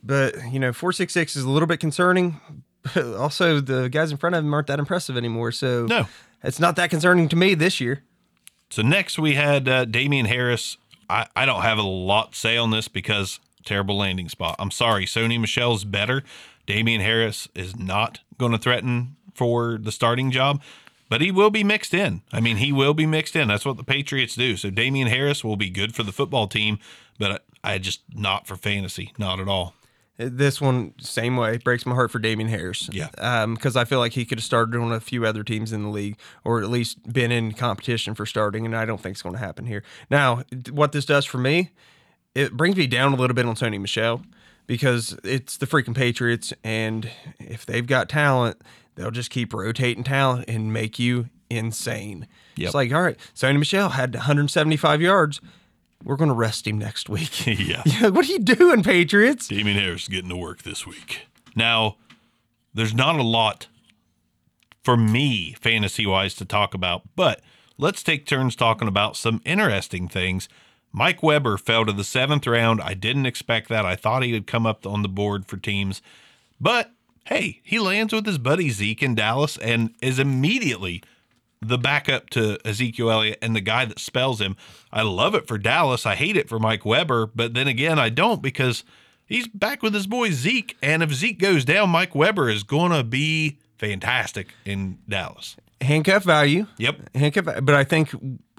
But 0.02 0.34
you 0.52 0.58
know, 0.58 0.72
four 0.72 0.92
six 0.92 1.12
six 1.12 1.36
is 1.36 1.44
a 1.44 1.50
little 1.50 1.68
bit 1.68 1.78
concerning. 1.80 2.40
But 2.94 3.14
also, 3.16 3.60
the 3.60 3.88
guys 3.88 4.10
in 4.10 4.16
front 4.16 4.34
of 4.36 4.44
him 4.44 4.52
aren't 4.52 4.66
that 4.66 4.78
impressive 4.78 5.16
anymore. 5.16 5.52
So 5.52 5.86
No. 5.86 6.06
it's 6.42 6.60
not 6.60 6.76
that 6.76 6.90
concerning 6.90 7.28
to 7.30 7.36
me 7.36 7.54
this 7.54 7.80
year. 7.80 8.02
So 8.70 8.82
next 8.82 9.18
we 9.18 9.34
had 9.34 9.68
uh, 9.68 9.84
Damien 9.84 10.26
Harris. 10.26 10.76
I, 11.08 11.26
I 11.36 11.46
don't 11.46 11.62
have 11.62 11.78
a 11.78 11.82
lot 11.82 12.32
to 12.32 12.38
say 12.38 12.56
on 12.56 12.70
this 12.70 12.88
because 12.88 13.38
terrible 13.64 13.96
landing 13.96 14.29
spot. 14.29 14.57
I'm 14.59 14.70
sorry. 14.70 15.07
Sony 15.07 15.40
Michel's 15.40 15.85
better. 15.85 16.22
Damien 16.66 17.00
Harris 17.00 17.48
is 17.55 17.77
not 17.77 18.20
going 18.38 18.53
to 18.53 18.59
threaten 18.59 19.16
for 19.35 19.79
the 19.79 19.92
starting 19.92 20.31
job, 20.31 20.62
but 21.09 21.20
he 21.20 21.31
will 21.31 21.50
be 21.50 21.64
mixed 21.64 21.92
in. 21.92 22.22
I 22.33 22.40
mean, 22.40 22.59
he 22.59 22.72
will 22.72 22.94
be 22.94 23.07
mixed 23.07 23.37
in. 23.37 23.48
That's 23.48 23.66
what 23.66 23.77
the 23.77 23.85
Patriots 23.85 24.35
do. 24.35 24.57
So 24.57 24.70
Damien 24.70 25.09
Harris 25.09 25.44
will 25.44 25.57
be 25.57 25.70
good 25.70 25.94
for 25.94 26.03
the 26.03 26.12
football 26.12 26.46
team, 26.46 26.79
but 27.18 27.44
I, 27.62 27.74
I 27.74 27.79
just 27.79 28.03
not 28.14 28.46
for 28.46 28.57
fantasy, 28.57 29.12
not 29.18 29.40
at 29.40 29.48
all. 29.48 29.74
Uh, 30.18 30.29
this 30.31 30.61
one, 30.61 30.94
same 31.00 31.37
way, 31.37 31.59
breaks 31.59 31.85
my 31.85 31.94
heart 31.94 32.11
for 32.11 32.18
Damien 32.18 32.48
Harris. 32.48 32.88
Yeah. 32.92 33.09
Um, 33.18 33.55
because 33.55 33.77
I 33.77 33.85
feel 33.85 33.98
like 33.98 34.12
he 34.12 34.24
could 34.24 34.38
have 34.38 34.44
started 34.44 34.79
on 34.81 34.92
a 34.92 35.00
few 35.00 35.27
other 35.27 35.42
teams 35.42 35.72
in 35.72 35.83
the 35.83 35.88
league, 35.88 36.16
or 36.44 36.62
at 36.62 36.70
least 36.70 37.12
been 37.12 37.33
in 37.33 37.53
competition 37.53 38.14
for 38.14 38.24
starting, 38.24 38.64
and 38.64 38.77
I 38.77 38.85
don't 38.85 39.00
think 39.00 39.14
it's 39.14 39.22
going 39.22 39.35
to 39.35 39.40
happen 39.40 39.66
here. 39.66 39.83
Now, 40.11 40.44
what 40.70 40.92
this 40.92 41.05
does 41.05 41.24
for 41.24 41.38
me, 41.38 41.72
it 42.34 42.52
brings 42.52 42.76
me 42.76 42.86
down 42.86 43.12
a 43.12 43.16
little 43.16 43.34
bit 43.34 43.46
on 43.46 43.54
Sony 43.54 43.80
Michel 43.80 44.22
because 44.66 45.16
it's 45.24 45.56
the 45.56 45.66
freaking 45.66 45.94
Patriots, 45.94 46.52
and 46.62 47.10
if 47.38 47.66
they've 47.66 47.86
got 47.86 48.08
talent, 48.08 48.60
they'll 48.94 49.10
just 49.10 49.30
keep 49.30 49.52
rotating 49.52 50.04
talent 50.04 50.46
and 50.48 50.72
make 50.72 50.98
you 50.98 51.28
insane. 51.50 52.26
Yep. 52.56 52.66
It's 52.66 52.74
like, 52.74 52.92
all 52.92 53.02
right, 53.02 53.18
Sony 53.34 53.58
Michel 53.58 53.90
had 53.90 54.14
175 54.14 55.00
yards. 55.02 55.40
We're 56.02 56.16
going 56.16 56.28
to 56.28 56.34
rest 56.34 56.66
him 56.66 56.78
next 56.78 57.08
week. 57.08 57.46
yeah. 57.46 57.82
Yeah, 57.86 58.08
what 58.08 58.28
are 58.28 58.32
you 58.32 58.38
doing, 58.40 58.82
Patriots? 58.82 59.48
Damien 59.48 59.78
Harris 59.78 60.02
is 60.02 60.08
getting 60.08 60.30
to 60.30 60.36
work 60.36 60.62
this 60.62 60.86
week. 60.86 61.26
Now, 61.56 61.96
there's 62.72 62.94
not 62.94 63.16
a 63.16 63.22
lot 63.22 63.68
for 64.82 64.96
me, 64.96 65.54
fantasy 65.60 66.06
wise, 66.06 66.34
to 66.34 66.44
talk 66.44 66.74
about, 66.74 67.02
but 67.16 67.40
let's 67.78 68.02
take 68.02 68.26
turns 68.26 68.54
talking 68.54 68.88
about 68.88 69.16
some 69.16 69.40
interesting 69.44 70.08
things. 70.08 70.48
Mike 70.96 71.24
Weber 71.24 71.59
fell 71.59 71.85
to 71.85 71.92
the 71.92 72.04
seventh 72.04 72.46
round. 72.46 72.80
I 72.80 72.94
didn't 72.94 73.26
expect 73.26 73.68
that. 73.68 73.85
I 73.85 73.96
thought 73.96 74.22
he 74.22 74.33
would 74.33 74.46
come 74.46 74.64
up 74.64 74.87
on 74.87 75.02
the 75.02 75.09
board 75.09 75.44
for 75.44 75.57
teams, 75.57 76.00
but 76.61 76.92
hey, 77.24 77.61
he 77.64 77.80
lands 77.80 78.12
with 78.12 78.24
his 78.24 78.38
buddy 78.38 78.70
Zeke 78.70 79.02
in 79.02 79.16
Dallas 79.16 79.59
and 79.59 79.90
is 80.00 80.20
immediately 80.20 81.02
the 81.61 81.78
backup 81.78 82.30
to 82.30 82.59
Ezekiel 82.64 83.11
Elliott 83.11 83.38
and 83.42 83.57
the 83.57 83.61
guy 83.61 83.85
that 83.87 83.98
spells 83.98 84.40
him. 84.40 84.57
I 84.92 85.02
love 85.02 85.35
it 85.35 85.48
for 85.48 85.59
Dallas. 85.59 86.07
I 86.07 86.14
hate 86.14 86.37
it 86.37 86.48
for 86.48 86.61
Mike 86.61 86.85
Weber, 86.85 87.26
but 87.26 87.54
then 87.54 87.66
again, 87.66 87.98
I 87.98 88.09
don't 88.09 88.40
because 88.40 88.85
he's 89.26 89.48
back 89.48 89.83
with 89.83 89.94
his 89.94 90.07
boy 90.07 90.30
Zeke. 90.30 90.76
And 90.80 91.02
if 91.02 91.12
Zeke 91.12 91.40
goes 91.40 91.64
down, 91.64 91.90
Mike 91.90 92.14
Weber 92.14 92.48
is 92.48 92.62
going 92.62 92.92
to 92.92 93.02
be 93.02 93.59
fantastic 93.78 94.48
in 94.64 94.98
Dallas. 95.09 95.57
handcuff 95.80 96.22
value. 96.22 96.66
Yep. 96.78 97.16
Handcuff, 97.16 97.44
but 97.62 97.74
I 97.74 97.83
think 97.83 98.11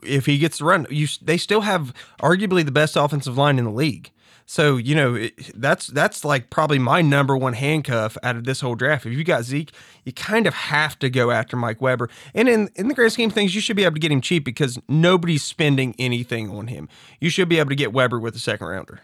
if 0.05 0.25
he 0.25 0.37
gets 0.37 0.59
the 0.59 0.65
run, 0.65 0.87
you 0.89 1.07
they 1.21 1.37
still 1.37 1.61
have 1.61 1.93
arguably 2.21 2.63
the 2.63 2.71
best 2.71 2.95
offensive 2.95 3.37
line 3.37 3.59
in 3.59 3.65
the 3.65 3.71
league. 3.71 4.11
So 4.47 4.77
you 4.77 4.93
know 4.93 5.15
it, 5.15 5.51
that's 5.59 5.87
that's 5.87 6.23
like 6.23 6.49
probably 6.49 6.77
my 6.77 7.01
number 7.01 7.35
one 7.35 7.53
handcuff 7.53 8.15
out 8.21 8.35
of 8.35 8.43
this 8.43 8.61
whole 8.61 8.75
draft. 8.75 9.05
If 9.05 9.13
you 9.13 9.23
got 9.23 9.43
Zeke, 9.43 9.71
you 10.03 10.13
kind 10.13 10.45
of 10.45 10.53
have 10.53 10.99
to 10.99 11.09
go 11.09 11.31
after 11.31 11.57
Mike 11.57 11.81
Weber. 11.81 12.09
And 12.33 12.47
in 12.47 12.69
in 12.75 12.87
the 12.87 12.93
grand 12.93 13.13
scheme 13.13 13.29
of 13.29 13.33
things, 13.33 13.55
you 13.55 13.61
should 13.61 13.75
be 13.75 13.83
able 13.83 13.95
to 13.95 13.99
get 13.99 14.11
him 14.11 14.21
cheap 14.21 14.45
because 14.45 14.77
nobody's 14.87 15.43
spending 15.43 15.95
anything 15.97 16.51
on 16.51 16.67
him. 16.67 16.87
You 17.19 17.29
should 17.29 17.49
be 17.49 17.57
able 17.57 17.69
to 17.69 17.75
get 17.75 17.91
Weber 17.91 18.19
with 18.19 18.35
a 18.35 18.39
second 18.39 18.67
rounder. 18.67 19.01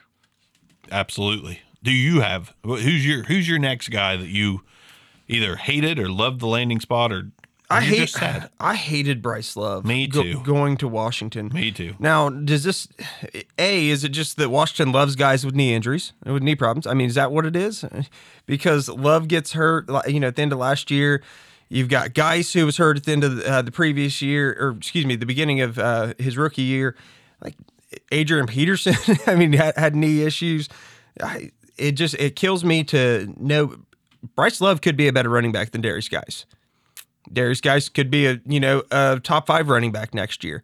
Absolutely. 0.91 1.61
Do 1.81 1.91
you 1.91 2.21
have 2.21 2.53
who's 2.63 3.05
your 3.05 3.23
who's 3.23 3.49
your 3.49 3.59
next 3.59 3.89
guy 3.89 4.17
that 4.17 4.29
you 4.29 4.61
either 5.27 5.55
hated 5.55 5.97
or 5.97 6.09
loved 6.09 6.39
the 6.39 6.47
landing 6.47 6.79
spot 6.79 7.11
or 7.11 7.31
I 7.71 7.81
hate. 7.81 8.15
I 8.59 8.75
hated 8.75 9.21
Bryce 9.21 9.55
Love. 9.55 9.85
Me 9.85 10.07
go- 10.07 10.23
too. 10.23 10.41
going 10.43 10.77
to 10.77 10.87
Washington. 10.87 11.49
Me 11.53 11.71
too. 11.71 11.95
Now, 11.99 12.29
does 12.29 12.63
this 12.63 12.87
a 13.57 13.89
is 13.89 14.03
it 14.03 14.09
just 14.09 14.37
that 14.37 14.49
Washington 14.49 14.91
loves 14.93 15.15
guys 15.15 15.45
with 15.45 15.55
knee 15.55 15.73
injuries, 15.73 16.13
with 16.25 16.43
knee 16.43 16.55
problems? 16.55 16.85
I 16.87 16.93
mean, 16.93 17.07
is 17.07 17.15
that 17.15 17.31
what 17.31 17.45
it 17.45 17.55
is? 17.55 17.85
Because 18.47 18.89
Love 18.89 19.29
gets 19.29 19.53
hurt, 19.53 19.87
you 20.07 20.19
know, 20.19 20.27
at 20.27 20.35
the 20.35 20.41
end 20.41 20.51
of 20.51 20.59
last 20.59 20.91
year. 20.91 21.21
You've 21.69 21.87
got 21.87 22.13
Guice 22.13 22.51
who 22.51 22.65
was 22.65 22.75
hurt 22.75 22.97
at 22.97 23.05
the 23.05 23.13
end 23.13 23.23
of 23.23 23.37
the, 23.37 23.49
uh, 23.49 23.61
the 23.61 23.71
previous 23.71 24.21
year, 24.21 24.57
or 24.59 24.71
excuse 24.71 25.05
me, 25.05 25.15
the 25.15 25.27
beginning 25.27 25.61
of 25.61 25.79
uh, 25.79 26.13
his 26.17 26.37
rookie 26.37 26.63
year. 26.63 26.97
Like 27.41 27.55
Adrian 28.11 28.47
Peterson, 28.47 28.95
I 29.27 29.35
mean, 29.35 29.53
had, 29.53 29.77
had 29.77 29.95
knee 29.95 30.23
issues. 30.23 30.67
I, 31.23 31.51
it 31.77 31.93
just 31.93 32.15
it 32.15 32.35
kills 32.35 32.65
me 32.65 32.83
to 32.85 33.33
know 33.37 33.77
Bryce 34.35 34.59
Love 34.59 34.81
could 34.81 34.97
be 34.97 35.07
a 35.07 35.13
better 35.13 35.29
running 35.29 35.53
back 35.53 35.71
than 35.71 35.81
Derrius 35.81 36.09
Guice. 36.09 36.45
Derrius 37.29 37.61
Guice 37.61 37.89
could 37.89 38.09
be 38.09 38.25
a 38.25 38.39
you 38.45 38.59
know 38.59 38.83
a 38.91 39.19
top 39.23 39.47
five 39.47 39.69
running 39.69 39.91
back 39.91 40.13
next 40.13 40.43
year. 40.43 40.63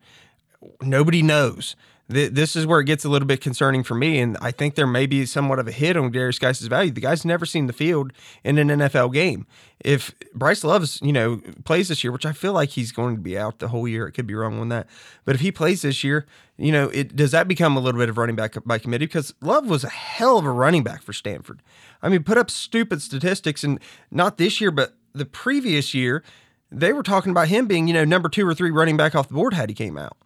Nobody 0.82 1.22
knows. 1.22 1.76
This 2.10 2.56
is 2.56 2.66
where 2.66 2.80
it 2.80 2.86
gets 2.86 3.04
a 3.04 3.10
little 3.10 3.28
bit 3.28 3.42
concerning 3.42 3.84
for 3.84 3.94
me, 3.94 4.20
and 4.20 4.38
I 4.40 4.52
think 4.52 4.76
there 4.76 4.88
may 4.88 5.08
be 5.08 5.26
somewhat 5.26 5.60
of 5.60 5.68
a 5.68 5.74
hit 5.74 5.98
on 5.98 6.10
Derrius 6.10 6.40
Guice' 6.40 6.62
value. 6.62 6.90
The 6.90 7.02
guy's 7.02 7.26
never 7.26 7.46
seen 7.46 7.68
the 7.68 7.74
field 7.74 8.14
in 8.46 8.58
an 8.58 8.70
NFL 8.70 9.14
game. 9.14 9.46
If 9.82 10.16
Bryce 10.34 10.64
Love's, 10.64 11.02
you 11.02 11.12
know, 11.12 11.42
plays 11.66 11.90
this 11.90 12.06
year, 12.06 12.14
which 12.14 12.26
I 12.26 12.32
feel 12.32 12.54
like 12.54 12.70
he's 12.70 12.94
going 12.94 13.18
to 13.18 13.22
be 13.22 13.38
out 13.38 13.60
the 13.60 13.68
whole 13.68 13.90
year, 13.90 14.08
it 14.08 14.14
could 14.14 14.26
be 14.26 14.36
wrong 14.36 14.58
on 14.58 14.70
that. 14.70 14.88
But 15.26 15.36
if 15.36 15.42
he 15.42 15.52
plays 15.52 15.82
this 15.82 16.02
year, 16.02 16.26
you 16.56 16.72
know, 16.72 16.88
it 16.90 17.14
does 17.14 17.32
that 17.32 17.46
become 17.46 17.76
a 17.76 17.82
little 17.82 18.00
bit 18.00 18.08
of 18.08 18.18
running 18.18 18.38
back 18.38 18.56
by 18.66 18.80
committee? 18.80 19.06
Because 19.06 19.34
Love 19.42 19.68
was 19.68 19.84
a 19.84 19.90
hell 19.90 20.38
of 20.38 20.46
a 20.46 20.52
running 20.52 20.86
back 20.86 21.02
for 21.02 21.12
Stanford. 21.12 21.62
I 22.02 22.08
mean, 22.08 22.24
put 22.24 22.38
up 22.38 22.50
stupid 22.50 23.02
statistics, 23.02 23.66
and 23.66 23.82
not 24.12 24.38
this 24.38 24.62
year, 24.62 24.72
but 24.72 24.96
the 25.14 25.26
previous 25.26 25.94
year, 25.94 26.24
they 26.72 26.94
were 26.94 27.04
talking 27.04 27.32
about 27.32 27.48
him 27.48 27.68
being, 27.68 27.88
you 27.88 27.94
know, 27.94 28.06
number 28.06 28.30
two 28.30 28.48
or 28.48 28.54
three 28.54 28.72
running 28.72 28.98
back 28.98 29.16
off 29.16 29.28
the 29.28 29.34
board 29.34 29.54
had 29.54 29.70
he 29.70 29.76
came 29.76 29.98
out. 29.98 30.18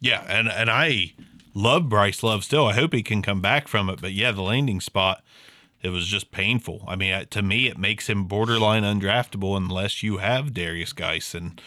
Yeah, 0.00 0.24
and 0.28 0.48
and 0.48 0.70
I 0.70 1.14
love 1.54 1.88
Bryce 1.88 2.22
Love 2.22 2.44
still. 2.44 2.66
I 2.66 2.74
hope 2.74 2.92
he 2.92 3.02
can 3.02 3.22
come 3.22 3.40
back 3.40 3.66
from 3.66 3.88
it. 3.88 4.00
But 4.00 4.12
yeah, 4.12 4.30
the 4.32 4.42
landing 4.42 4.80
spot, 4.80 5.22
it 5.82 5.88
was 5.88 6.06
just 6.06 6.30
painful. 6.30 6.84
I 6.86 6.96
mean, 6.96 7.26
to 7.26 7.42
me, 7.42 7.66
it 7.66 7.78
makes 7.78 8.08
him 8.08 8.24
borderline 8.24 8.82
undraftable 8.82 9.56
unless 9.56 10.02
you 10.02 10.18
have 10.18 10.52
Derrius 10.52 10.94
Guice, 10.94 11.34
and 11.34 11.60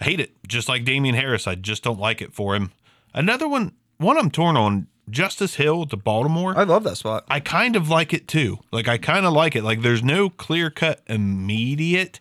I 0.00 0.04
hate 0.04 0.20
it. 0.20 0.32
Just 0.46 0.68
like 0.68 0.84
Damien 0.84 1.14
Harris, 1.14 1.46
I 1.46 1.54
just 1.54 1.82
don't 1.82 2.00
like 2.00 2.20
it 2.20 2.34
for 2.34 2.54
him. 2.54 2.72
Another 3.14 3.48
one, 3.48 3.72
one 3.98 4.18
I'm 4.18 4.30
torn 4.30 4.56
on. 4.56 4.88
Justice 5.10 5.56
Hill 5.56 5.84
to 5.86 5.98
Baltimore. 5.98 6.56
I 6.56 6.64
love 6.64 6.82
that 6.84 6.96
spot. 6.96 7.24
I 7.28 7.38
kind 7.38 7.76
of 7.76 7.90
like 7.90 8.14
it 8.14 8.26
too. 8.26 8.60
Like 8.72 8.88
I 8.88 8.96
kind 8.96 9.26
of 9.26 9.34
like 9.34 9.54
it. 9.54 9.62
Like 9.62 9.82
there's 9.82 10.02
no 10.02 10.30
clear 10.30 10.70
cut 10.70 11.02
immediate 11.06 12.20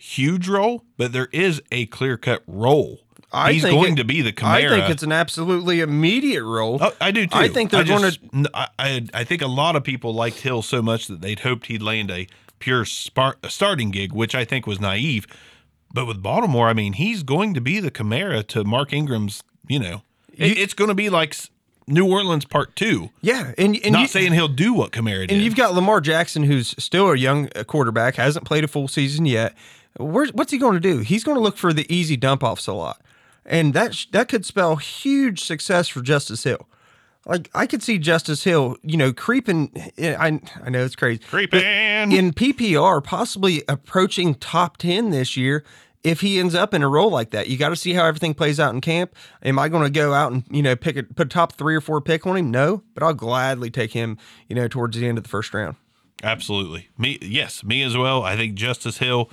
huge 0.00 0.48
role, 0.48 0.84
but 0.96 1.12
there 1.12 1.28
is 1.32 1.60
a 1.70 1.86
clear 1.86 2.16
cut 2.16 2.42
role. 2.46 3.00
I 3.32 3.52
He's 3.52 3.62
think 3.62 3.74
going 3.80 3.92
it- 3.92 3.96
to 3.96 4.04
be 4.04 4.22
the 4.22 4.32
I 4.44 4.66
think 4.68 4.88
it's 4.90 5.04
an 5.04 5.12
absolutely 5.12 5.80
immediate 5.80 6.42
role. 6.42 6.78
Oh, 6.80 6.92
I 7.00 7.12
do 7.12 7.26
too. 7.26 7.38
I 7.38 7.46
think 7.48 7.70
they're 7.70 7.84
going 7.84 8.02
just- 8.02 8.18
n- 8.34 8.46
I, 8.52 8.66
I 8.78 9.06
I 9.14 9.24
think 9.24 9.40
a 9.42 9.46
lot 9.46 9.76
of 9.76 9.84
people 9.84 10.12
liked 10.12 10.40
Hill 10.40 10.62
so 10.62 10.82
much 10.82 11.06
that 11.06 11.20
they'd 11.20 11.40
hoped 11.40 11.66
he'd 11.66 11.82
land 11.82 12.10
a 12.10 12.26
pure 12.58 12.84
spar- 12.84 13.36
a 13.44 13.50
starting 13.50 13.90
gig, 13.92 14.12
which 14.12 14.34
I 14.34 14.44
think 14.44 14.66
was 14.66 14.80
naive. 14.80 15.26
But 15.92 16.06
with 16.06 16.22
Baltimore, 16.22 16.68
I 16.68 16.72
mean, 16.72 16.94
he's 16.94 17.22
going 17.22 17.54
to 17.54 17.60
be 17.60 17.78
the 17.78 17.90
Kamara 17.90 18.44
to 18.48 18.64
Mark 18.64 18.92
Ingram's. 18.92 19.42
You 19.68 19.78
know, 19.78 20.02
it- 20.36 20.58
it's 20.58 20.74
going 20.74 20.88
to 20.88 20.94
be 20.94 21.08
like 21.08 21.36
New 21.86 22.10
Orleans 22.10 22.44
Part 22.46 22.74
Two. 22.74 23.10
Yeah, 23.20 23.52
and 23.56 23.76
and 23.84 23.92
Not 23.92 24.02
you, 24.02 24.08
saying 24.08 24.32
he'll 24.32 24.48
do 24.48 24.72
what 24.74 24.90
Kamara 24.90 25.20
did. 25.28 25.32
and 25.32 25.42
you've 25.42 25.54
got 25.56 25.72
Lamar 25.74 26.00
Jackson, 26.00 26.42
who's 26.42 26.74
still 26.82 27.10
a 27.12 27.16
young 27.16 27.48
uh, 27.54 27.62
quarterback, 27.62 28.16
hasn't 28.16 28.44
played 28.44 28.64
a 28.64 28.68
full 28.68 28.88
season 28.88 29.24
yet. 29.26 29.54
Where's 29.98 30.32
what's 30.32 30.52
he 30.52 30.58
going 30.58 30.74
to 30.74 30.80
do? 30.80 30.98
He's 30.98 31.24
going 31.24 31.36
to 31.36 31.42
look 31.42 31.56
for 31.56 31.72
the 31.72 31.86
easy 31.94 32.16
dump 32.16 32.42
offs 32.42 32.66
a 32.66 32.72
lot, 32.72 33.00
and 33.44 33.74
that 33.74 33.94
sh- 33.94 34.06
that 34.12 34.28
could 34.28 34.44
spell 34.46 34.76
huge 34.76 35.42
success 35.44 35.88
for 35.88 36.00
Justice 36.00 36.44
Hill. 36.44 36.68
Like 37.26 37.50
I 37.54 37.66
could 37.66 37.82
see 37.82 37.98
Justice 37.98 38.44
Hill, 38.44 38.76
you 38.82 38.96
know, 38.96 39.12
creeping. 39.12 39.70
Eh, 39.98 40.14
I 40.18 40.40
I 40.64 40.70
know 40.70 40.84
it's 40.84 40.96
crazy, 40.96 41.20
Creeping. 41.28 41.60
in 42.12 42.32
PPR, 42.32 43.02
possibly 43.04 43.62
approaching 43.68 44.34
top 44.36 44.76
ten 44.78 45.10
this 45.10 45.36
year. 45.36 45.64
If 46.02 46.22
he 46.22 46.38
ends 46.38 46.54
up 46.54 46.72
in 46.72 46.82
a 46.82 46.88
role 46.88 47.10
like 47.10 47.28
that, 47.32 47.48
you 47.48 47.58
got 47.58 47.68
to 47.68 47.76
see 47.76 47.92
how 47.92 48.06
everything 48.06 48.32
plays 48.32 48.58
out 48.58 48.72
in 48.72 48.80
camp. 48.80 49.14
Am 49.42 49.58
I 49.58 49.68
going 49.68 49.82
to 49.82 49.90
go 49.90 50.14
out 50.14 50.32
and 50.32 50.44
you 50.50 50.62
know 50.62 50.74
pick 50.76 50.96
a 50.96 51.02
put 51.02 51.26
a 51.26 51.28
top 51.30 51.52
three 51.52 51.74
or 51.76 51.82
four 51.82 52.00
pick 52.00 52.26
on 52.26 52.38
him? 52.38 52.50
No, 52.50 52.82
but 52.94 53.02
I'll 53.02 53.12
gladly 53.12 53.70
take 53.70 53.92
him. 53.92 54.16
You 54.48 54.56
know, 54.56 54.66
towards 54.66 54.96
the 54.96 55.06
end 55.06 55.18
of 55.18 55.24
the 55.24 55.30
first 55.30 55.52
round. 55.52 55.76
Absolutely. 56.22 56.88
Me, 56.96 57.18
yes, 57.20 57.62
me 57.64 57.82
as 57.82 57.96
well. 57.96 58.22
I 58.22 58.36
think 58.36 58.54
Justice 58.54 58.98
Hill, 58.98 59.30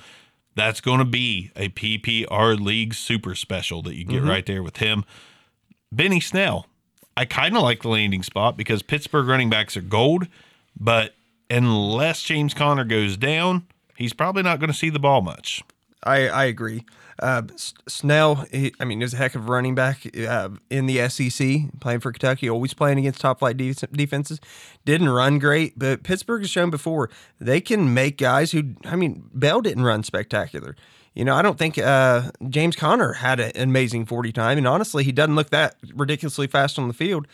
that's 0.58 0.80
going 0.80 0.98
to 0.98 1.04
be 1.04 1.50
a 1.56 1.68
PPR 1.70 2.58
league 2.60 2.94
super 2.94 3.34
special 3.34 3.82
that 3.82 3.94
you 3.94 4.04
get 4.04 4.20
Mm-hmm. 4.20 4.28
right 4.28 4.46
there 4.46 4.62
with 4.62 4.78
him. 4.78 5.04
Benny 5.92 6.20
Snell. 6.20 6.66
I 7.16 7.24
kind 7.24 7.56
of 7.56 7.62
like 7.62 7.82
the 7.82 7.88
landing 7.88 8.22
spot 8.22 8.56
because 8.56 8.82
Pittsburgh 8.82 9.26
running 9.26 9.50
backs 9.50 9.76
are 9.76 9.80
gold, 9.82 10.28
but 10.78 11.14
unless 11.50 12.22
James 12.22 12.54
Conner 12.54 12.84
goes 12.84 13.16
down, 13.16 13.66
he's 13.96 14.12
probably 14.12 14.42
not 14.44 14.60
going 14.60 14.70
to 14.70 14.76
see 14.76 14.90
the 14.90 15.00
ball 15.00 15.20
much. 15.20 15.62
I, 16.04 16.28
I 16.28 16.44
agree. 16.44 16.84
Uh, 17.18 17.42
Snell, 17.56 18.46
he, 18.52 18.72
I 18.78 18.84
mean, 18.84 19.02
is 19.02 19.14
a 19.14 19.16
heck 19.16 19.34
of 19.34 19.48
a 19.48 19.50
running 19.50 19.74
back 19.74 20.06
uh, 20.16 20.50
in 20.70 20.86
the 20.86 21.08
SEC, 21.08 21.80
playing 21.80 22.00
for 22.00 22.12
Kentucky, 22.12 22.48
always 22.48 22.74
playing 22.74 22.98
against 22.98 23.20
top 23.20 23.40
flight 23.40 23.56
de- 23.56 23.72
defenses. 23.72 24.40
Didn't 24.84 25.08
run 25.08 25.38
great, 25.38 25.78
but 25.78 26.02
Pittsburgh 26.02 26.42
has 26.42 26.50
shown 26.50 26.70
before 26.70 27.10
they 27.40 27.60
can 27.60 27.92
make 27.92 28.18
guys 28.18 28.52
who, 28.52 28.74
I 28.84 28.96
mean, 28.96 29.28
Bell 29.34 29.60
didn't 29.60 29.84
run 29.84 30.02
spectacular. 30.04 30.76
You 31.14 31.24
know, 31.24 31.34
I 31.34 31.42
don't 31.42 31.58
think 31.58 31.78
uh, 31.78 32.30
James 32.48 32.76
Conner 32.76 33.14
had 33.14 33.40
an 33.40 33.52
amazing 33.56 34.06
40 34.06 34.30
time. 34.30 34.56
And 34.56 34.68
honestly, 34.68 35.02
he 35.02 35.10
doesn't 35.10 35.34
look 35.34 35.50
that 35.50 35.74
ridiculously 35.94 36.46
fast 36.46 36.78
on 36.78 36.86
the 36.86 36.94
field. 36.94 37.26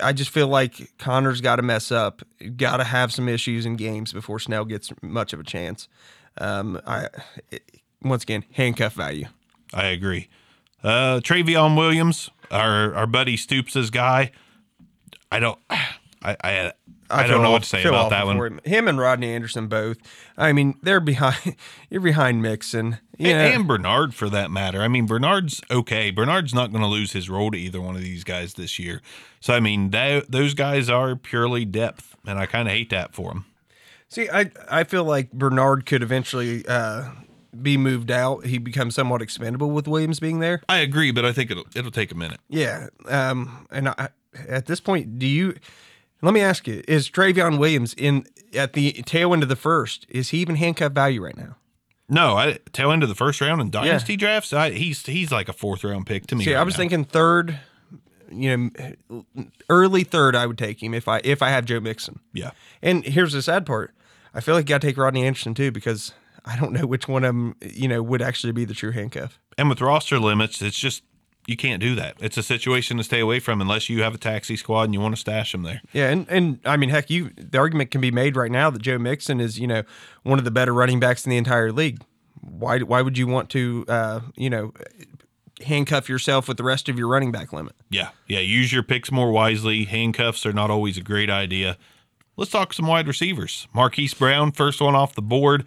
I 0.00 0.12
just 0.12 0.30
feel 0.30 0.48
like 0.48 0.92
Connor's 0.98 1.40
got 1.40 1.56
to 1.56 1.62
mess 1.62 1.92
up, 1.92 2.22
got 2.56 2.78
to 2.78 2.84
have 2.84 3.12
some 3.12 3.28
issues 3.28 3.64
in 3.64 3.76
games 3.76 4.12
before 4.12 4.40
Snell 4.40 4.64
gets 4.64 4.92
much 5.02 5.32
of 5.32 5.40
a 5.40 5.44
chance. 5.44 5.88
Um, 6.38 6.80
I 6.86 7.08
once 8.02 8.22
again 8.22 8.44
handcuff 8.52 8.94
value. 8.94 9.26
I 9.72 9.86
agree. 9.86 10.28
Uh, 10.82 11.20
Trayveon 11.20 11.76
Williams, 11.76 12.30
our 12.50 12.94
our 12.94 13.06
buddy 13.06 13.36
Stoops' 13.36 13.90
guy. 13.90 14.32
I 15.30 15.40
don't. 15.40 15.58
I 15.68 15.86
I, 16.22 16.72
I, 17.08 17.26
don't 17.26 17.42
know 17.42 17.52
what 17.52 17.62
to 17.62 17.68
say 17.68 17.84
about 17.84 18.10
that 18.10 18.26
one. 18.26 18.36
Him. 18.36 18.60
him 18.64 18.88
and 18.88 18.98
Rodney 18.98 19.32
Anderson 19.32 19.68
both. 19.68 19.98
I 20.36 20.52
mean, 20.52 20.74
they're 20.82 21.00
behind. 21.00 21.56
You're 21.90 22.00
behind 22.00 22.42
Mixon. 22.42 22.98
Yeah, 23.16 23.42
And, 23.42 23.54
and 23.54 23.68
Bernard, 23.68 24.14
for 24.14 24.28
that 24.30 24.50
matter. 24.50 24.82
I 24.82 24.88
mean, 24.88 25.06
Bernard's 25.06 25.60
okay. 25.70 26.10
Bernard's 26.10 26.52
not 26.52 26.72
going 26.72 26.82
to 26.82 26.88
lose 26.88 27.12
his 27.12 27.30
role 27.30 27.50
to 27.52 27.58
either 27.58 27.80
one 27.80 27.94
of 27.94 28.02
these 28.02 28.24
guys 28.24 28.54
this 28.54 28.78
year. 28.78 29.02
So, 29.40 29.54
I 29.54 29.60
mean, 29.60 29.90
that, 29.90 30.30
those 30.30 30.54
guys 30.54 30.90
are 30.90 31.14
purely 31.14 31.64
depth, 31.64 32.16
and 32.26 32.38
I 32.38 32.46
kind 32.46 32.66
of 32.66 32.74
hate 32.74 32.90
that 32.90 33.14
for 33.14 33.30
them. 33.30 33.44
See, 34.08 34.28
I 34.28 34.50
I 34.68 34.84
feel 34.84 35.04
like 35.04 35.32
Bernard 35.32 35.86
could 35.86 36.02
eventually 36.02 36.66
uh, 36.66 37.10
be 37.62 37.76
moved 37.76 38.10
out. 38.10 38.44
He 38.46 38.58
becomes 38.58 38.94
somewhat 38.94 39.22
expendable 39.22 39.70
with 39.70 39.86
Williams 39.88 40.20
being 40.20 40.40
there. 40.40 40.62
I 40.68 40.78
agree, 40.78 41.10
but 41.12 41.24
I 41.24 41.32
think 41.32 41.50
it'll 41.50 41.66
it'll 41.74 41.90
take 41.90 42.10
a 42.12 42.16
minute. 42.16 42.40
Yeah. 42.48 42.88
Um. 43.06 43.66
And 43.70 43.88
I, 43.88 44.08
at 44.48 44.66
this 44.66 44.80
point, 44.80 45.18
do 45.18 45.26
you? 45.26 45.54
Let 46.22 46.32
me 46.34 46.40
ask 46.40 46.66
you: 46.66 46.82
Is 46.88 47.08
Trayveon 47.10 47.58
Williams 47.58 47.94
in 47.96 48.26
at 48.54 48.72
the 48.72 48.92
tail 49.04 49.32
end 49.32 49.42
of 49.42 49.48
the 49.48 49.56
first? 49.56 50.06
Is 50.08 50.30
he 50.30 50.38
even 50.38 50.56
handcuff 50.56 50.92
value 50.92 51.22
right 51.22 51.36
now? 51.36 51.56
No, 52.08 52.36
I 52.36 52.58
tail 52.72 52.92
end 52.92 53.02
of 53.02 53.08
the 53.08 53.14
first 53.16 53.40
round 53.40 53.60
in 53.60 53.70
dynasty 53.70 54.16
drafts. 54.16 54.52
I, 54.52 54.70
he's 54.70 55.04
he's 55.04 55.32
like 55.32 55.48
a 55.48 55.52
fourth 55.52 55.82
round 55.84 56.06
pick 56.06 56.26
to 56.28 56.36
me. 56.36 56.44
See, 56.44 56.54
right 56.54 56.60
I 56.60 56.62
was 56.64 56.74
now. 56.74 56.78
thinking 56.78 57.04
third. 57.04 57.58
You 58.30 58.70
know, 59.08 59.24
early 59.70 60.02
third, 60.02 60.34
I 60.34 60.46
would 60.46 60.58
take 60.58 60.82
him 60.82 60.94
if 60.94 61.06
I 61.06 61.20
if 61.22 61.42
I 61.42 61.50
have 61.50 61.64
Joe 61.64 61.78
Mixon. 61.80 62.18
yeah, 62.32 62.50
And 62.82 63.04
here's 63.04 63.32
the 63.32 63.42
sad 63.42 63.64
part: 63.66 63.94
I 64.34 64.40
feel 64.40 64.54
like 64.56 64.64
you 64.64 64.74
got 64.74 64.80
to 64.80 64.86
take 64.88 64.96
Rodney 64.96 65.24
Anderson 65.24 65.54
too 65.54 65.70
because 65.70 66.12
I 66.46 66.56
don't 66.56 66.72
know 66.72 66.86
which 66.86 67.08
one 67.08 67.24
of 67.24 67.28
them 67.28 67.56
you 67.60 67.88
know 67.88 68.02
would 68.02 68.22
actually 68.22 68.52
be 68.52 68.64
the 68.64 68.74
true 68.74 68.92
handcuff. 68.92 69.38
and 69.58 69.68
with 69.68 69.80
roster 69.80 70.18
limits, 70.18 70.62
it's 70.62 70.78
just 70.78 71.02
you 71.46 71.56
can't 71.56 71.80
do 71.80 71.94
that. 71.94 72.16
It's 72.20 72.36
a 72.36 72.42
situation 72.42 72.96
to 72.96 73.04
stay 73.04 73.20
away 73.20 73.38
from 73.38 73.60
unless 73.60 73.88
you 73.88 74.02
have 74.02 74.14
a 74.14 74.18
taxi 74.18 74.56
squad 74.56 74.82
and 74.84 74.94
you 74.94 75.00
want 75.00 75.14
to 75.14 75.20
stash 75.20 75.52
them 75.52 75.62
there. 75.62 75.80
Yeah, 75.92 76.08
and 76.10 76.26
and 76.28 76.60
I 76.64 76.76
mean, 76.76 76.90
heck, 76.90 77.10
you 77.10 77.30
the 77.36 77.58
argument 77.58 77.90
can 77.90 78.00
be 78.00 78.10
made 78.10 78.36
right 78.36 78.50
now 78.50 78.70
that 78.70 78.82
Joe 78.82 78.98
Mixon 78.98 79.40
is 79.40 79.58
you 79.58 79.66
know 79.66 79.82
one 80.22 80.38
of 80.38 80.44
the 80.44 80.50
better 80.50 80.72
running 80.72 81.00
backs 81.00 81.24
in 81.24 81.30
the 81.30 81.36
entire 81.36 81.72
league. 81.72 82.02
Why 82.40 82.80
why 82.80 83.02
would 83.02 83.18
you 83.18 83.26
want 83.26 83.50
to 83.50 83.84
uh, 83.88 84.20
you 84.36 84.50
know 84.50 84.72
handcuff 85.64 86.08
yourself 86.08 86.48
with 86.48 86.56
the 86.56 86.64
rest 86.64 86.88
of 86.88 86.98
your 86.98 87.08
running 87.08 87.32
back 87.32 87.52
limit? 87.52 87.74
Yeah, 87.90 88.10
yeah. 88.26 88.40
Use 88.40 88.72
your 88.72 88.82
picks 88.82 89.10
more 89.10 89.30
wisely. 89.30 89.84
Handcuffs 89.84 90.44
are 90.46 90.52
not 90.52 90.70
always 90.70 90.98
a 90.98 91.02
great 91.02 91.30
idea. 91.30 91.78
Let's 92.36 92.50
talk 92.50 92.72
some 92.74 92.86
wide 92.86 93.08
receivers. 93.08 93.66
Marquise 93.72 94.12
Brown, 94.12 94.52
first 94.52 94.80
one 94.80 94.94
off 94.94 95.14
the 95.14 95.22
board. 95.22 95.64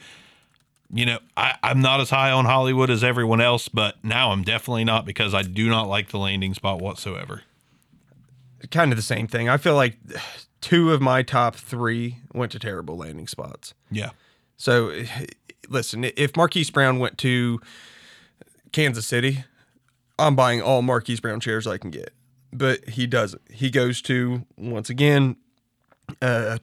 You 0.92 1.06
know, 1.06 1.20
I, 1.38 1.56
I'm 1.62 1.82
not 1.82 2.00
as 2.00 2.10
high 2.10 2.32
on 2.32 2.46
Hollywood 2.46 2.90
as 2.90 3.04
everyone 3.04 3.42
else, 3.42 3.68
but 3.68 4.04
now 4.04 4.32
I'm 4.32 4.44
definitely 4.44 4.86
not 4.86 5.06
because 5.06 5.34
I 5.36 5.44
do 5.44 5.70
not 5.70 5.88
like 5.88 6.10
the 6.10 6.18
landing 6.18 6.54
spot 6.56 6.82
whatsoever. 6.82 7.44
Kind 8.72 8.92
of 8.92 8.98
the 8.98 9.04
same 9.04 9.28
thing. 9.28 9.48
I 9.48 9.58
feel 9.58 9.76
like 9.76 9.98
two 10.62 10.92
of 10.92 11.02
my 11.02 11.22
top 11.22 11.56
three 11.56 12.18
went 12.34 12.52
to 12.54 12.60
terrible 12.60 12.98
landing 12.98 13.28
spots. 13.28 13.74
Yeah. 13.92 14.10
So, 14.58 14.92
listen, 15.70 16.04
if 16.04 16.36
Marquise 16.36 16.72
Brown 16.72 17.00
went 17.00 17.18
to 17.20 17.60
Kansas 18.72 19.06
City, 19.06 19.44
I'm 20.18 20.36
buying 20.36 20.62
all 20.62 20.82
Marquise 20.82 21.20
Brown 21.20 21.40
chairs 21.40 21.68
I 21.68 21.78
can 21.78 21.92
get. 21.92 22.14
But 22.52 22.90
he 22.90 23.06
doesn't. 23.06 23.44
He 23.52 23.70
goes 23.70 24.02
to, 24.04 24.46
once 24.58 24.90
again, 24.90 25.36
a 26.22 26.60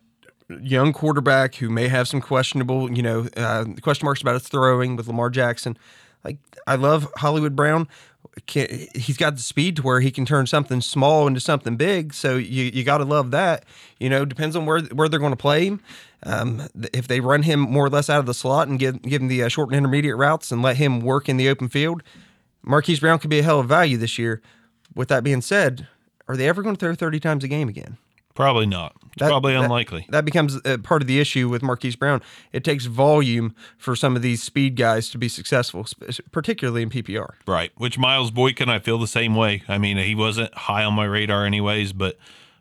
young 0.49 0.93
quarterback 0.93 1.57
who 1.57 1.69
may 1.69 1.89
have 1.89 2.09
some 2.09 2.21
questionable, 2.21 2.91
you 2.91 3.03
know, 3.03 3.29
uh, 3.37 3.65
question 3.83 4.05
marks 4.05 4.23
about 4.23 4.35
his 4.35 4.49
throwing 4.49 4.97
with 4.97 5.07
Lamar 5.07 5.31
Jackson. 5.31 5.77
Like, 6.25 6.39
I 6.67 6.77
love 6.77 7.11
Hollywood 7.17 7.55
Brown. 7.55 7.89
Can, 8.47 8.87
he's 8.95 9.17
got 9.17 9.37
the 9.37 9.43
speed 9.43 9.77
to 9.77 9.83
where 9.83 10.01
he 10.01 10.11
can 10.11 10.27
turn 10.27 10.47
something 10.47 10.81
small 10.81 11.27
into 11.27 11.41
something 11.41 11.77
big. 11.77 12.13
So 12.13 12.37
you, 12.37 12.65
you 12.65 12.85
got 12.85 12.99
to 12.99 13.05
love 13.05 13.31
that. 13.31 13.65
You 13.99 14.11
know, 14.11 14.25
depends 14.25 14.57
on 14.57 14.67
where 14.67 14.81
where 14.83 15.09
they're 15.09 15.21
going 15.21 15.33
to 15.33 15.37
play 15.37 15.67
him. 15.67 15.81
Um, 16.23 16.69
if 16.93 17.09
they 17.09 17.21
run 17.21 17.45
him 17.45 17.61
more 17.61 17.87
or 17.87 17.89
less 17.89 18.11
out 18.11 18.19
of 18.19 18.27
the 18.27 18.35
slot 18.35 18.69
and 18.69 18.79
give 18.79 19.01
give 19.03 19.23
him 19.23 19.29
the 19.29 19.45
uh, 19.45 19.49
short 19.49 19.69
and 19.69 19.77
intermediate 19.77 20.17
routes 20.17 20.53
and 20.53 20.61
let 20.61 20.77
him 20.77 21.01
work 21.01 21.29
in 21.29 21.39
the 21.39 21.49
open 21.49 21.69
field, 21.69 22.03
Marquise 22.63 23.01
Brown 23.01 23.19
could 23.21 23.31
be 23.31 23.39
a 23.39 23.43
hell 23.43 23.61
of 23.61 23.69
value 23.69 23.97
this 23.97 24.19
year. 24.19 24.43
With 24.95 25.09
that 25.09 25.25
being 25.25 25.41
said, 25.41 25.87
are 26.29 26.37
they 26.37 26.49
ever 26.49 26.63
going 26.63 26.77
to 26.77 26.81
throw 26.81 26.95
thirty 26.95 27.21
times 27.21 27.43
a 27.43 27.49
game 27.49 27.69
again? 27.69 27.97
Probably 28.37 28.67
not. 28.67 28.95
That- 29.17 29.29
probably 29.29 29.55
that- 29.55 29.65
unlikely. 29.65 30.07
That 30.11 30.25
becomes 30.25 30.61
uh, 30.65 30.77
part 30.83 31.03
of 31.03 31.09
the 31.09 31.19
issue 31.19 31.49
with 31.49 31.63
Marquise 31.63 31.97
Brown. 31.97 32.23
It 32.53 32.63
takes 32.65 32.85
volume 32.85 33.55
for 33.79 33.97
some 33.97 34.15
of 34.15 34.23
these 34.23 34.43
speed 34.43 34.77
guys 34.77 35.09
to 35.11 35.19
be 35.19 35.29
successful, 35.29 35.87
particularly 36.33 36.83
in 36.83 36.91
PPR. 36.91 37.31
Right. 37.47 37.73
Which 37.77 37.99
Miles 37.99 38.31
Boykin, 38.31 38.69
I 38.69 38.79
feel 38.79 38.99
the 38.99 39.07
same 39.07 39.35
way. 39.35 39.63
I 39.69 39.79
mean, 39.79 39.97
he 39.97 40.15
wasn't 40.15 40.55
high 40.55 40.85
on 40.85 40.93
my 40.95 41.07
radar 41.07 41.45
anyways, 41.47 41.93
but 41.95 42.19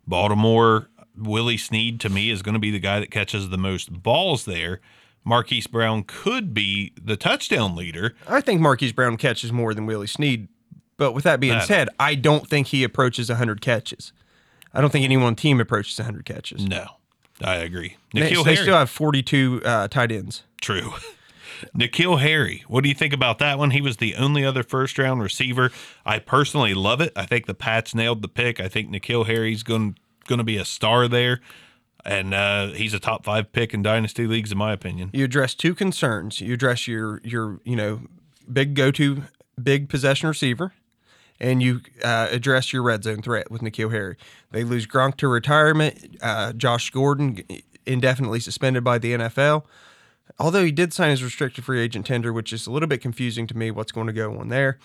Baltimore, 0.08 0.88
Willie 1.18 1.58
Snead 1.58 2.00
to 2.02 2.10
me 2.10 2.30
is 2.30 2.42
going 2.42 2.54
to 2.54 2.60
be 2.60 2.72
the 2.72 2.80
guy 2.80 3.00
that 3.00 3.12
catches 3.12 3.50
the 3.50 3.58
most 3.58 3.92
balls 4.02 4.46
there. 4.46 4.80
Marquise 5.24 5.68
Brown 5.68 6.04
could 6.04 6.54
be 6.54 6.94
the 7.02 7.18
touchdown 7.18 7.76
leader. 7.76 8.16
I 8.28 8.42
think 8.42 8.62
Marquise 8.62 8.94
Brown 8.94 9.18
catches 9.18 9.52
more 9.52 9.74
than 9.74 9.86
Willie 9.86 10.08
Snead, 10.08 10.48
but 10.98 11.14
with 11.14 11.24
that 11.24 11.40
being 11.40 11.58
That- 11.58 11.68
said, 11.68 11.90
I 12.00 12.16
don't 12.16 12.48
think 12.48 12.68
he 12.68 12.84
approaches 12.84 13.28
100 13.30 13.60
catches. 13.60 14.14
I 14.76 14.82
don't 14.82 14.90
think 14.92 15.06
anyone 15.06 15.28
on 15.28 15.36
team 15.36 15.60
approaches 15.60 15.98
100 15.98 16.26
catches. 16.26 16.68
No, 16.68 16.86
I 17.42 17.56
agree. 17.56 17.98
They, 18.14 18.22
N'Keal 18.22 18.44
they 18.44 18.54
Harry. 18.56 18.66
still 18.66 18.78
have 18.78 18.90
42 18.90 19.62
uh, 19.64 19.88
tight 19.88 20.12
ends. 20.12 20.44
True. 20.62 20.94
N'Keal 21.78 22.20
Harry. 22.20 22.64
What 22.68 22.84
do 22.84 22.90
you 22.90 22.96
think 22.96 23.14
about 23.14 23.40
that 23.40 23.58
one? 23.58 23.72
He 23.72 23.82
was 23.82 23.98
the 23.98 24.16
only 24.16 24.46
other 24.46 24.64
first 24.64 24.98
round 24.98 25.22
receiver. 25.22 25.72
I 26.06 26.20
personally 26.20 26.74
love 26.74 27.02
it. 27.02 27.14
I 27.16 27.26
think 27.26 27.46
the 27.46 27.54
Pats 27.54 27.96
nailed 27.96 28.22
the 28.22 28.28
pick. 28.28 28.60
I 28.60 28.68
think 28.68 28.90
N'Keal 28.90 29.26
Harry's 29.26 29.64
going 29.64 29.98
going 30.28 30.40
to 30.40 30.44
be 30.44 30.58
a 30.58 30.66
star 30.66 31.08
there, 31.08 31.40
and 32.04 32.34
uh, 32.34 32.68
he's 32.70 32.94
a 32.94 33.00
top 33.00 33.24
five 33.24 33.52
pick 33.52 33.74
in 33.74 33.82
dynasty 33.82 34.28
leagues, 34.28 34.52
in 34.52 34.58
my 34.58 34.74
opinion. 34.74 35.12
You 35.14 35.24
address 35.26 35.54
two 35.54 35.74
concerns. 35.76 36.42
You 36.42 36.54
address 36.54 36.88
your 36.88 37.22
your 37.24 37.60
you 37.64 37.76
know 37.76 38.02
big 38.52 38.74
go 38.74 38.92
to 38.92 39.24
big 39.62 39.88
possession 39.88 40.28
receiver, 40.28 40.74
and 41.40 41.62
you 41.62 41.82
uh, 42.04 42.28
address 42.32 42.72
your 42.72 42.84
red 42.84 43.04
zone 43.04 43.22
threat 43.22 43.52
with 43.52 43.62
N'Keal 43.62 43.92
Harry. 43.92 44.16
They 44.52 44.64
lose 44.64 44.88
Gronk 44.88 45.18
to 45.18 45.28
retirement. 45.28 46.18
Uh, 46.22 46.54
Josh 46.54 46.90
Gordon 46.90 47.44
indefinitely 47.86 48.40
suspended 48.40 48.84
by 48.84 48.98
the 48.98 49.14
NFL. 49.14 49.64
Although 50.40 50.66
he 50.66 50.72
did 50.72 50.94
sign 50.94 51.12
his 51.12 51.24
restricted 51.24 51.64
free 51.64 51.82
agent 51.82 52.06
tender, 52.06 52.34
which 52.34 52.52
is 52.52 52.68
a 52.68 52.72
little 52.72 52.88
bit 52.88 53.02
confusing 53.02 53.48
to 53.48 53.58
me 53.58 53.72
what's 53.72 53.92
going 53.92 54.08
to 54.08 54.14
go 54.14 54.38
on 54.38 54.50
there. 54.50 54.80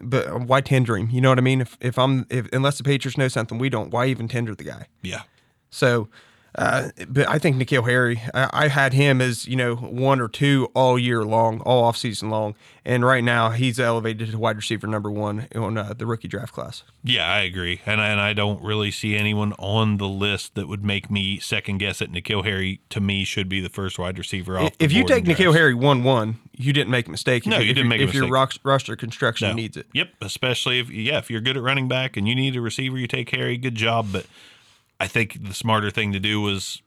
But 0.00 0.26
uh, 0.28 0.38
why 0.38 0.60
tender 0.60 0.96
him? 0.96 1.10
You 1.10 1.20
know 1.20 1.30
what 1.30 1.38
I 1.38 1.42
mean? 1.42 1.60
If 1.60 1.76
if 1.80 1.98
I'm 1.98 2.26
if 2.28 2.52
unless 2.52 2.78
the 2.78 2.84
Patriots 2.84 3.16
know 3.16 3.28
something 3.28 3.58
we 3.58 3.68
don't, 3.68 3.90
why 3.90 4.06
even 4.06 4.28
tender 4.28 4.54
the 4.54 4.64
guy? 4.64 4.86
Yeah. 5.02 5.22
So, 5.70 6.08
uh, 6.56 6.88
but 7.08 7.28
I 7.28 7.38
think 7.38 7.56
N'Keal 7.56 7.84
Harry, 7.88 8.22
I, 8.34 8.50
I 8.52 8.68
had 8.68 8.92
him 8.94 9.20
as 9.20 9.46
you 9.46 9.56
know 9.56 9.76
one 9.76 10.20
or 10.20 10.28
two 10.28 10.68
all 10.74 10.98
year 10.98 11.24
long, 11.24 11.60
all 11.60 11.84
off 11.84 11.96
season 11.96 12.30
long, 12.30 12.54
and 12.84 13.04
right 13.04 13.22
now 13.22 13.50
he's 13.50 13.78
elevated 13.78 14.30
to 14.30 14.38
wide 14.38 14.56
receiver 14.56 14.86
number 14.86 15.10
one 15.10 15.48
on 15.54 15.76
uh, 15.76 15.92
the 15.96 16.06
rookie 16.06 16.28
draft 16.28 16.52
class. 16.52 16.82
Yeah, 17.04 17.26
I 17.30 17.40
agree, 17.40 17.80
and 17.84 18.00
and 18.00 18.20
I 18.20 18.32
don't 18.32 18.62
really 18.62 18.90
see 18.90 19.14
anyone 19.16 19.52
on 19.58 19.98
the 19.98 20.08
list 20.08 20.54
that 20.54 20.66
would 20.66 20.84
make 20.84 21.10
me 21.10 21.38
second 21.38 21.78
guess 21.78 22.00
it. 22.00 22.10
N'Keal 22.10 22.44
Harry 22.44 22.80
to 22.90 23.00
me 23.00 23.24
should 23.24 23.48
be 23.48 23.60
the 23.60 23.68
first 23.68 23.98
wide 23.98 24.18
receiver 24.18 24.58
off. 24.58 24.72
If 24.78 24.92
you 24.92 25.04
take 25.04 25.24
N'Keal. 25.24 25.54
Harry 25.54 25.74
one 25.74 26.02
one, 26.04 26.38
you 26.52 26.72
didn't 26.72 26.90
make 26.90 27.06
a 27.06 27.10
mistake. 27.10 27.44
If 27.46 27.50
No, 27.50 27.58
you 27.58 27.70
if 27.70 27.76
didn't 27.76 27.78
your- 27.78 27.86
make 27.88 28.00
a 28.00 28.04
if 28.04 28.14
your 28.14 28.22
mistake. 28.24 28.32
rock- 28.32 28.54
roster 28.64 28.96
construction 28.96 29.48
No. 29.48 29.54
needs 29.54 29.76
it. 29.76 29.86
Yep, 29.92 30.10
especially 30.22 30.80
if 30.80 30.90
yeah, 30.90 31.18
if 31.18 31.30
you're 31.30 31.40
good 31.40 31.56
at 31.56 31.62
running 31.62 31.86
back 31.88 32.16
and 32.16 32.26
you 32.26 32.34
need 32.34 32.56
a 32.56 32.60
receiver, 32.60 32.96
you 32.98 33.06
take 33.06 33.30
Harry. 33.30 33.56
Good 33.58 33.74
job, 33.74 34.06
but 34.10 34.26
I 35.00 35.06
think 35.06 35.46
the 35.46 35.54
smarter 35.54 35.90
thing 35.90 36.12
to 36.12 36.20
do 36.20 36.40
was 36.40 36.82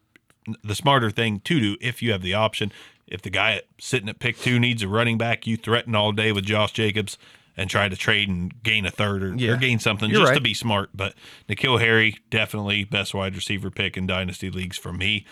the 0.64 0.76
smarter 0.76 1.12
thing 1.12 1.41
to 1.41 1.60
do 1.60 1.78
if 1.82 2.01
you 2.01 2.12
have 2.12 2.22
the 2.22 2.34
option. 2.34 2.72
If 3.07 3.22
the 3.22 3.30
guy 3.30 3.62
sitting 3.80 4.10
at 4.10 4.20
pick 4.20 4.38
two 4.39 4.60
needs 4.60 4.84
a 4.84 4.88
running 4.88 5.18
back, 5.18 5.45
you 5.47 5.57
threaten 5.57 5.95
all 5.95 6.12
day 6.12 6.32
with 6.32 6.45
Josh 6.45 6.72
Jacobs 6.72 7.18
and 7.57 7.70
try 7.70 7.89
to 7.89 7.95
trade 7.95 8.30
and 8.30 8.53
gain 8.64 8.86
a 8.86 8.91
third 8.91 9.22
or, 9.22 9.36
Yeah. 9.36 9.51
or 9.51 9.57
gain 9.57 9.80
something 9.80 10.10
You're 10.10 10.22
just 10.22 10.36
to 10.36 10.41
be 10.41 10.53
smart. 10.53 10.91
But 10.93 11.14
N'Keal 11.49 11.80
Harry, 11.82 12.18
definitely 12.30 12.84
best 12.84 13.14
wide 13.14 13.36
receiver 13.36 13.70
pick 13.70 13.97
in 13.97 14.07
dynasty 14.07 14.49
leagues 14.49 14.78
for 14.78 14.93
me. 14.93 15.26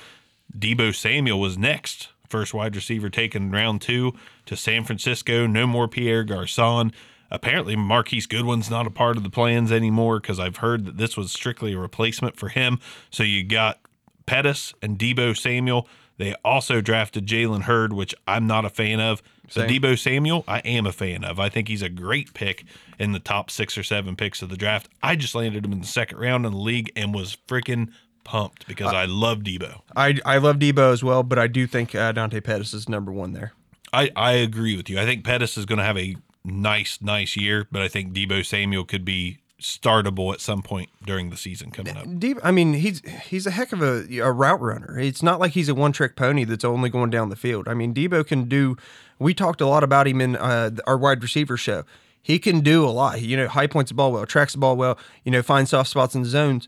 Deebo 0.57 0.93
Samuel 0.93 1.39
was 1.39 1.57
next, 1.57 2.09
first 2.27 2.53
wide 2.53 2.75
receiver 2.75 3.09
taken 3.09 3.43
in 3.43 3.51
round 3.51 3.81
two 3.81 4.13
to 4.45 4.55
San 4.57 4.83
Francisco. 4.83 5.47
No 5.47 5.65
more 5.67 5.87
Pierre 5.87 6.23
Garcon. 6.23 6.91
Apparently, 7.29 7.75
Marquise 7.75 8.25
Goodwin's 8.25 8.69
not 8.69 8.87
a 8.87 8.91
part 8.91 9.17
of 9.17 9.23
the 9.23 9.29
plans 9.29 9.71
anymore 9.71 10.19
because 10.19 10.39
I've 10.39 10.57
heard 10.57 10.85
that 10.85 10.97
this 10.97 11.17
was 11.17 11.31
strictly 11.31 11.73
a 11.73 11.77
replacement 11.77 12.37
for 12.37 12.49
him. 12.49 12.79
So 13.09 13.23
you 13.23 13.43
got 13.43 13.79
Pettis 14.25 14.73
and 14.81 14.97
Deebo 14.97 15.37
Samuel. 15.37 15.87
They 16.17 16.33
also 16.43 16.81
drafted 16.81 17.27
Jalen 17.27 17.63
Hurd, 17.63 17.93
which 17.93 18.15
I'm 18.27 18.47
not 18.47 18.65
a 18.65 18.69
fan 18.69 18.99
of. 18.99 19.21
But 19.53 19.69
Deebo 19.69 19.97
Samuel, 19.97 20.43
I 20.47 20.59
am 20.59 20.85
a 20.85 20.91
fan 20.91 21.23
of. 21.23 21.39
I 21.39 21.47
think 21.47 21.67
he's 21.67 21.81
a 21.81 21.89
great 21.89 22.33
pick 22.33 22.65
in 22.99 23.11
the 23.11 23.19
top 23.19 23.49
six 23.49 23.77
or 23.77 23.83
seven 23.83 24.15
picks 24.15 24.41
of 24.41 24.49
the 24.49 24.57
draft. 24.57 24.89
I 25.01 25.15
just 25.15 25.35
landed 25.35 25.63
him 25.63 25.71
in 25.71 25.79
the 25.79 25.87
second 25.87 26.17
round 26.17 26.45
in 26.45 26.51
the 26.51 26.57
league 26.57 26.91
and 26.95 27.13
was 27.13 27.37
freaking 27.47 27.91
pumped 28.23 28.67
because 28.67 28.93
I 28.93 29.05
love 29.05 29.39
Deebo. 29.39 29.81
I 29.95 30.19
I 30.25 30.37
love 30.37 30.57
Deebo 30.57 30.91
as 30.91 31.03
well, 31.03 31.23
but 31.23 31.39
I 31.39 31.47
do 31.47 31.65
think 31.65 31.95
uh, 31.95 32.11
Dante 32.11 32.41
Pettis 32.41 32.73
is 32.73 32.89
number 32.89 33.11
one 33.11 33.31
there. 33.31 33.53
I, 33.93 34.11
I 34.15 34.33
agree 34.33 34.75
with 34.75 34.89
you. 34.89 34.99
I 34.99 35.05
think 35.05 35.23
Pettis 35.23 35.57
is 35.57 35.65
going 35.65 35.79
to 35.79 35.85
have 35.85 35.97
a 35.97 36.17
nice, 36.47 36.99
nice 37.01 37.35
year, 37.35 37.67
but 37.71 37.81
I 37.81 37.87
think 37.87 38.13
Deebo 38.13 38.45
Samuel 38.45 38.85
could 38.85 39.05
be 39.05 39.39
startable 39.61 40.33
at 40.33 40.39
some 40.39 40.61
point 40.61 40.89
during 41.03 41.29
the 41.29 41.37
season 41.37 41.71
coming 41.71 41.97
up. 41.97 42.05
Deebo, 42.05 42.39
I 42.43 42.51
mean, 42.51 42.73
he's 42.73 43.01
he's 43.23 43.47
a 43.47 43.51
heck 43.51 43.71
of 43.73 43.81
a, 43.81 44.19
a 44.19 44.31
route 44.31 44.61
runner. 44.61 44.97
It's 44.99 45.23
not 45.23 45.39
like 45.39 45.51
he's 45.51 45.69
a 45.69 45.75
one 45.75 45.91
trick 45.91 46.15
pony 46.15 46.43
that's 46.43 46.63
only 46.63 46.89
going 46.89 47.09
down 47.09 47.29
the 47.29 47.35
field. 47.35 47.67
I 47.67 47.73
mean, 47.73 47.93
Deebo 47.93 48.25
can 48.25 48.45
do. 48.45 48.77
We 49.19 49.33
talked 49.33 49.61
a 49.61 49.67
lot 49.67 49.83
about 49.83 50.07
him 50.07 50.21
in 50.21 50.35
uh, 50.35 50.71
our 50.85 50.97
wide 50.97 51.21
receiver 51.21 51.57
show. 51.57 51.83
He 52.21 52.39
can 52.39 52.59
do 52.61 52.85
a 52.85 52.89
lot. 52.91 53.21
You 53.21 53.37
know, 53.37 53.47
high 53.47 53.67
points 53.67 53.89
the 53.89 53.95
ball 53.95 54.11
well, 54.11 54.25
tracks 54.25 54.53
the 54.53 54.59
ball 54.59 54.75
well. 54.75 54.97
You 55.23 55.31
know, 55.31 55.41
finds 55.41 55.71
soft 55.71 55.89
spots 55.89 56.13
in 56.13 56.23
the 56.23 56.29
zones. 56.29 56.67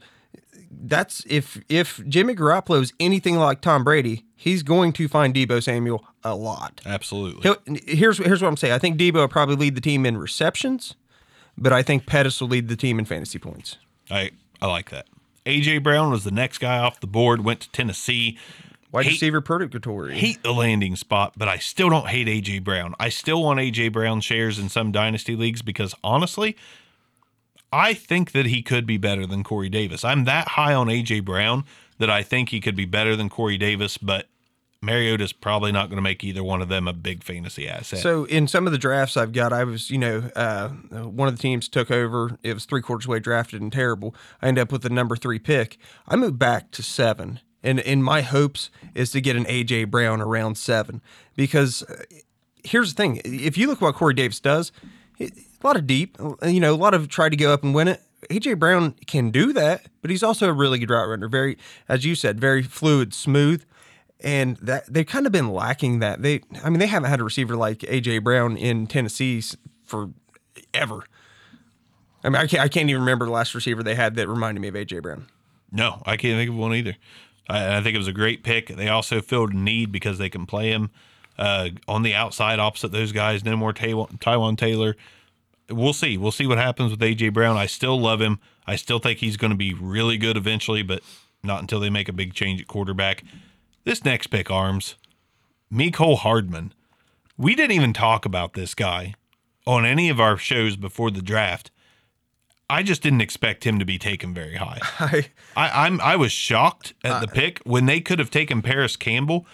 That's 0.72 1.24
if 1.28 1.62
if 1.70 2.02
Jimmy 2.08 2.36
Garoppolo 2.36 2.82
is 2.82 2.94
anything 3.00 3.38
like 3.38 3.62
Tom 3.62 3.84
Brady, 3.84 4.26
he's 4.36 4.64
going 4.64 4.94
to 4.94 5.08
find 5.08 5.34
Deebo 5.34 5.62
Samuel 5.62 6.06
a 6.24 6.36
lot. 6.36 6.82
Absolutely. 6.86 7.42
He'll, 7.44 7.78
here's 7.88 8.18
here's 8.18 8.42
what 8.42 8.48
I'm 8.48 8.58
saying. 8.58 8.74
I 8.74 8.80
think 8.80 9.00
Deebo 9.00 9.14
will 9.16 9.28
probably 9.28 9.56
lead 9.56 9.76
the 9.76 9.82
team 9.82 10.06
in 10.06 10.18
receptions, 10.18 10.96
but 11.58 11.72
I 11.74 11.82
think 11.84 12.06
Pettis 12.06 12.42
will 12.42 12.50
lead 12.50 12.68
the 12.68 12.76
team 12.76 13.00
in 13.00 13.06
fantasy 13.06 13.40
points. 13.40 13.78
I, 14.12 14.32
I 14.62 14.68
like 14.68 14.90
that. 14.90 15.08
A.J. 15.46 15.80
Brown 15.80 16.12
was 16.12 16.24
the 16.24 16.32
next 16.32 16.58
guy 16.60 16.78
off 16.80 17.00
the 17.00 17.08
board, 17.08 17.44
went 17.44 17.62
to 17.62 17.72
Tennessee. 17.72 18.38
Wide 18.92 19.06
Hate- 19.06 19.12
receiver 19.14 19.40
purgatory. 19.42 20.16
hate 20.16 20.42
the 20.42 20.52
landing 20.52 20.96
spot, 20.96 21.34
but 21.38 21.48
I 21.48 21.58
still 21.60 21.90
don't 21.90 22.08
hate 22.08 22.28
AJ 22.28 22.64
Brown. 22.64 22.96
I 23.00 23.10
still 23.10 23.44
want 23.44 23.60
AJ 23.60 23.94
Brown 23.94 24.20
shares 24.22 24.58
in 24.58 24.68
some 24.68 24.92
dynasty 24.92 25.36
leagues 25.36 25.62
because 25.62 25.94
honestly, 26.04 26.58
I 27.72 27.94
think 27.94 28.32
that 28.32 28.48
he 28.48 28.64
could 28.64 28.86
be 28.88 28.98
better 28.98 29.28
than 29.28 29.44
Corey 29.44 29.70
Davis. 29.70 30.04
I'm 30.04 30.26
that 30.26 30.50
high 30.50 30.74
on 30.74 30.88
AJ 30.88 31.24
Brown 31.24 31.66
that 32.00 32.10
I 32.10 32.24
think 32.24 32.50
he 32.50 32.60
could 32.60 32.76
be 32.76 32.86
better 32.86 33.16
than 33.16 33.30
Corey 33.30 33.58
Davis, 33.60 33.98
but 33.98 34.26
Mariota's 34.82 35.34
probably 35.34 35.72
not 35.74 35.90
going 35.90 35.98
to 35.98 36.02
make 36.02 36.24
either 36.24 36.44
one 36.44 36.62
of 36.62 36.70
them 36.70 36.88
a 36.88 36.94
big 36.94 37.24
fantasy 37.24 37.68
asset. 37.68 38.00
So 38.00 38.24
in 38.26 38.48
some 38.48 38.66
of 38.66 38.72
the 38.72 38.78
drafts 38.78 39.18
I've 39.18 39.34
got, 39.34 39.52
I 39.52 39.66
was, 39.66 39.90
you 39.90 39.98
know, 39.98 40.32
uh, 40.36 40.70
one 40.70 41.28
of 41.28 41.36
the 41.36 41.42
teams 41.42 41.68
took 41.68 41.92
over. 41.92 42.38
It 42.44 42.54
was 42.54 42.64
three 42.64 42.82
quarters 42.82 43.08
way 43.08 43.20
drafted 43.20 43.62
and 43.62 43.74
terrible. 43.74 44.16
I 44.42 44.48
end 44.48 44.58
up 44.58 44.72
with 44.72 44.84
the 44.84 44.90
number 44.90 45.18
three 45.18 45.40
pick. 45.40 45.78
I 46.08 46.16
moved 46.16 46.40
back 46.40 46.72
to 46.72 46.84
seven, 46.84 47.42
and 47.62 47.80
in 47.80 48.02
my 48.02 48.22
hopes 48.22 48.70
is 48.96 49.12
to 49.12 49.22
get 49.22 49.36
an 49.36 49.46
AJ 49.46 49.92
Brown 49.92 50.22
around 50.22 50.58
seven 50.58 51.02
because 51.36 51.84
uh, 51.84 52.04
here's 52.64 52.94
the 52.94 52.98
thing: 52.98 53.22
if 53.26 53.58
you 53.58 53.68
look 53.68 53.82
what 53.82 53.96
Corey 53.96 54.14
Davis 54.14 54.40
does, 54.40 54.72
a 55.20 55.30
lot 55.62 55.76
of 55.76 55.88
deep, 55.88 56.18
you 56.46 56.62
know, 56.62 56.74
a 56.74 56.78
lot 56.78 56.94
of 56.94 57.10
try 57.10 57.28
to 57.28 57.36
go 57.36 57.52
up 57.52 57.64
and 57.64 57.76
win 57.76 57.90
it. 57.90 58.02
AJ 58.30 58.60
Brown 58.60 58.94
can 59.08 59.30
do 59.30 59.52
that, 59.54 59.88
but 60.02 60.10
he's 60.10 60.24
also 60.24 60.48
a 60.48 60.54
really 60.54 60.80
good 60.80 60.90
route 60.90 61.10
runner. 61.10 61.28
Very, 61.28 61.58
as 61.90 62.06
you 62.06 62.16
said, 62.16 62.40
very 62.40 62.64
fluid, 62.64 63.14
smooth 63.14 63.66
and 64.22 64.58
that 64.58 64.92
they've 64.92 65.06
kind 65.06 65.26
of 65.26 65.32
been 65.32 65.52
lacking 65.52 66.00
that. 66.00 66.22
They, 66.22 66.42
I 66.64 66.70
mean, 66.70 66.80
they 66.80 66.88
haven't 66.88 67.10
had 67.10 67.20
a 67.20 67.24
receiver 67.24 67.56
like 67.56 67.80
AJ 67.80 68.24
Brown 68.24 68.58
in 68.58 68.88
Tennessee 68.88 69.42
for 69.86 70.10
ever. 70.74 71.04
I 72.24 72.30
mean, 72.30 72.36
I 72.36 72.48
can't, 72.48 72.62
I 72.64 72.68
can't 72.68 72.90
even 72.90 73.02
remember 73.02 73.26
the 73.26 73.32
last 73.32 73.56
receiver 73.56 73.82
they 73.82 73.96
had 73.96 74.16
that 74.16 74.28
reminded 74.28 74.62
me 74.62 74.68
of 74.68 74.76
AJ 74.76 75.02
Brown. 75.02 75.28
No, 75.72 76.02
I 76.06 76.18
can't 76.18 76.38
think 76.38 76.50
of 76.50 76.56
one 76.56 76.74
either. 76.74 76.96
I, 77.48 77.78
I 77.78 77.82
think 77.82 77.96
it 77.96 78.00
was 78.00 78.08
a 78.08 78.14
great 78.14 78.44
pick. 78.44 78.68
They 78.68 78.90
also 78.90 79.22
filled 79.22 79.54
a 79.54 79.58
need 79.58 79.92
because 79.92 80.18
they 80.18 80.30
can 80.30 80.46
play 80.46 80.70
him 80.70 80.90
uh, 81.38 81.70
on 81.88 82.04
the 82.04 82.14
outside 82.14 82.60
opposite 82.60 82.92
those 82.92 83.12
guys. 83.12 83.46
No 83.46 83.56
more 83.56 83.74
Taywan, 83.74 84.20
Taywan 84.20 84.58
Taylor. 84.58 84.96
We'll 85.70 85.94
see. 85.94 86.18
We'll 86.18 86.32
see 86.32 86.48
what 86.48 86.58
happens 86.58 86.92
with 86.92 87.00
AJ 87.00 87.34
Brown. 87.34 87.56
I 87.56 87.68
still 87.68 88.00
love 88.00 88.20
him. 88.20 88.40
I 88.68 88.76
still 88.76 89.00
think 89.00 89.20
he's 89.20 89.38
going 89.38 89.52
to 89.52 89.58
be 89.58 89.74
really 89.74 90.18
good 90.18 90.36
eventually, 90.36 90.84
but 90.84 91.02
not 91.44 91.62
until 91.62 91.80
they 91.80 91.90
make 91.90 92.10
a 92.10 92.14
big 92.14 92.34
change 92.34 92.60
at 92.60 92.68
quarterback. 92.68 93.24
This 93.84 94.04
next 94.04 94.28
pick, 94.28 94.52
Arms, 94.52 94.96
Mecole 95.74 96.18
Hardman. 96.20 96.74
We 97.38 97.56
didn't 97.56 97.72
even 97.72 97.94
talk 97.94 98.26
about 98.26 98.54
this 98.54 98.76
guy 98.76 99.16
on 99.66 99.86
any 99.86 100.10
of 100.10 100.20
our 100.20 100.38
shows 100.38 100.76
before 100.76 101.12
the 101.12 101.22
draft. 101.22 101.72
I 102.70 102.84
just 102.84 103.02
didn't 103.02 103.22
expect 103.22 103.66
him 103.66 103.80
to 103.80 103.86
be 103.86 103.98
taken 103.98 104.34
very 104.34 104.56
high. 104.56 104.80
I, 105.00 105.30
I, 105.56 105.86
I'm 105.86 106.00
I 106.02 106.16
was 106.16 106.32
shocked 106.32 106.94
at 107.04 107.22
the 107.22 107.28
pick 107.28 107.60
when 107.64 107.86
they 107.86 108.00
could 108.00 108.20
have 108.20 108.30
taken 108.30 108.62
Parris 108.62 108.96
Campbell, 108.96 109.48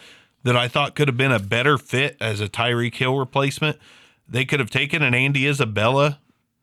that 0.45 0.55
I 0.55 0.67
thought 0.67 0.95
could 0.95 1.07
have 1.07 1.17
been 1.17 1.31
a 1.31 1.39
better 1.39 1.77
fit 1.77 2.15
as 2.21 2.39
a 2.39 2.47
Tyreek 2.47 2.93
Hill 2.93 3.17
replacement. 3.17 3.77
They 4.29 4.45
could 4.45 4.59
have 4.59 4.69
taken 4.69 5.01
an 5.01 5.15
Andy 5.15 5.47
Isabella. 5.47 6.19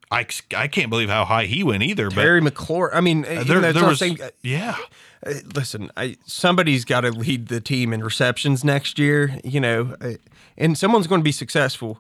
I, 0.09 0.25
I 0.57 0.69
can't 0.69 0.89
believe 0.89 1.09
how 1.09 1.25
high 1.25 1.47
he 1.47 1.65
went 1.65 1.83
either. 1.83 2.09
But 2.09 2.23
Terry 2.23 2.41
McLaurin. 2.41 2.95
I 2.95 3.01
mean, 3.01 3.25
uh, 3.25 3.43
there, 3.45 3.59
even 3.59 3.63
though 3.63 3.73
there 3.73 3.89
was 3.89 3.99
same, 3.99 4.19
uh, 4.23 4.29
yeah. 4.41 4.77
Uh, 5.25 5.35
listen, 5.55 5.91
I, 5.97 6.17
somebody's 6.27 6.85
got 6.85 7.03
to 7.03 7.11
lead 7.11 7.49
the 7.49 7.61
team 7.61 7.93
in 7.93 8.03
receptions 8.03 8.65
next 8.65 8.99
year, 8.99 9.39
you 9.45 9.61
know, 9.61 9.95
uh, 10.01 10.15
and 10.57 10.77
someone's 10.77 11.07
going 11.07 11.21
to 11.21 11.25
be 11.25 11.33
successful. 11.33 11.99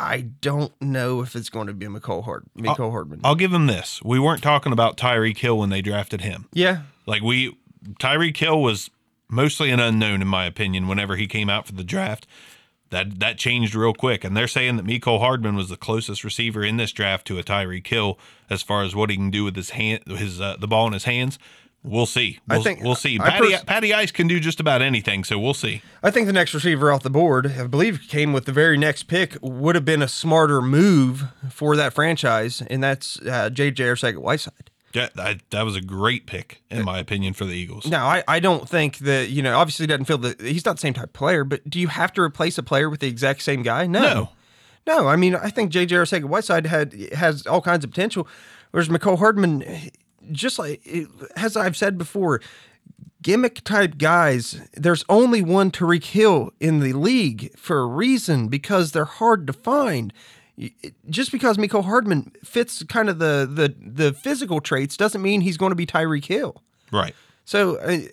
I 0.00 0.22
don't 0.22 0.72
know 0.80 1.22
if 1.22 1.36
it's 1.36 1.48
going 1.48 1.68
to 1.68 1.72
be 1.74 1.86
Mecole 1.86 2.24
Hard, 2.24 2.44
Mecole 2.58 2.90
Hardman. 2.90 3.20
I'll 3.22 3.34
give 3.36 3.52
him 3.52 3.66
this. 3.66 4.00
We 4.02 4.18
weren't 4.18 4.42
talking 4.42 4.72
about 4.72 4.96
Tyreek 4.96 5.38
Hill 5.38 5.58
when 5.58 5.70
they 5.70 5.80
drafted 5.80 6.22
him. 6.22 6.48
yeah, 6.52 6.82
Like 7.06 7.22
we, 7.22 7.56
Tyreek 8.00 8.36
Hill 8.36 8.60
was 8.60 8.90
mostly 9.28 9.70
an 9.70 9.78
unknown 9.80 10.20
in 10.20 10.28
my 10.28 10.44
opinion. 10.44 10.88
Whenever 10.88 11.16
he 11.16 11.26
came 11.26 11.48
out 11.48 11.66
for 11.66 11.72
the 11.72 11.84
draft, 11.84 12.26
that 12.90 13.20
that 13.20 13.38
changed 13.38 13.74
real 13.74 13.94
quick. 13.94 14.24
And 14.24 14.36
they're 14.36 14.48
saying 14.48 14.76
that 14.76 14.86
Mecole 14.86 15.20
Hardman 15.20 15.56
was 15.56 15.68
the 15.68 15.76
closest 15.76 16.24
receiver 16.24 16.64
in 16.64 16.76
this 16.76 16.92
draft 16.92 17.26
to 17.28 17.38
a 17.38 17.42
Tyreek 17.42 17.86
Hill 17.86 18.18
as 18.50 18.62
far 18.62 18.82
as 18.82 18.94
what 18.94 19.10
he 19.10 19.16
can 19.16 19.30
do 19.30 19.44
with 19.44 19.56
his 19.56 19.70
hand, 19.70 20.02
his 20.06 20.40
uh, 20.40 20.56
the 20.58 20.68
ball 20.68 20.86
in 20.86 20.92
his 20.92 21.04
hands. 21.04 21.38
We'll 21.84 22.06
see. 22.06 22.38
I 22.48 22.54
We'll, 22.54 22.62
think- 22.62 22.82
we'll 22.82 22.94
see. 22.94 23.18
Patty, 23.18 23.50
pers- 23.52 23.64
Patty 23.64 23.92
Ice 23.92 24.12
can 24.12 24.28
do 24.28 24.38
just 24.38 24.60
about 24.60 24.82
anything, 24.82 25.24
so 25.24 25.38
we'll 25.38 25.52
see. 25.54 25.82
I 26.02 26.10
think 26.12 26.26
the 26.28 26.32
next 26.32 26.54
receiver 26.54 26.92
off 26.92 27.02
the 27.02 27.10
board, 27.10 27.46
I 27.58 27.66
believe, 27.66 28.02
came 28.08 28.32
with 28.32 28.44
the 28.44 28.52
very 28.52 28.78
next 28.78 29.04
pick, 29.04 29.36
would 29.42 29.74
have 29.74 29.84
been 29.84 30.00
a 30.02 30.06
smarter 30.08 30.62
move 30.62 31.24
for 31.50 31.74
that 31.76 31.92
franchise, 31.92 32.62
and 32.70 32.82
that's 32.84 33.20
uh, 33.22 33.50
J.J. 33.50 33.82
Arcega 33.84 34.18
Whiteside. 34.18 34.70
Yeah, 34.94 35.08
that, 35.16 35.40
that 35.50 35.62
was 35.64 35.74
a 35.74 35.80
great 35.80 36.26
pick 36.26 36.62
in 36.70 36.84
my 36.84 36.98
opinion 36.98 37.32
for 37.32 37.46
the 37.46 37.54
Eagles. 37.54 37.86
Now, 37.86 38.06
I, 38.06 38.22
I 38.28 38.40
don't 38.40 38.68
think 38.68 38.98
that, 38.98 39.30
you 39.30 39.40
know, 39.42 39.56
obviously 39.58 39.84
he 39.84 39.86
doesn't 39.88 40.04
feel 40.04 40.18
that 40.18 40.38
he's 40.40 40.66
not 40.66 40.76
the 40.76 40.80
same 40.80 40.92
type 40.92 41.04
of 41.04 41.12
player, 41.14 41.44
but 41.44 41.68
do 41.68 41.80
you 41.80 41.88
have 41.88 42.12
to 42.12 42.20
replace 42.20 42.58
a 42.58 42.62
player 42.62 42.90
with 42.90 43.00
the 43.00 43.08
exact 43.08 43.40
same 43.42 43.62
guy? 43.62 43.86
No. 43.86 44.00
No. 44.02 44.28
No, 44.86 45.08
I 45.08 45.16
mean, 45.16 45.34
I 45.34 45.48
think 45.48 45.70
J.J. 45.70 45.94
Arcega 45.96 46.24
Whiteside 46.24 46.66
had 46.66 46.92
has 47.14 47.46
all 47.46 47.62
kinds 47.62 47.84
of 47.84 47.90
potential, 47.90 48.28
whereas 48.72 48.88
Mecole 48.88 49.16
Hardman, 49.18 49.62
just 50.30 50.58
like 50.58 50.86
as 51.36 51.56
I've 51.56 51.76
said 51.76 51.98
before, 51.98 52.40
gimmick 53.22 53.62
type 53.64 53.98
guys. 53.98 54.60
There's 54.74 55.04
only 55.08 55.42
one 55.42 55.70
Tyreek 55.70 56.04
Hill 56.04 56.52
in 56.60 56.80
the 56.80 56.92
league 56.92 57.56
for 57.56 57.80
a 57.80 57.86
reason 57.86 58.48
because 58.48 58.92
they're 58.92 59.04
hard 59.04 59.46
to 59.46 59.52
find. 59.52 60.12
Just 61.08 61.32
because 61.32 61.56
Mecole 61.56 61.84
Hardman 61.84 62.32
fits 62.44 62.82
kind 62.84 63.08
of 63.08 63.18
the 63.18 63.48
the 63.50 63.74
the 63.80 64.12
physical 64.12 64.60
traits 64.60 64.96
doesn't 64.96 65.22
mean 65.22 65.40
he's 65.40 65.56
going 65.56 65.70
to 65.70 65.76
be 65.76 65.86
Tyreek 65.86 66.26
Hill. 66.26 66.62
Right. 66.92 67.14
So 67.44 67.80
I, 67.80 68.08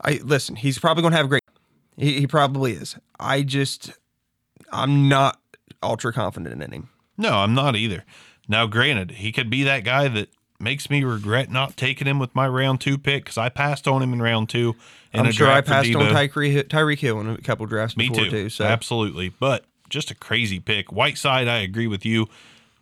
I 0.00 0.20
listen. 0.24 0.56
He's 0.56 0.78
probably 0.78 1.02
going 1.02 1.10
to 1.10 1.16
have 1.16 1.26
a 1.26 1.28
great. 1.28 1.42
He, 1.96 2.20
he 2.20 2.26
probably 2.26 2.72
is. 2.72 2.96
I 3.18 3.42
just, 3.42 3.92
I'm 4.70 5.08
not 5.08 5.38
ultra 5.82 6.12
confident 6.12 6.62
in 6.62 6.72
him. 6.72 6.88
No, 7.18 7.32
I'm 7.32 7.54
not 7.54 7.76
either. 7.76 8.04
Now, 8.48 8.66
granted, 8.66 9.12
he 9.12 9.32
could 9.32 9.50
be 9.50 9.62
that 9.64 9.84
guy 9.84 10.08
that 10.08 10.28
makes 10.62 10.88
me 10.88 11.04
regret 11.04 11.50
not 11.50 11.76
taking 11.76 12.06
him 12.06 12.18
with 12.18 12.34
my 12.34 12.46
round 12.46 12.80
two 12.80 12.96
pick 12.96 13.24
because 13.24 13.36
I 13.36 13.48
passed 13.48 13.88
on 13.88 14.02
him 14.02 14.12
in 14.12 14.22
round 14.22 14.48
two. 14.48 14.76
In 15.12 15.26
I'm 15.26 15.32
sure 15.32 15.50
I 15.50 15.60
passed 15.60 15.94
on 15.94 16.06
Tyreek 16.06 16.64
Tyreek 16.64 16.98
Hill 16.98 17.20
in 17.20 17.28
a 17.28 17.38
couple 17.38 17.66
drafts 17.66 17.96
Me 17.96 18.08
before 18.08 18.24
too. 18.24 18.30
too. 18.30 18.48
So 18.48 18.64
Absolutely. 18.64 19.28
But 19.28 19.64
just 19.90 20.10
a 20.10 20.14
crazy 20.14 20.60
pick. 20.60 20.90
Whiteside, 20.90 21.48
I 21.48 21.58
agree 21.58 21.86
with 21.86 22.06
you. 22.06 22.28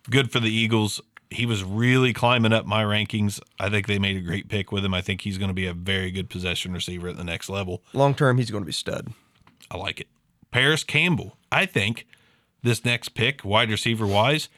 Good 0.09 0.31
for 0.31 0.39
the 0.39 0.49
Eagles. 0.49 1.01
He 1.29 1.45
was 1.45 1.63
really 1.63 2.13
climbing 2.13 2.53
up 2.53 2.65
my 2.65 2.83
rankings. 2.83 3.39
I 3.59 3.69
think 3.69 3.87
they 3.87 3.99
made 3.99 4.17
a 4.17 4.21
great 4.21 4.49
pick 4.49 4.71
with 4.71 4.83
him. 4.83 4.93
I 4.93 5.01
think 5.01 5.21
he's 5.21 5.37
going 5.37 5.49
to 5.49 5.53
be 5.53 5.65
a 5.65 5.73
very 5.73 6.11
good 6.11 6.29
possession 6.29 6.73
receiver 6.73 7.07
at 7.07 7.17
the 7.17 7.23
next 7.23 7.49
level. 7.49 7.83
long 7.93 8.13
term, 8.13 8.37
he's 8.37 8.51
going 8.51 8.63
to 8.63 8.65
be 8.65 8.73
stud. 8.73 9.13
I 9.69 9.77
like 9.77 9.99
it. 9.99 10.07
Parris 10.51 10.83
Campbell. 10.83 11.37
I 11.51 11.65
think 11.65 12.05
this 12.63 12.83
next 12.83 13.09
pick, 13.09 13.45
wide 13.45 13.69
receiver 13.69 14.05
wise, 14.05 14.49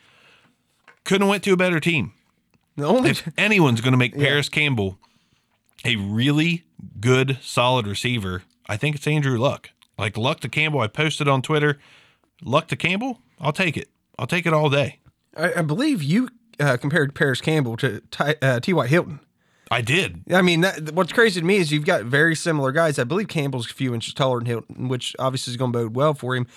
couldn't 1.03 1.21
have 1.23 1.29
went 1.29 1.43
to 1.43 1.53
a 1.53 1.57
better 1.57 1.79
team. 1.79 2.13
The 2.75 2.85
only 2.85 3.11
If 3.11 3.27
anyone's 3.37 3.81
going 3.81 3.93
to 3.93 3.97
make 3.97 4.17
Parris 4.17 4.49
Campbell 4.49 4.97
a 5.85 5.95
really 5.95 6.63
good, 6.99 7.37
solid 7.41 7.87
receiver, 7.87 8.43
I 8.67 8.77
think 8.77 8.95
it's 8.95 9.07
Andrew 9.07 9.37
Luck. 9.37 9.69
Like 9.97 10.17
Luck 10.17 10.39
to 10.41 10.49
Campbell, 10.49 10.79
I 10.79 10.87
posted 10.87 11.27
on 11.27 11.41
Twitter. 11.41 11.77
Luck 12.43 12.67
to 12.69 12.75
Campbell, 12.75 13.19
I'll 13.39 13.53
take 13.53 13.77
it. 13.77 13.89
I'll 14.17 14.27
take 14.27 14.45
it 14.45 14.53
all 14.53 14.69
day. 14.69 14.99
I, 15.35 15.53
I 15.55 15.61
believe 15.61 16.01
you 16.01 16.29
uh, 16.59 16.77
compared 16.77 17.15
Parris 17.15 17.41
Campbell 17.41 17.77
to 17.77 18.01
Ty, 18.11 18.35
uh, 18.41 18.59
T.Y. 18.59 18.87
Hilton. 18.87 19.19
I 19.71 19.81
did. 19.81 20.21
I 20.31 20.41
mean, 20.41 20.61
that, 20.61 20.91
what's 20.91 21.13
crazy 21.13 21.39
to 21.39 21.45
me 21.45 21.57
is 21.57 21.71
you've 21.71 21.85
got 21.85 22.03
very 22.03 22.35
similar 22.35 22.71
guys. 22.71 22.99
I 22.99 23.05
believe 23.05 23.27
Campbell's 23.27 23.69
a 23.69 23.73
few 23.73 23.93
inches 23.93 24.13
taller 24.13 24.39
than 24.39 24.45
Hilton, 24.45 24.87
which 24.87 25.15
obviously 25.17 25.51
is 25.51 25.57
going 25.57 25.73
to 25.73 25.79
bode 25.79 25.95
well 25.95 26.13
for 26.13 26.35
him. 26.35 26.47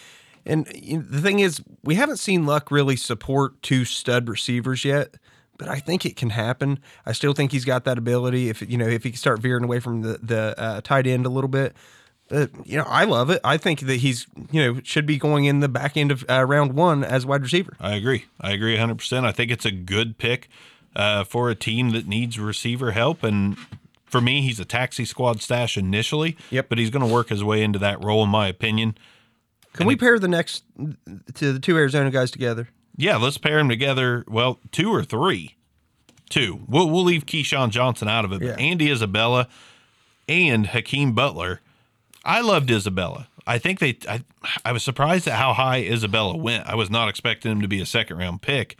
And 0.44 0.66
the 0.66 1.20
thing 1.20 1.40
is, 1.40 1.62
we 1.82 1.94
haven't 1.94 2.18
seen 2.18 2.46
Luck 2.46 2.70
really 2.70 2.94
support 2.96 3.60
two 3.62 3.84
stud 3.84 4.28
receivers 4.28 4.84
yet, 4.84 5.14
but 5.58 5.68
I 5.68 5.78
think 5.78 6.04
it 6.04 6.16
can 6.16 6.30
happen. 6.30 6.78
I 7.04 7.12
still 7.12 7.32
think 7.32 7.52
he's 7.52 7.64
got 7.64 7.84
that 7.84 7.98
ability. 7.98 8.48
If 8.48 8.62
you 8.68 8.76
know, 8.76 8.86
if 8.86 9.04
he 9.04 9.10
can 9.10 9.18
start 9.18 9.40
veering 9.40 9.64
away 9.64 9.80
from 9.80 10.02
the 10.02 10.18
the 10.22 10.54
uh, 10.58 10.80
tight 10.82 11.06
end 11.06 11.26
a 11.26 11.30
little 11.30 11.48
bit. 11.48 11.74
But 12.28 12.50
you 12.66 12.76
know, 12.76 12.84
I 12.86 13.04
love 13.04 13.30
it. 13.30 13.40
I 13.44 13.56
think 13.56 13.80
that 13.80 13.96
he's 13.96 14.26
you 14.50 14.64
know 14.64 14.80
should 14.82 15.06
be 15.06 15.16
going 15.18 15.44
in 15.44 15.60
the 15.60 15.68
back 15.68 15.96
end 15.96 16.10
of 16.10 16.24
uh, 16.28 16.44
round 16.44 16.72
one 16.72 17.04
as 17.04 17.24
wide 17.24 17.42
receiver. 17.42 17.76
I 17.78 17.94
agree. 17.94 18.24
I 18.40 18.52
agree 18.52 18.76
100%. 18.76 19.24
I 19.24 19.32
think 19.32 19.50
it's 19.50 19.64
a 19.64 19.70
good 19.70 20.18
pick 20.18 20.48
uh, 20.96 21.24
for 21.24 21.50
a 21.50 21.54
team 21.54 21.90
that 21.90 22.08
needs 22.08 22.38
receiver 22.38 22.92
help. 22.92 23.22
And 23.22 23.56
for 24.04 24.20
me, 24.20 24.42
he's 24.42 24.58
a 24.58 24.64
taxi 24.64 25.04
squad 25.04 25.40
stash 25.40 25.76
initially. 25.76 26.36
Yep. 26.50 26.68
But 26.68 26.78
he's 26.78 26.90
going 26.90 27.06
to 27.06 27.12
work 27.12 27.28
his 27.28 27.44
way 27.44 27.62
into 27.62 27.78
that 27.78 28.02
role, 28.02 28.24
in 28.24 28.30
my 28.30 28.48
opinion. 28.48 28.96
Can 29.74 29.86
we 29.86 29.94
pair 29.94 30.18
the 30.18 30.26
next 30.26 30.64
to 31.34 31.52
the 31.52 31.60
two 31.60 31.76
Arizona 31.76 32.10
guys 32.10 32.30
together? 32.30 32.68
Yeah, 32.96 33.16
let's 33.16 33.38
pair 33.38 33.58
them 33.58 33.68
together. 33.68 34.24
Well, 34.28 34.58
two 34.72 34.92
or 34.92 35.04
three. 35.04 35.56
Two. 36.28 36.60
We'll, 36.66 36.90
we'll 36.90 37.04
leave 37.04 37.26
KeeSean 37.26 37.70
Johnson 37.70 38.08
out 38.08 38.24
of 38.24 38.32
it. 38.32 38.40
But 38.40 38.46
Yeah. 38.48 38.56
Andy 38.58 38.90
Isabella 38.90 39.48
and 40.28 40.66
Hakeem 40.66 41.12
Butler. 41.12 41.60
I 42.24 42.40
loved 42.40 42.70
Isabella. 42.70 43.28
I 43.46 43.58
think 43.58 43.78
they. 43.78 43.96
I, 44.08 44.24
I 44.64 44.72
was 44.72 44.82
surprised 44.82 45.28
at 45.28 45.34
how 45.34 45.52
high 45.52 45.82
Isabella 45.82 46.36
went. 46.36 46.66
I 46.66 46.74
was 46.74 46.90
not 46.90 47.08
expecting 47.08 47.52
him 47.52 47.60
to 47.62 47.68
be 47.68 47.80
a 47.80 47.86
second 47.86 48.18
round 48.18 48.42
pick, 48.42 48.76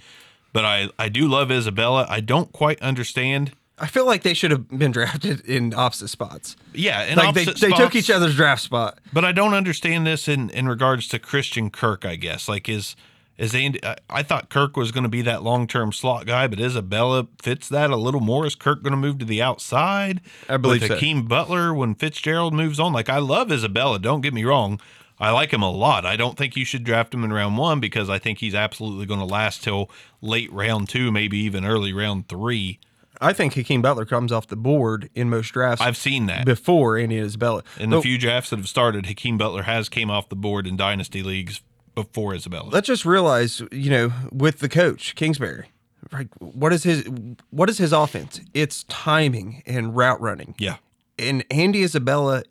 but 0.53 0.65
I 0.65 0.89
I 0.99 1.09
do 1.09 1.29
love 1.29 1.53
Isabella. 1.53 2.07
I 2.09 2.19
don't 2.21 2.51
quite 2.53 2.83
understand. 2.83 3.53
I 3.79 3.87
feel 3.87 4.07
like 4.07 4.23
they 4.23 4.35
should 4.35 4.51
have 4.51 4.69
been 4.69 4.91
drafted 4.91 5.41
in 5.47 5.73
opposite 5.75 6.09
spots. 6.09 6.57
Yeah, 6.73 7.05
in 7.05 7.17
like 7.17 7.35
they, 7.35 7.43
opposite 7.43 7.61
they 7.61 7.77
took 7.77 7.95
each 7.95 8.11
other's 8.11 8.35
draft 8.35 8.63
spot. 8.63 8.99
But 9.13 9.25
I 9.25 9.31
don't 9.31 9.55
understand 9.55 10.05
this 10.05 10.27
in 10.27 10.51
in 10.51 10.67
regards 10.67 11.07
to 11.09 11.21
Christian 11.21 11.71
Kirk. 11.71 12.05
I 12.05 12.17
guess 12.17 12.49
like 12.49 12.69
is 12.69 12.97
is 13.39 13.55
Andy? 13.55 13.85
I, 13.85 13.97
I 14.09 14.23
thought 14.23 14.49
Kirk 14.49 14.77
was 14.77 14.93
going 14.93 15.05
to 15.05 15.09
be 15.09 15.23
that 15.23 15.43
long 15.43 15.67
term 15.67 15.93
slot 15.93 16.27
guy, 16.27 16.47
but 16.47 16.61
Isabella 16.61 17.29
fits 17.41 17.69
that 17.69 17.91
a 17.91 17.97
little 17.97 18.21
more. 18.21 18.47
Is 18.47 18.55
Kirk 18.55 18.83
going 18.83 18.93
to 18.93 18.97
move 18.97 19.19
to 19.19 19.25
the 19.25 19.43
outside? 19.43 20.21
I 20.49 20.57
believe 20.57 20.83
with 20.83 20.89
so. 20.89 20.95
Hakeem 20.95 21.27
Butler 21.27 21.75
when 21.75 21.95
Fitzgerald 21.95 22.55
moves 22.55 22.81
on. 22.81 22.93
Like 22.93 23.09
I 23.09 23.19
love 23.19 23.53
Isabella. 23.53 23.99
Don't 23.99 24.21
get 24.21 24.35
me 24.35 24.45
wrong. 24.45 24.81
I 25.19 25.31
like 25.31 25.53
him 25.53 25.63
a 25.63 25.71
lot. 25.71 26.05
I 26.05 26.17
don't 26.17 26.37
think 26.37 26.57
you 26.57 26.65
should 26.65 26.85
draft 26.85 27.15
him 27.15 27.25
in 27.25 27.33
round 27.33 27.57
one 27.57 27.81
because 27.81 28.11
I 28.11 28.19
think 28.19 28.39
he's 28.39 28.55
absolutely 28.55 29.07
going 29.07 29.21
to 29.21 29.27
last 29.27 29.63
till 29.63 29.91
late 30.21 30.53
round 30.53 30.89
two, 30.89 31.11
maybe 31.11 31.39
even 31.39 31.65
early 31.65 31.93
round 31.93 32.29
three. 32.29 32.79
I 33.19 33.33
think 33.33 33.55
Hakeem 33.55 33.81
Butler 33.81 34.05
comes 34.05 34.31
off 34.31 34.47
the 34.47 34.57
board 34.57 35.09
in 35.15 35.31
most 35.31 35.53
drafts 35.53 35.83
I've 35.83 35.97
seen 35.97 36.27
that. 36.27 36.45
before 36.45 36.99
Andy 36.99 37.19
Isabella. 37.19 37.63
In 37.79 37.89
the 37.89 38.03
few 38.03 38.19
drafts 38.19 38.51
that 38.51 38.59
have 38.59 38.69
started, 38.69 39.07
Hakeem 39.07 39.39
Butler 39.39 39.63
has 39.63 39.89
came 39.89 40.11
off 40.11 40.29
the 40.29 40.37
board 40.37 40.67
in 40.67 40.77
dynasty 40.77 41.23
leagues 41.23 41.63
before 41.97 42.35
Isabella. 42.35 42.69
let's 42.71 42.87
just 42.87 43.05
realize, 43.05 43.61
you 43.73 43.91
know, 43.91 44.13
with 44.31 44.61
the 44.61 44.69
coach 44.69 45.17
Kingsbury, 45.17 45.67
like 46.13 46.29
what 46.39 46.73
is 46.73 46.85
his 46.85 47.09
what 47.51 47.69
is 47.69 47.79
his 47.79 47.93
offense? 47.93 48.41
It's 48.55 48.85
timing 48.85 49.65
and 49.67 49.97
route 49.97 50.21
running. 50.21 50.55
yeah. 50.59 50.77
And 51.19 51.45
Andy 51.51 51.83
Isabella 51.83 52.43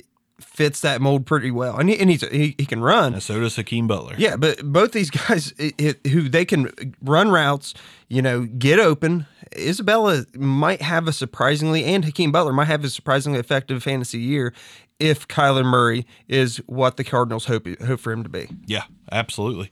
fits 0.42 0.82
that 0.82 1.00
mold 1.00 1.26
pretty 1.26 1.52
well, 1.52 1.78
and 1.78 1.88
he, 1.88 1.98
and 2.00 2.10
he's, 2.10 2.28
he 2.30 2.56
he 2.58 2.66
can 2.66 2.82
run. 2.82 3.14
And 3.14 3.24
so 3.24 3.40
does 3.40 3.56
Hakeem 3.56 3.88
Butler. 3.88 4.16
Yeah, 4.18 4.36
but 4.36 4.62
both 4.64 4.92
these 4.92 5.10
guys 5.12 5.54
it, 5.58 5.76
it, 5.78 6.08
who 6.08 6.28
they 6.28 6.46
can 6.46 6.96
run 7.02 7.30
routes, 7.30 7.76
you 8.10 8.22
know, 8.22 8.46
get 8.46 8.80
open. 8.80 9.28
Isabella 9.56 10.26
might 10.34 10.82
have 10.82 11.08
a 11.08 11.14
surprisingly, 11.14 11.86
and 11.86 12.04
Hakeem 12.04 12.32
Butler 12.32 12.52
might 12.52 12.66
have 12.66 12.84
a 12.84 12.90
surprisingly 12.90 13.40
effective 13.40 13.84
fantasy 13.84 14.20
year 14.20 14.52
if 15.00 15.28
Kyler 15.28 15.66
Murray 15.66 16.06
is 16.28 16.58
what 16.68 16.98
the 16.98 17.04
Cardinals 17.04 17.46
hope 17.46 17.68
hope 17.82 18.00
for 18.00 18.12
him 18.12 18.24
to 18.24 18.30
be. 18.30 18.50
Yeah, 18.66 18.84
absolutely. 19.12 19.72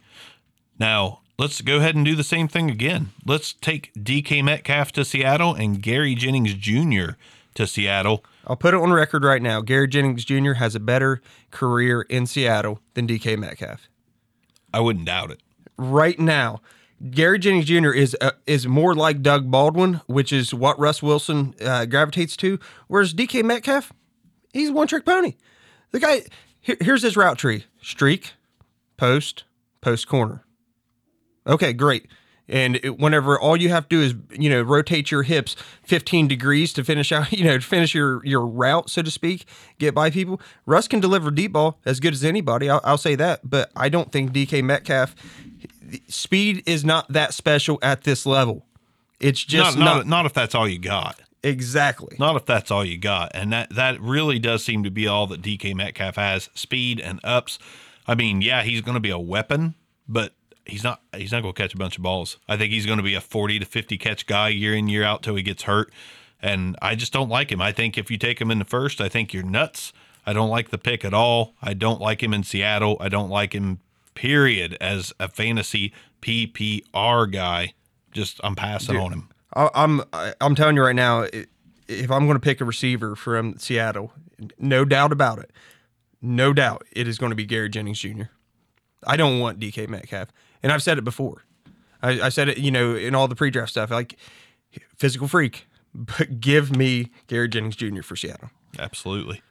Now, 0.80 1.22
let's 1.38 1.62
go 1.62 1.78
ahead 1.78 1.96
and 1.96 2.06
do 2.06 2.16
the 2.16 2.24
same 2.24 2.48
thing 2.48 2.70
again. 2.70 3.12
Let's 3.26 3.54
take 3.54 3.94
DK 3.96 4.44
Metcalf 4.44 4.92
to 4.94 5.06
Seattle 5.06 5.54
and 5.54 5.82
Gary 5.82 6.16
Jennings 6.16 6.54
Jr. 6.56 7.14
to 7.56 7.68
Seattle. 7.68 8.24
I'll 8.46 8.56
put 8.56 8.74
it 8.74 8.82
on 8.82 8.92
record 8.92 9.24
right 9.24 9.42
now. 9.42 9.62
Gary 9.62 9.88
Jennings 9.88 10.26
Jr. 10.26 10.54
has 10.54 10.76
a 10.76 10.80
better 10.80 11.22
career 11.52 12.02
in 12.02 12.26
Seattle 12.26 12.80
than 12.94 13.08
DK 13.08 13.38
Metcalf. 13.38 13.88
I 14.74 14.80
wouldn't 14.80 15.06
doubt 15.06 15.32
it. 15.32 15.42
Right 15.78 16.20
now, 16.20 16.62
Gary 17.12 17.40
Jennings 17.40 17.66
Jr. 17.66 17.92
is 17.92 18.16
uh, 18.22 18.32
is 18.48 18.68
more 18.68 18.96
like 18.96 19.22
Doug 19.22 19.50
Baldwin, 19.50 20.02
which 20.08 20.34
is 20.34 20.54
what 20.54 20.80
Russ 20.80 21.04
Wilson 21.04 21.54
uh, 21.62 21.86
gravitates 21.86 22.36
to. 22.38 22.60
Whereas 22.88 23.14
DK 23.14 23.44
Metcalf, 23.44 23.92
he's 24.54 24.72
one 24.72 24.88
trick 24.88 25.06
pony. 25.06 25.34
The 25.92 26.00
guy, 26.00 26.22
here- 26.62 26.78
here's 26.80 27.02
his 27.04 27.18
route 27.18 27.38
tree: 27.38 27.66
streak, 27.82 28.32
post, 28.96 29.44
post 29.82 30.08
corner. 30.08 30.46
Okay, 31.46 31.74
great. 31.74 32.08
And 32.50 32.76
it, 32.84 33.00
whenever 33.00 33.40
all 33.40 33.56
you 33.56 33.70
have 33.70 33.88
to 33.90 33.96
do 33.98 34.02
is 34.02 34.14
you 34.40 34.50
know 34.50 34.62
rotate 34.62 35.12
your 35.12 35.24
hips 35.24 35.56
15 35.84 36.28
degrees 36.28 36.74
to 36.74 36.84
finish 36.84 37.12
out 37.12 37.32
you 37.38 37.44
know 37.46 37.58
to 37.58 37.64
finish 37.64 37.94
your 37.96 38.24
your 38.26 38.46
route 38.46 38.90
so 38.90 39.02
to 39.02 39.12
speak, 39.12 39.46
get 39.80 39.94
by 39.96 40.10
people. 40.10 40.40
Russ 40.66 40.88
can 40.88 41.00
deliver 41.00 41.32
deep 41.32 41.54
ball 41.54 41.80
as 41.86 42.00
good 42.00 42.14
as 42.14 42.24
anybody. 42.24 42.70
I'll, 42.70 42.82
I'll 42.84 42.98
say 42.98 43.16
that, 43.16 43.50
but 43.50 43.72
I 43.76 43.90
don't 43.90 44.12
think 44.12 44.32
DK 44.32 44.64
Metcalf 44.64 45.16
speed 46.08 46.64
is 46.66 46.84
not 46.84 47.12
that 47.12 47.34
special 47.34 47.80
at 47.82 48.04
this 48.04 48.26
level. 48.26 48.66
It's 49.20 49.44
just 49.44 49.78
not, 49.78 49.86
not, 49.86 49.96
not, 49.98 50.08
not 50.08 50.26
if 50.26 50.34
that's 50.34 50.54
all 50.56 50.68
you 50.68 50.80
got. 50.80 51.22
Exactly. 51.44 52.16
Not 52.20 52.36
if 52.36 52.46
that's 52.46 52.72
all 52.72 52.86
you 52.86 52.98
got. 52.98 53.32
And 53.34 53.52
that, 53.54 53.70
that 53.76 54.00
really 54.02 54.40
does 54.40 54.64
seem 54.64 54.84
to 54.84 54.92
be 54.92 55.08
all 55.08 55.28
that 55.28 55.42
DK 55.42 55.76
Metcalf 55.76 56.16
has 56.16 56.50
speed 56.54 57.00
and 57.00 57.20
ups. 57.24 57.60
I 58.08 58.16
mean, 58.16 58.42
yeah, 58.42 58.64
he's 58.64 58.82
going 58.82 58.96
to 58.96 59.02
be 59.02 59.10
a 59.10 59.20
weapon, 59.20 59.76
but 60.08 60.34
he's 60.66 60.84
not 60.84 61.02
he's 61.16 61.32
not 61.32 61.42
going 61.42 61.54
to 61.54 61.62
catch 61.62 61.74
a 61.74 61.78
bunch 61.78 61.98
of 61.98 62.04
balls. 62.04 62.38
I 62.48 62.58
think 62.58 62.72
he's 62.72 62.86
going 62.86 62.98
to 62.98 63.04
be 63.04 63.16
a 63.16 63.22
40 63.22 63.60
to 63.60 63.66
50 63.66 63.98
catch 63.98 64.26
guy 64.26 64.50
year 64.50 64.74
in 64.74 64.88
year 64.88 65.04
out 65.04 65.24
till 65.24 65.36
he 65.36 65.44
gets 65.44 65.64
hurt. 65.64 65.92
And 66.42 66.76
I 66.82 66.96
just 66.96 67.14
don't 67.14 67.30
like 67.30 67.52
him. 67.52 67.62
I 67.62 67.72
think 67.72 67.98
if 67.98 68.12
you 68.12 68.18
take 68.18 68.42
him 68.42 68.52
in 68.52 68.60
the 68.60 68.66
first, 68.66 69.00
I 69.00 69.08
think 69.08 69.34
you're 69.34 69.44
nuts. 69.44 69.94
I 70.26 70.34
don't 70.34 70.50
like 70.50 70.70
the 70.70 70.78
pick 70.78 71.06
at 71.06 71.14
all. 71.14 71.54
I 71.62 71.74
don't 71.74 72.02
like 72.02 72.22
him 72.22 72.34
in 72.34 72.44
Seattle. 72.44 72.98
I 73.00 73.10
don't 73.10 73.30
like 73.30 73.54
him 73.54 73.80
period 74.14 74.78
as 74.80 75.14
a 75.20 75.28
fantasy 75.28 75.94
PPR 76.22 77.32
guy. 77.32 77.74
Just 78.12 78.40
I'm 78.44 78.56
passing 78.56 78.98
on 78.98 79.12
him. 79.12 79.30
I- 79.56 79.70
I'm 79.76 80.02
I- 80.14 80.34
I'm 80.42 80.56
telling 80.56 80.76
you 80.76 80.84
right 80.84 80.96
now, 80.96 81.26
if 81.88 82.10
I'm 82.12 82.26
going 82.26 82.36
to 82.36 82.40
pick 82.40 82.62
a 82.62 82.66
receiver 82.66 83.16
from 83.16 83.58
Seattle, 83.58 84.14
no 84.58 84.86
doubt 84.86 85.12
about 85.12 85.40
it, 85.40 85.52
no 86.22 86.54
doubt 86.54 86.86
it 86.92 87.08
is 87.08 87.18
going 87.18 87.30
to 87.32 87.36
be 87.36 87.46
Gary 87.46 87.70
Jennings 87.70 88.00
Jr. 88.00 88.24
I 89.06 89.18
don't 89.18 89.40
want 89.40 89.60
DK 89.60 89.88
Metcalf, 89.90 90.30
and 90.62 90.72
I've 90.72 90.82
said 90.84 90.98
it 90.98 91.04
before. 91.04 91.44
I, 92.02 92.22
I 92.22 92.30
said 92.30 92.50
it, 92.50 92.58
you 92.58 92.72
know, 92.72 92.96
in 92.96 93.16
all 93.16 93.28
the 93.28 93.36
pre-draft 93.36 93.72
stuff, 93.72 93.92
like 93.92 94.18
physical 94.98 95.28
freak, 95.28 95.68
but 95.94 96.40
give 96.40 96.76
me 96.76 97.12
Gary 97.28 97.48
Jennings 97.50 97.76
Jr. 97.76 98.02
for 98.02 98.16
Seattle. 98.16 98.50
Absolutely. 98.80 99.42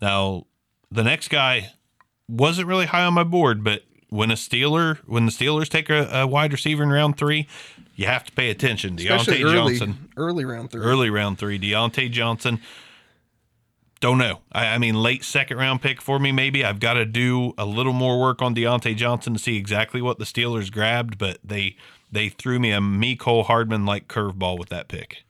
Now, 0.00 0.46
the 0.90 1.04
next 1.04 1.28
guy 1.28 1.72
wasn't 2.28 2.66
really 2.66 2.86
high 2.86 3.04
on 3.04 3.14
my 3.14 3.24
board, 3.24 3.62
but 3.62 3.82
when 4.14 4.30
a 4.30 4.34
Steeler, 4.34 4.98
when 5.06 5.26
the 5.26 5.32
Steelers 5.32 5.68
take 5.68 5.90
a, 5.90 6.08
a 6.12 6.26
wide 6.26 6.52
receiver 6.52 6.84
in 6.84 6.90
round 6.90 7.16
three, 7.16 7.48
you 7.96 8.06
have 8.06 8.22
to 8.22 8.30
pay 8.32 8.48
attention. 8.48 8.96
Diontae 8.96 9.40
Johnson, 9.40 10.08
early 10.16 10.44
round 10.44 10.70
three. 10.70 10.80
early 10.80 11.10
round 11.10 11.38
three. 11.38 11.58
Diontae 11.58 12.10
Johnson. 12.12 12.60
Don't 13.98 14.18
know. 14.18 14.40
I, 14.52 14.66
I 14.66 14.78
mean, 14.78 14.94
late 14.94 15.24
second 15.24 15.56
round 15.56 15.82
pick 15.82 16.00
for 16.00 16.20
me, 16.20 16.30
maybe. 16.30 16.64
I've 16.64 16.78
got 16.78 16.94
to 16.94 17.04
do 17.04 17.54
a 17.58 17.64
little 17.66 17.92
more 17.92 18.20
work 18.20 18.40
on 18.40 18.54
Diontae 18.54 18.94
Johnson 18.94 19.32
to 19.32 19.38
see 19.38 19.56
exactly 19.56 20.00
what 20.00 20.18
the 20.20 20.24
Steelers 20.24 20.70
grabbed, 20.70 21.18
but 21.18 21.38
they 21.42 21.76
they 22.12 22.28
threw 22.28 22.60
me 22.60 22.70
a 22.70 23.16
Cole 23.16 23.42
Hardman 23.42 23.84
like 23.84 24.06
curveball 24.06 24.60
with 24.60 24.68
that 24.68 24.86
pick. 24.86 25.24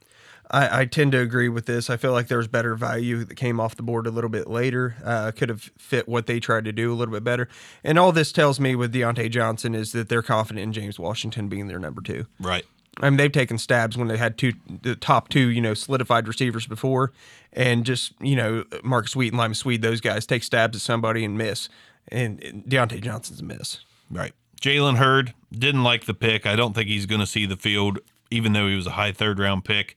I, 0.50 0.80
I 0.80 0.84
tend 0.84 1.12
to 1.12 1.20
agree 1.20 1.48
with 1.48 1.66
this. 1.66 1.88
I 1.88 1.96
feel 1.96 2.12
like 2.12 2.28
there 2.28 2.38
was 2.38 2.48
better 2.48 2.74
value 2.74 3.24
that 3.24 3.36
came 3.36 3.58
off 3.58 3.76
the 3.76 3.82
board 3.82 4.06
a 4.06 4.10
little 4.10 4.30
bit 4.30 4.48
later. 4.48 4.96
Uh, 5.04 5.32
could 5.32 5.48
have 5.48 5.70
fit 5.78 6.08
what 6.08 6.26
they 6.26 6.38
tried 6.38 6.64
to 6.66 6.72
do 6.72 6.92
a 6.92 6.94
little 6.94 7.12
bit 7.12 7.24
better. 7.24 7.48
And 7.82 7.98
all 7.98 8.12
this 8.12 8.30
tells 8.32 8.60
me 8.60 8.76
with 8.76 8.92
Diontae 8.92 9.30
Johnson 9.30 9.74
is 9.74 9.92
that 9.92 10.08
they're 10.08 10.22
confident 10.22 10.62
in 10.62 10.72
James 10.72 10.98
Washington 10.98 11.48
being 11.48 11.68
their 11.68 11.78
number 11.78 12.02
two. 12.02 12.26
Right. 12.38 12.64
I 13.00 13.10
mean, 13.10 13.16
they've 13.16 13.32
taken 13.32 13.58
stabs 13.58 13.96
when 13.96 14.08
they 14.08 14.16
had 14.16 14.38
two, 14.38 14.52
the 14.82 14.94
top 14.94 15.28
two, 15.28 15.48
you 15.48 15.60
know, 15.60 15.74
solidified 15.74 16.28
receivers 16.28 16.66
before, 16.66 17.12
and 17.52 17.84
just 17.84 18.12
you 18.20 18.36
know, 18.36 18.64
Marcus 18.84 19.12
Sweet 19.12 19.32
and 19.32 19.38
Lima 19.38 19.54
Swede, 19.54 19.82
those 19.82 20.00
guys 20.00 20.26
take 20.26 20.44
stabs 20.44 20.76
at 20.76 20.82
somebody 20.82 21.24
and 21.24 21.36
miss. 21.36 21.68
And 22.08 22.40
and 22.44 22.64
Diontae 22.64 23.02
Johnson's 23.02 23.40
a 23.40 23.44
miss. 23.44 23.78
Right. 24.10 24.32
Jalen 24.60 24.96
Hurd 24.96 25.34
didn't 25.52 25.82
like 25.82 26.04
the 26.04 26.14
pick. 26.14 26.46
I 26.46 26.54
don't 26.54 26.72
think 26.72 26.88
he's 26.88 27.06
going 27.06 27.20
to 27.20 27.26
see 27.26 27.46
the 27.46 27.56
field, 27.56 27.98
even 28.30 28.52
though 28.52 28.68
he 28.68 28.76
was 28.76 28.86
a 28.86 28.92
high 28.92 29.12
third 29.12 29.38
round 29.38 29.64
pick. 29.64 29.96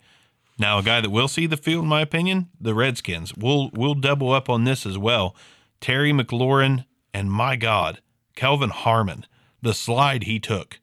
Now, 0.60 0.80
a 0.80 0.84
guy 0.84 1.02
that 1.02 1.10
will 1.10 1.28
see 1.28 1.46
the 1.46 1.58
field, 1.58 1.84
in 1.84 1.90
my 1.90 2.02
opinion, 2.02 2.50
the 2.60 2.74
Redskins. 2.74 3.36
We'll 3.36 3.70
we'll 3.74 3.94
double 3.94 4.32
up 4.32 4.50
on 4.50 4.64
this 4.64 4.86
as 4.86 4.98
well. 4.98 5.36
Terry 5.80 6.12
McLaurin 6.12 6.86
and 7.14 7.32
my 7.32 7.56
God, 7.56 8.02
Kelvin 8.36 8.72
Harmon. 8.72 9.26
The 9.62 9.74
slide 9.74 10.24
he 10.24 10.40
took 10.40 10.80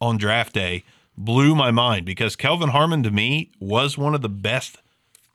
on 0.00 0.16
draft 0.16 0.54
day 0.54 0.84
blew 1.16 1.54
my 1.54 1.70
mind 1.70 2.06
because 2.06 2.36
Kelvin 2.36 2.70
Harmon 2.70 3.02
to 3.02 3.10
me 3.10 3.50
was 3.60 3.98
one 3.98 4.14
of 4.14 4.22
the 4.22 4.28
best 4.28 4.78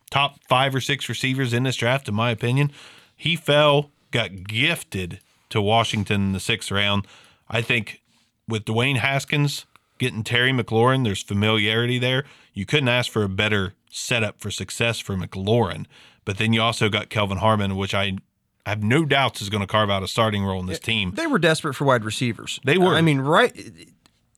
top 0.09 0.39
five 0.47 0.73
or 0.73 0.81
six 0.81 1.07
receivers 1.09 1.53
in 1.53 1.63
this 1.63 1.75
draft, 1.75 2.07
in 2.07 2.15
my 2.15 2.31
opinion. 2.31 2.71
He 3.15 3.35
fell, 3.35 3.91
got 4.11 4.45
gifted 4.45 5.19
to 5.49 5.61
Washington 5.61 6.21
in 6.21 6.31
the 6.33 6.39
sixth 6.39 6.71
round. 6.71 7.07
I 7.49 7.61
think 7.61 8.01
with 8.47 8.65
Dwayne 8.65 8.97
Haskins 8.97 9.65
getting 9.99 10.23
Terry 10.23 10.51
McLaurin, 10.51 11.03
there's 11.03 11.21
familiarity 11.21 11.99
there. 11.99 12.25
You 12.55 12.65
couldn't 12.65 12.89
ask 12.89 13.11
for 13.11 13.23
a 13.23 13.29
better 13.29 13.73
setup 13.91 14.39
for 14.39 14.49
success 14.49 14.99
for 14.99 15.15
McLaurin. 15.15 15.85
But 16.23 16.37
then 16.39 16.53
you 16.53 16.61
also 16.61 16.89
got 16.89 17.09
Kelvin 17.09 17.37
Harmon, 17.37 17.75
which 17.75 17.93
I 17.93 18.17
have 18.65 18.81
no 18.83 19.05
doubts 19.05 19.41
is 19.41 19.49
going 19.49 19.61
to 19.61 19.67
carve 19.67 19.91
out 19.91 20.01
a 20.01 20.07
starting 20.07 20.43
role 20.43 20.59
in 20.59 20.65
this 20.65 20.79
team. 20.79 21.11
They 21.11 21.27
were 21.27 21.37
desperate 21.37 21.75
for 21.75 21.85
wide 21.85 22.03
receivers. 22.03 22.59
They 22.65 22.79
were. 22.79 22.95
I 22.95 23.01
mean, 23.01 23.19
right. 23.19 23.55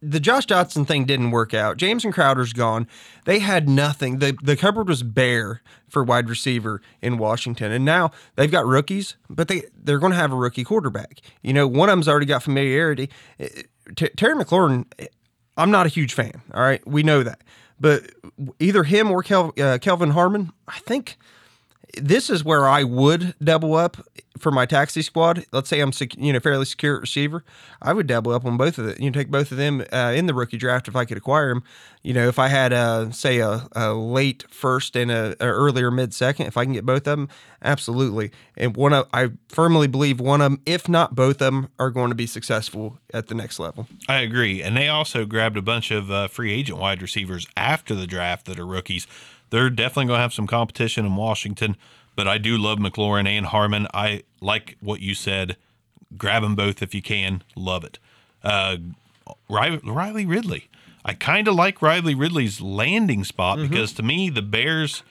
The 0.01 0.19
Josh 0.19 0.45
Doctson 0.45 0.85
thing 0.85 1.05
didn't 1.05 1.31
work 1.31 1.53
out. 1.55 1.77
Jamison 1.77 2.11
Crowder's 2.11 2.53
gone. 2.53 2.87
They 3.25 3.39
had 3.39 3.67
nothing. 3.67 4.19
The 4.19 4.37
the 4.43 4.55
cupboard 4.55 4.89
was 4.89 5.01
bare 5.01 5.61
for 5.87 6.03
wide 6.03 6.29
receiver 6.29 6.81
in 7.01 7.17
Washington. 7.17 7.71
And 7.71 7.83
now 7.83 8.11
they've 8.35 8.51
got 8.51 8.65
rookies, 8.65 9.15
but 9.29 9.47
they 9.47 9.63
they're 9.75 9.97
going 9.97 10.11
to 10.11 10.17
have 10.17 10.31
a 10.31 10.35
rookie 10.35 10.63
quarterback. 10.63 11.21
You 11.41 11.53
know, 11.53 11.67
one 11.67 11.89
of 11.89 11.93
them's 11.93 12.07
already 12.07 12.27
got 12.27 12.43
familiarity. 12.43 13.09
Eh, 13.39 13.47
eh, 13.55 13.61
T- 13.95 14.09
Terry 14.09 14.35
McLaurin, 14.35 14.85
eh, 14.99 15.07
I'm 15.55 15.71
not 15.71 15.85
a 15.85 15.89
huge 15.89 16.13
fan. 16.13 16.43
All 16.53 16.61
right, 16.61 16.85
we 16.85 17.01
know 17.01 17.23
that. 17.23 17.41
But 17.79 18.11
either 18.59 18.83
him 18.83 19.11
or 19.11 19.21
Kel, 19.23 19.53
uh, 19.59 19.77
Kelvin 19.79 20.11
Harmon, 20.11 20.51
I 20.67 20.79
think 20.79 21.17
this 22.01 22.29
is 22.29 22.43
where 22.43 22.67
I 22.67 22.83
would 22.83 23.35
double 23.43 23.75
up 23.75 23.97
for 24.37 24.51
my 24.51 24.65
taxi 24.65 25.01
squad. 25.01 25.45
Let's 25.51 25.69
say 25.69 25.79
I'm 25.79 25.91
sec- 25.91 26.17
you 26.17 26.31
know 26.31 26.39
fairly 26.39 26.65
secure 26.65 26.99
receiver. 26.99 27.43
I 27.81 27.93
would 27.93 28.07
double 28.07 28.33
up 28.33 28.45
on 28.45 28.57
both 28.57 28.77
of 28.77 28.85
them. 28.85 28.95
You 28.99 29.09
know, 29.09 29.19
take 29.19 29.29
both 29.29 29.51
of 29.51 29.57
them 29.57 29.83
uh, 29.91 30.13
in 30.15 30.27
the 30.27 30.33
rookie 30.33 30.57
draft 30.57 30.87
if 30.87 30.95
I 30.95 31.05
could 31.05 31.17
acquire 31.17 31.49
them. 31.49 31.63
You 32.03 32.13
know, 32.13 32.27
if 32.27 32.39
I 32.39 32.47
had 32.47 32.73
uh, 32.73 33.11
say 33.11 33.39
a, 33.39 33.67
a 33.73 33.93
late 33.93 34.45
first 34.49 34.95
and 34.95 35.11
a, 35.11 35.35
a 35.39 35.47
earlier 35.47 35.91
mid 35.91 36.13
second, 36.13 36.47
if 36.47 36.57
I 36.57 36.63
can 36.63 36.73
get 36.73 36.85
both 36.85 37.07
of 37.07 37.17
them, 37.17 37.29
absolutely. 37.61 38.31
And 38.55 38.75
one 38.75 38.93
of 38.93 39.07
I 39.13 39.31
firmly 39.49 39.87
believe 39.87 40.19
one 40.19 40.41
of 40.41 40.51
them, 40.51 40.61
if 40.65 40.87
not 40.87 41.15
both 41.15 41.41
of 41.41 41.53
them, 41.53 41.69
are 41.79 41.89
going 41.89 42.09
to 42.09 42.15
be 42.15 42.27
successful 42.27 42.99
at 43.13 43.27
the 43.27 43.35
next 43.35 43.59
level. 43.59 43.87
I 44.07 44.19
agree, 44.19 44.61
and 44.61 44.75
they 44.77 44.87
also 44.87 45.25
grabbed 45.25 45.57
a 45.57 45.61
bunch 45.61 45.91
of 45.91 46.11
uh, 46.11 46.27
free 46.27 46.53
agent 46.53 46.79
wide 46.79 47.01
receivers 47.01 47.47
after 47.57 47.95
the 47.95 48.07
draft 48.07 48.45
that 48.45 48.59
are 48.59 48.65
rookies 48.65 49.07
they're 49.49 49.69
definitely 49.69 50.07
going 50.07 50.17
to 50.17 50.21
have 50.21 50.33
some 50.33 50.47
competition 50.47 51.05
in 51.05 51.15
Washington. 51.15 51.77
But 52.15 52.27
I 52.27 52.37
do 52.37 52.57
love 52.57 52.79
McLaurin 52.79 53.27
and 53.27 53.45
Harmon. 53.45 53.87
I 53.93 54.23
like 54.41 54.77
what 54.79 55.01
you 55.01 55.13
said. 55.13 55.55
Grab 56.17 56.41
them 56.41 56.55
both 56.55 56.81
if 56.81 56.95
you 56.95 57.01
can. 57.01 57.43
Love 57.55 57.83
it. 57.83 57.99
Uh, 58.43 58.77
Riley 59.49 60.25
Ridley. 60.25 60.69
I 61.05 61.13
kind 61.13 61.47
of 61.47 61.55
like 61.55 61.81
Riley 61.81 62.15
Ridley's 62.15 62.59
landing 62.59 63.23
spot 63.23 63.59
mm-hmm. 63.59 63.69
because 63.69 63.93
to 63.93 64.03
me, 64.03 64.29
the 64.29 64.41
Bears 64.41 65.03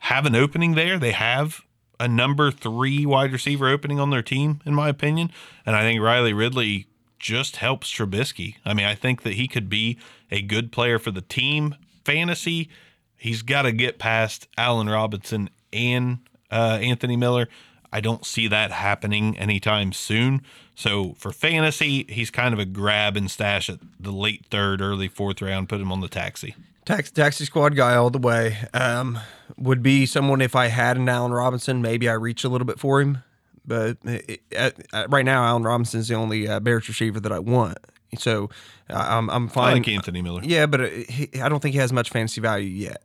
have 0.00 0.26
an 0.26 0.34
opening 0.34 0.74
there. 0.74 0.98
They 0.98 1.12
have 1.12 1.62
a 2.00 2.08
number 2.08 2.50
three 2.50 3.06
wide 3.06 3.32
receiver 3.32 3.68
opening 3.68 4.00
on 4.00 4.10
their 4.10 4.22
team, 4.22 4.60
in 4.64 4.74
my 4.74 4.88
opinion. 4.88 5.30
And 5.64 5.76
I 5.76 5.82
think 5.82 6.00
Riley 6.00 6.32
Ridley 6.32 6.86
just 7.18 7.56
helps 7.56 7.92
Trubisky. 7.92 8.56
I 8.64 8.74
mean, 8.74 8.86
I 8.86 8.94
think 8.94 9.22
that 9.22 9.34
he 9.34 9.48
could 9.48 9.68
be 9.68 9.98
a 10.30 10.42
good 10.42 10.72
player 10.72 10.98
for 10.98 11.10
the 11.10 11.22
team. 11.22 11.76
Fantasy, 12.04 12.68
he's 13.16 13.42
got 13.42 13.62
to 13.62 13.72
get 13.72 13.98
past 13.98 14.48
Allen 14.56 14.88
Robinson 14.88 15.50
and 15.72 16.18
uh, 16.50 16.78
Anthony 16.80 17.16
Miller. 17.16 17.48
I 17.92 18.00
don't 18.00 18.26
see 18.26 18.48
that 18.48 18.72
happening 18.72 19.38
anytime 19.38 19.92
soon. 19.92 20.42
So 20.74 21.14
for 21.18 21.32
fantasy, 21.32 22.04
he's 22.08 22.30
kind 22.30 22.52
of 22.52 22.60
a 22.60 22.66
grab 22.66 23.16
and 23.16 23.30
stash 23.30 23.70
at 23.70 23.78
the 23.98 24.10
late 24.10 24.44
third, 24.50 24.80
early 24.80 25.08
fourth 25.08 25.40
round. 25.40 25.68
Put 25.68 25.80
him 25.80 25.90
on 25.90 26.00
the 26.00 26.08
taxi. 26.08 26.54
Taxi, 26.84 27.12
taxi 27.12 27.44
squad 27.44 27.74
guy 27.74 27.96
all 27.96 28.10
the 28.10 28.18
way. 28.18 28.58
Um, 28.74 29.18
would 29.56 29.82
be 29.82 30.06
someone 30.06 30.40
if 30.40 30.54
I 30.54 30.66
had 30.66 30.96
an 30.96 31.08
Allen 31.08 31.32
Robinson, 31.32 31.80
maybe 31.80 32.08
I 32.08 32.12
reach 32.12 32.44
a 32.44 32.48
little 32.48 32.66
bit 32.66 32.78
for 32.78 33.00
him. 33.00 33.22
But 33.66 33.96
it, 34.04 34.42
it, 34.50 34.86
right 35.08 35.24
now, 35.24 35.44
Allen 35.44 35.64
Robinson 35.64 36.00
is 36.00 36.08
the 36.08 36.14
only 36.14 36.46
uh, 36.46 36.60
Bears 36.60 36.88
receiver 36.88 37.18
that 37.18 37.32
I 37.32 37.40
want. 37.40 37.78
So 38.18 38.50
I'm 38.88 39.28
I'm 39.30 39.48
fine. 39.48 39.70
I 39.70 39.72
like 39.74 39.88
Anthony 39.88 40.22
Miller. 40.22 40.42
Yeah, 40.44 40.66
but 40.66 40.92
he, 40.92 41.28
I 41.40 41.48
don't 41.48 41.60
think 41.60 41.74
he 41.74 41.80
has 41.80 41.92
much 41.92 42.10
fantasy 42.10 42.40
value 42.40 42.68
yet. 42.68 43.02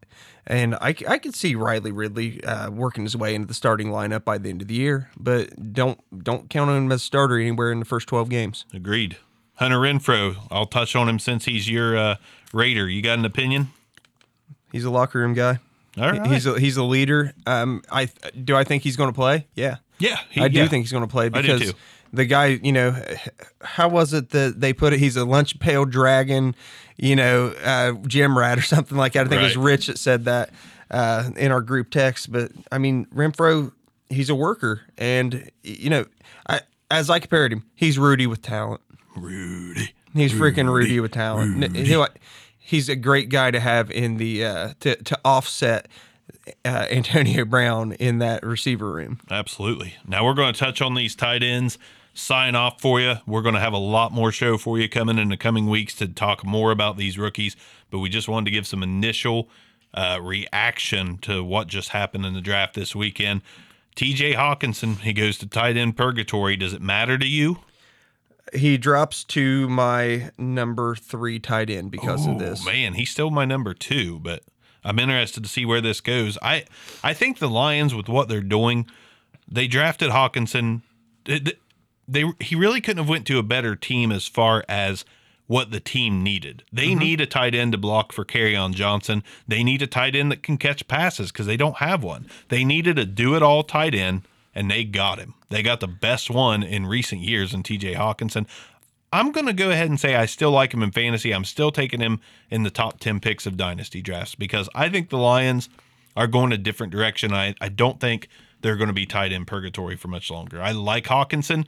And 0.47 0.75
I, 0.75 0.95
I 1.07 1.17
could 1.19 1.35
see 1.35 1.53
Riley 1.53 1.91
Ridley 1.91 2.43
uh, 2.43 2.71
working 2.71 3.03
his 3.03 3.15
way 3.15 3.35
into 3.35 3.47
the 3.47 3.53
starting 3.53 3.89
lineup 3.89 4.23
by 4.23 4.37
the 4.37 4.49
end 4.49 4.61
of 4.61 4.67
the 4.67 4.73
year, 4.73 5.09
but 5.17 5.73
don't 5.73 5.99
don't 6.23 6.49
count 6.49 6.69
on 6.69 6.77
him 6.77 6.91
as 6.91 7.01
a 7.01 7.05
starter 7.05 7.39
anywhere 7.39 7.71
in 7.71 7.79
the 7.79 7.85
first 7.85 8.07
12 8.07 8.29
games. 8.29 8.65
Agreed. 8.73 9.17
Hunter 9.55 9.77
Renfrow, 9.77 10.37
I'll 10.49 10.65
touch 10.65 10.95
on 10.95 11.07
him 11.07 11.19
since 11.19 11.45
he's 11.45 11.69
your 11.69 11.95
uh, 11.95 12.15
Raider. 12.51 12.89
You 12.89 13.03
got 13.03 13.19
an 13.19 13.25
opinion? 13.25 13.67
He's 14.71 14.85
a 14.85 14.89
locker 14.89 15.19
room 15.19 15.35
guy. 15.35 15.59
All 15.97 16.09
right. 16.09 16.25
He's 16.25 16.45
a, 16.47 16.59
he's 16.59 16.77
a 16.77 16.83
leader. 16.83 17.33
Um, 17.45 17.83
I 17.91 18.09
do 18.43 18.55
I 18.55 18.63
think 18.63 18.81
he's 18.81 18.95
going 18.95 19.09
to 19.09 19.15
play? 19.15 19.47
Yeah. 19.53 19.77
Yeah, 19.99 20.17
he, 20.31 20.41
I 20.41 20.47
do 20.47 20.57
yeah. 20.57 20.67
think 20.67 20.83
he's 20.83 20.91
going 20.91 21.03
to 21.03 21.11
play 21.11 21.29
because 21.29 21.75
the 22.13 22.25
guy, 22.25 22.59
you 22.61 22.71
know, 22.71 22.95
how 23.61 23.87
was 23.87 24.13
it 24.13 24.29
that 24.31 24.59
they 24.59 24.73
put 24.73 24.93
it? 24.93 24.99
He's 24.99 25.15
a 25.15 25.25
lunch 25.25 25.59
pail 25.59 25.85
dragon, 25.85 26.55
you 26.97 27.15
know, 27.15 27.47
uh, 27.63 27.93
gym 28.07 28.37
rat 28.37 28.57
or 28.57 28.61
something 28.61 28.97
like 28.97 29.13
that. 29.13 29.27
I 29.27 29.29
think 29.29 29.41
right. 29.41 29.51
it 29.51 29.57
was 29.57 29.57
Rich 29.57 29.87
that 29.87 29.97
said 29.97 30.25
that 30.25 30.51
uh, 30.89 31.29
in 31.35 31.51
our 31.51 31.61
group 31.61 31.89
text. 31.89 32.31
But 32.31 32.51
I 32.71 32.77
mean, 32.77 33.05
Renfrow, 33.07 33.71
he's 34.09 34.29
a 34.29 34.35
worker, 34.35 34.81
and 34.97 35.49
you 35.63 35.89
know, 35.89 36.05
I, 36.47 36.61
as 36.89 37.09
I 37.09 37.19
compared 37.19 37.53
him, 37.53 37.65
he's 37.75 37.97
Rudy 37.97 38.27
with 38.27 38.41
talent. 38.41 38.81
Rudy, 39.15 39.93
he's 40.13 40.33
Rudy. 40.33 40.61
freaking 40.61 40.71
Rudy 40.71 40.99
with 40.99 41.11
talent. 41.11 41.73
Rudy. 41.73 42.07
he's 42.59 42.89
a 42.89 42.95
great 42.95 43.29
guy 43.29 43.51
to 43.51 43.59
have 43.59 43.89
in 43.89 44.17
the 44.17 44.45
uh, 44.45 44.73
to 44.81 44.95
to 44.95 45.19
offset 45.23 45.87
uh, 46.65 46.87
Antonio 46.89 47.45
Brown 47.45 47.93
in 47.93 48.19
that 48.19 48.45
receiver 48.45 48.91
room. 48.91 49.19
Absolutely. 49.29 49.95
Now 50.07 50.25
we're 50.25 50.33
going 50.33 50.53
to 50.53 50.59
touch 50.59 50.81
on 50.81 50.93
these 50.93 51.15
tight 51.15 51.43
ends. 51.43 51.77
Sign 52.13 52.55
off 52.55 52.81
for 52.81 52.99
you. 52.99 53.15
We're 53.25 53.41
going 53.41 53.55
to 53.55 53.61
have 53.61 53.73
a 53.73 53.77
lot 53.77 54.11
more 54.11 54.31
show 54.31 54.57
for 54.57 54.77
you 54.77 54.89
coming 54.89 55.17
in 55.17 55.29
the 55.29 55.37
coming 55.37 55.67
weeks 55.67 55.95
to 55.95 56.07
talk 56.07 56.45
more 56.45 56.71
about 56.71 56.97
these 56.97 57.17
rookies. 57.17 57.55
But 57.89 57.99
we 57.99 58.09
just 58.09 58.27
wanted 58.27 58.45
to 58.45 58.51
give 58.51 58.67
some 58.67 58.83
initial 58.83 59.49
uh, 59.93 60.19
reaction 60.21 61.17
to 61.19 61.43
what 61.43 61.67
just 61.67 61.89
happened 61.89 62.25
in 62.25 62.33
the 62.33 62.41
draft 62.41 62.73
this 62.73 62.95
weekend. 62.95 63.41
TJ 63.95 64.35
Hockenson, 64.35 64.99
he 64.99 65.13
goes 65.13 65.37
to 65.39 65.47
tight 65.47 65.77
end 65.77 65.97
purgatory. 65.97 66.55
Does 66.55 66.73
it 66.73 66.81
matter 66.81 67.17
to 67.17 67.27
you? 67.27 67.59
He 68.53 68.77
drops 68.77 69.23
to 69.25 69.69
my 69.69 70.31
number 70.37 70.95
three 70.95 71.39
tight 71.39 71.69
end 71.69 71.91
because 71.91 72.27
Ooh, 72.27 72.31
of 72.31 72.39
this. 72.39 72.65
Man, 72.65 72.93
he's 72.93 73.09
still 73.09 73.29
my 73.29 73.45
number 73.45 73.73
two, 73.73 74.19
but 74.19 74.43
I'm 74.83 74.99
interested 74.99 75.43
to 75.43 75.49
see 75.49 75.65
where 75.65 75.81
this 75.81 76.01
goes. 76.01 76.37
I 76.41 76.65
I 77.03 77.13
think 77.13 77.39
the 77.39 77.49
Lions 77.49 77.93
with 77.93 78.09
what 78.09 78.27
they're 78.27 78.41
doing, 78.41 78.87
they 79.47 79.67
drafted 79.67 80.09
Hockenson. 80.09 80.81
They 82.07 82.25
he 82.39 82.55
really 82.55 82.81
couldn't 82.81 83.03
have 83.03 83.09
went 83.09 83.27
to 83.27 83.39
a 83.39 83.43
better 83.43 83.75
team 83.75 84.11
as 84.11 84.27
far 84.27 84.63
as 84.67 85.05
what 85.47 85.71
the 85.71 85.79
team 85.81 86.23
needed. 86.23 86.63
They 86.71 86.89
mm-hmm. 86.89 86.99
need 86.99 87.21
a 87.21 87.25
tight 87.25 87.53
end 87.53 87.73
to 87.73 87.77
block 87.77 88.13
for 88.13 88.23
Kerryon 88.23 88.73
Johnson. 88.73 89.21
They 89.47 89.63
need 89.63 89.81
a 89.81 89.87
tight 89.87 90.15
end 90.15 90.31
that 90.31 90.43
can 90.43 90.57
catch 90.57 90.87
passes 90.87 91.31
because 91.31 91.45
they 91.45 91.57
don't 91.57 91.77
have 91.77 92.03
one. 92.03 92.27
They 92.47 92.63
needed 92.63 92.97
a 92.97 93.05
do 93.05 93.35
it 93.35 93.43
all 93.43 93.63
tight 93.63 93.93
end, 93.93 94.21
and 94.55 94.71
they 94.71 94.85
got 94.85 95.19
him. 95.19 95.33
They 95.49 95.61
got 95.61 95.81
the 95.81 95.89
best 95.89 96.29
one 96.29 96.63
in 96.63 96.85
recent 96.87 97.21
years 97.21 97.53
in 97.53 97.63
TJ 97.63 97.95
Hockenson. 97.95 98.47
I'm 99.13 99.33
going 99.33 99.45
to 99.45 99.53
go 99.53 99.71
ahead 99.71 99.89
and 99.89 99.99
say 99.99 100.15
I 100.15 100.25
still 100.25 100.51
like 100.51 100.73
him 100.73 100.83
in 100.83 100.91
fantasy. 100.91 101.33
I'm 101.33 101.43
still 101.43 101.71
taking 101.71 101.99
him 101.99 102.21
in 102.49 102.63
the 102.63 102.69
top 102.69 103.01
10 103.01 103.19
picks 103.19 103.45
of 103.45 103.57
dynasty 103.57 104.01
drafts 104.01 104.35
because 104.35 104.69
I 104.73 104.87
think 104.87 105.09
the 105.09 105.17
Lions 105.17 105.67
are 106.15 106.27
going 106.27 106.53
a 106.53 106.57
different 106.57 106.93
direction. 106.93 107.33
I, 107.33 107.55
I 107.59 107.67
don't 107.67 107.99
think 107.99 108.29
they're 108.61 108.77
going 108.77 108.87
to 108.87 108.93
be 108.93 109.05
tied 109.05 109.33
in 109.33 109.43
purgatory 109.43 109.97
for 109.97 110.07
much 110.07 110.31
longer. 110.31 110.61
I 110.61 110.71
like 110.71 111.05
Hockenson. 111.05 111.65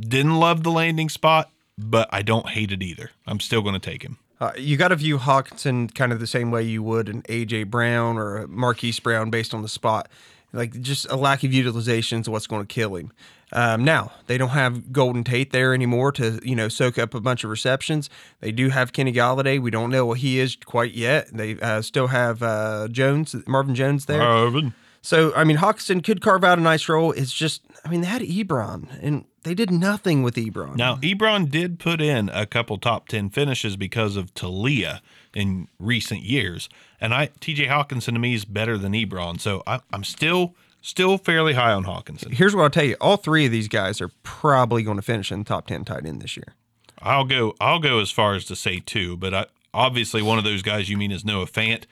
Didn't 0.00 0.36
love 0.36 0.62
the 0.62 0.70
landing 0.70 1.08
spot, 1.08 1.50
but 1.78 2.08
I 2.12 2.22
don't 2.22 2.48
hate 2.48 2.72
it 2.72 2.82
either. 2.82 3.10
I'm 3.26 3.40
still 3.40 3.62
going 3.62 3.74
to 3.74 3.90
take 3.90 4.02
him. 4.02 4.18
Uh, 4.40 4.52
you 4.58 4.76
got 4.76 4.88
to 4.88 4.96
view 4.96 5.18
Hockenson 5.18 5.94
kind 5.94 6.12
of 6.12 6.20
the 6.20 6.26
same 6.26 6.50
way 6.50 6.62
you 6.62 6.82
would 6.82 7.08
an 7.08 7.22
AJ 7.22 7.70
Brown 7.70 8.18
or 8.18 8.38
a 8.38 8.48
Marquise 8.48 9.00
Brown 9.00 9.30
based 9.30 9.54
on 9.54 9.62
the 9.62 9.68
spot. 9.68 10.08
Like 10.52 10.80
just 10.80 11.10
a 11.10 11.16
lack 11.16 11.44
of 11.44 11.52
utilization 11.52 12.20
is 12.20 12.28
what's 12.28 12.46
going 12.46 12.64
to 12.64 12.72
kill 12.72 12.94
him. 12.96 13.12
Um, 13.52 13.84
now 13.84 14.12
they 14.26 14.36
don't 14.36 14.50
have 14.50 14.92
Golden 14.92 15.24
Tate 15.24 15.52
there 15.52 15.74
anymore 15.74 16.12
to 16.12 16.40
you 16.42 16.56
know 16.56 16.68
soak 16.68 16.98
up 16.98 17.14
a 17.14 17.20
bunch 17.20 17.44
of 17.44 17.50
receptions. 17.50 18.10
They 18.40 18.52
do 18.52 18.68
have 18.68 18.92
Kenny 18.92 19.12
Golladay. 19.12 19.60
We 19.60 19.70
don't 19.70 19.90
know 19.90 20.06
what 20.06 20.18
he 20.18 20.40
is 20.40 20.56
quite 20.56 20.92
yet. 20.92 21.28
They 21.32 21.58
uh, 21.60 21.82
still 21.82 22.08
have 22.08 22.42
uh, 22.42 22.88
Jones, 22.88 23.34
Marvin 23.46 23.74
Jones 23.74 24.06
there. 24.06 24.18
Marvin. 24.18 24.74
So 25.02 25.32
I 25.34 25.44
mean, 25.44 25.58
Hockenson 25.58 26.02
could 26.02 26.20
carve 26.20 26.44
out 26.44 26.58
a 26.58 26.62
nice 26.62 26.88
role. 26.88 27.12
It's 27.12 27.32
just 27.32 27.62
I 27.84 27.88
mean 27.88 28.00
they 28.00 28.08
had 28.08 28.22
Ebron 28.22 28.88
and 29.00 29.24
they 29.44 29.54
did 29.54 29.70
nothing 29.70 30.22
with 30.22 30.34
Ebron. 30.34 30.76
Now, 30.76 30.96
Ebron 30.96 31.50
did 31.50 31.78
put 31.78 32.00
in 32.00 32.28
a 32.30 32.46
couple 32.46 32.78
top 32.78 33.08
10 33.08 33.30
finishes 33.30 33.76
because 33.76 34.16
of 34.16 34.34
Talia 34.34 35.02
in 35.34 35.68
recent 35.78 36.22
years. 36.22 36.68
And 37.00 37.14
I 37.14 37.28
TJ 37.40 37.68
Hockenson 37.68 38.14
to 38.14 38.18
me 38.18 38.34
is 38.34 38.44
better 38.44 38.76
than 38.76 38.92
Ebron. 38.92 39.40
So 39.40 39.62
I, 39.66 39.80
I'm 39.92 40.04
still 40.04 40.54
still 40.80 41.18
fairly 41.18 41.54
high 41.54 41.72
on 41.72 41.84
Hockenson. 41.84 42.32
Here's 42.32 42.56
what 42.56 42.62
I'll 42.62 42.70
tell 42.70 42.84
you: 42.84 42.96
all 43.00 43.16
three 43.16 43.46
of 43.46 43.52
these 43.52 43.68
guys 43.68 44.00
are 44.00 44.10
probably 44.22 44.82
going 44.82 44.96
to 44.96 45.02
finish 45.02 45.30
in 45.30 45.40
the 45.40 45.44
top 45.44 45.66
ten 45.66 45.84
tight 45.84 46.06
end 46.06 46.22
this 46.22 46.36
year. 46.36 46.54
I'll 47.00 47.24
go 47.24 47.54
I'll 47.60 47.80
go 47.80 47.98
as 48.00 48.10
far 48.10 48.34
as 48.34 48.44
to 48.46 48.56
say 48.56 48.80
two, 48.80 49.16
but 49.16 49.34
I, 49.34 49.46
obviously 49.74 50.22
one 50.22 50.38
of 50.38 50.44
those 50.44 50.62
guys 50.62 50.88
you 50.88 50.96
mean 50.96 51.12
is 51.12 51.24
Noah 51.24 51.46
Fant. 51.46 51.84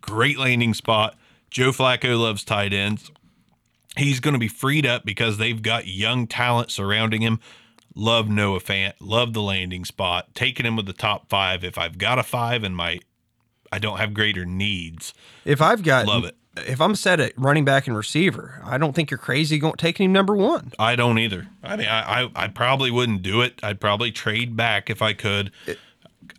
Great 0.00 0.38
landing 0.38 0.74
spot. 0.74 1.16
Joe 1.50 1.70
Flacco 1.70 2.20
loves 2.20 2.44
tight 2.44 2.74
ends. 2.74 3.10
He's 3.98 4.20
going 4.20 4.32
to 4.34 4.38
be 4.38 4.48
freed 4.48 4.86
up 4.86 5.04
because 5.04 5.38
they've 5.38 5.60
got 5.60 5.86
young 5.86 6.26
talent 6.26 6.70
surrounding 6.70 7.22
him. 7.22 7.40
Love 7.94 8.28
Noah 8.28 8.60
Fant. 8.60 8.94
Love 9.00 9.32
the 9.32 9.42
landing 9.42 9.84
spot. 9.84 10.34
Taking 10.34 10.64
him 10.64 10.76
with 10.76 10.86
the 10.86 10.92
top 10.92 11.28
five. 11.28 11.64
If 11.64 11.76
I've 11.76 11.98
got 11.98 12.18
a 12.18 12.22
five 12.22 12.62
and 12.62 12.76
my 12.76 13.00
I 13.70 13.78
don't 13.78 13.98
have 13.98 14.14
greater 14.14 14.44
needs. 14.44 15.14
If 15.44 15.60
I've 15.60 15.82
got 15.82 16.06
Love 16.06 16.24
it. 16.24 16.36
If 16.56 16.80
I'm 16.80 16.96
set 16.96 17.20
at 17.20 17.34
running 17.36 17.64
back 17.64 17.86
and 17.86 17.96
receiver, 17.96 18.60
I 18.64 18.78
don't 18.78 18.92
think 18.92 19.12
you're 19.12 19.18
crazy 19.18 19.60
going 19.60 19.76
taking 19.76 20.06
him 20.06 20.12
number 20.12 20.34
one. 20.34 20.72
I 20.76 20.96
don't 20.96 21.18
either. 21.18 21.46
I 21.62 21.76
mean, 21.76 21.86
I, 21.86 22.22
I, 22.22 22.30
I 22.34 22.48
probably 22.48 22.90
wouldn't 22.90 23.22
do 23.22 23.42
it. 23.42 23.60
I'd 23.62 23.80
probably 23.80 24.10
trade 24.10 24.56
back 24.56 24.90
if 24.90 25.00
I 25.00 25.12
could. 25.12 25.52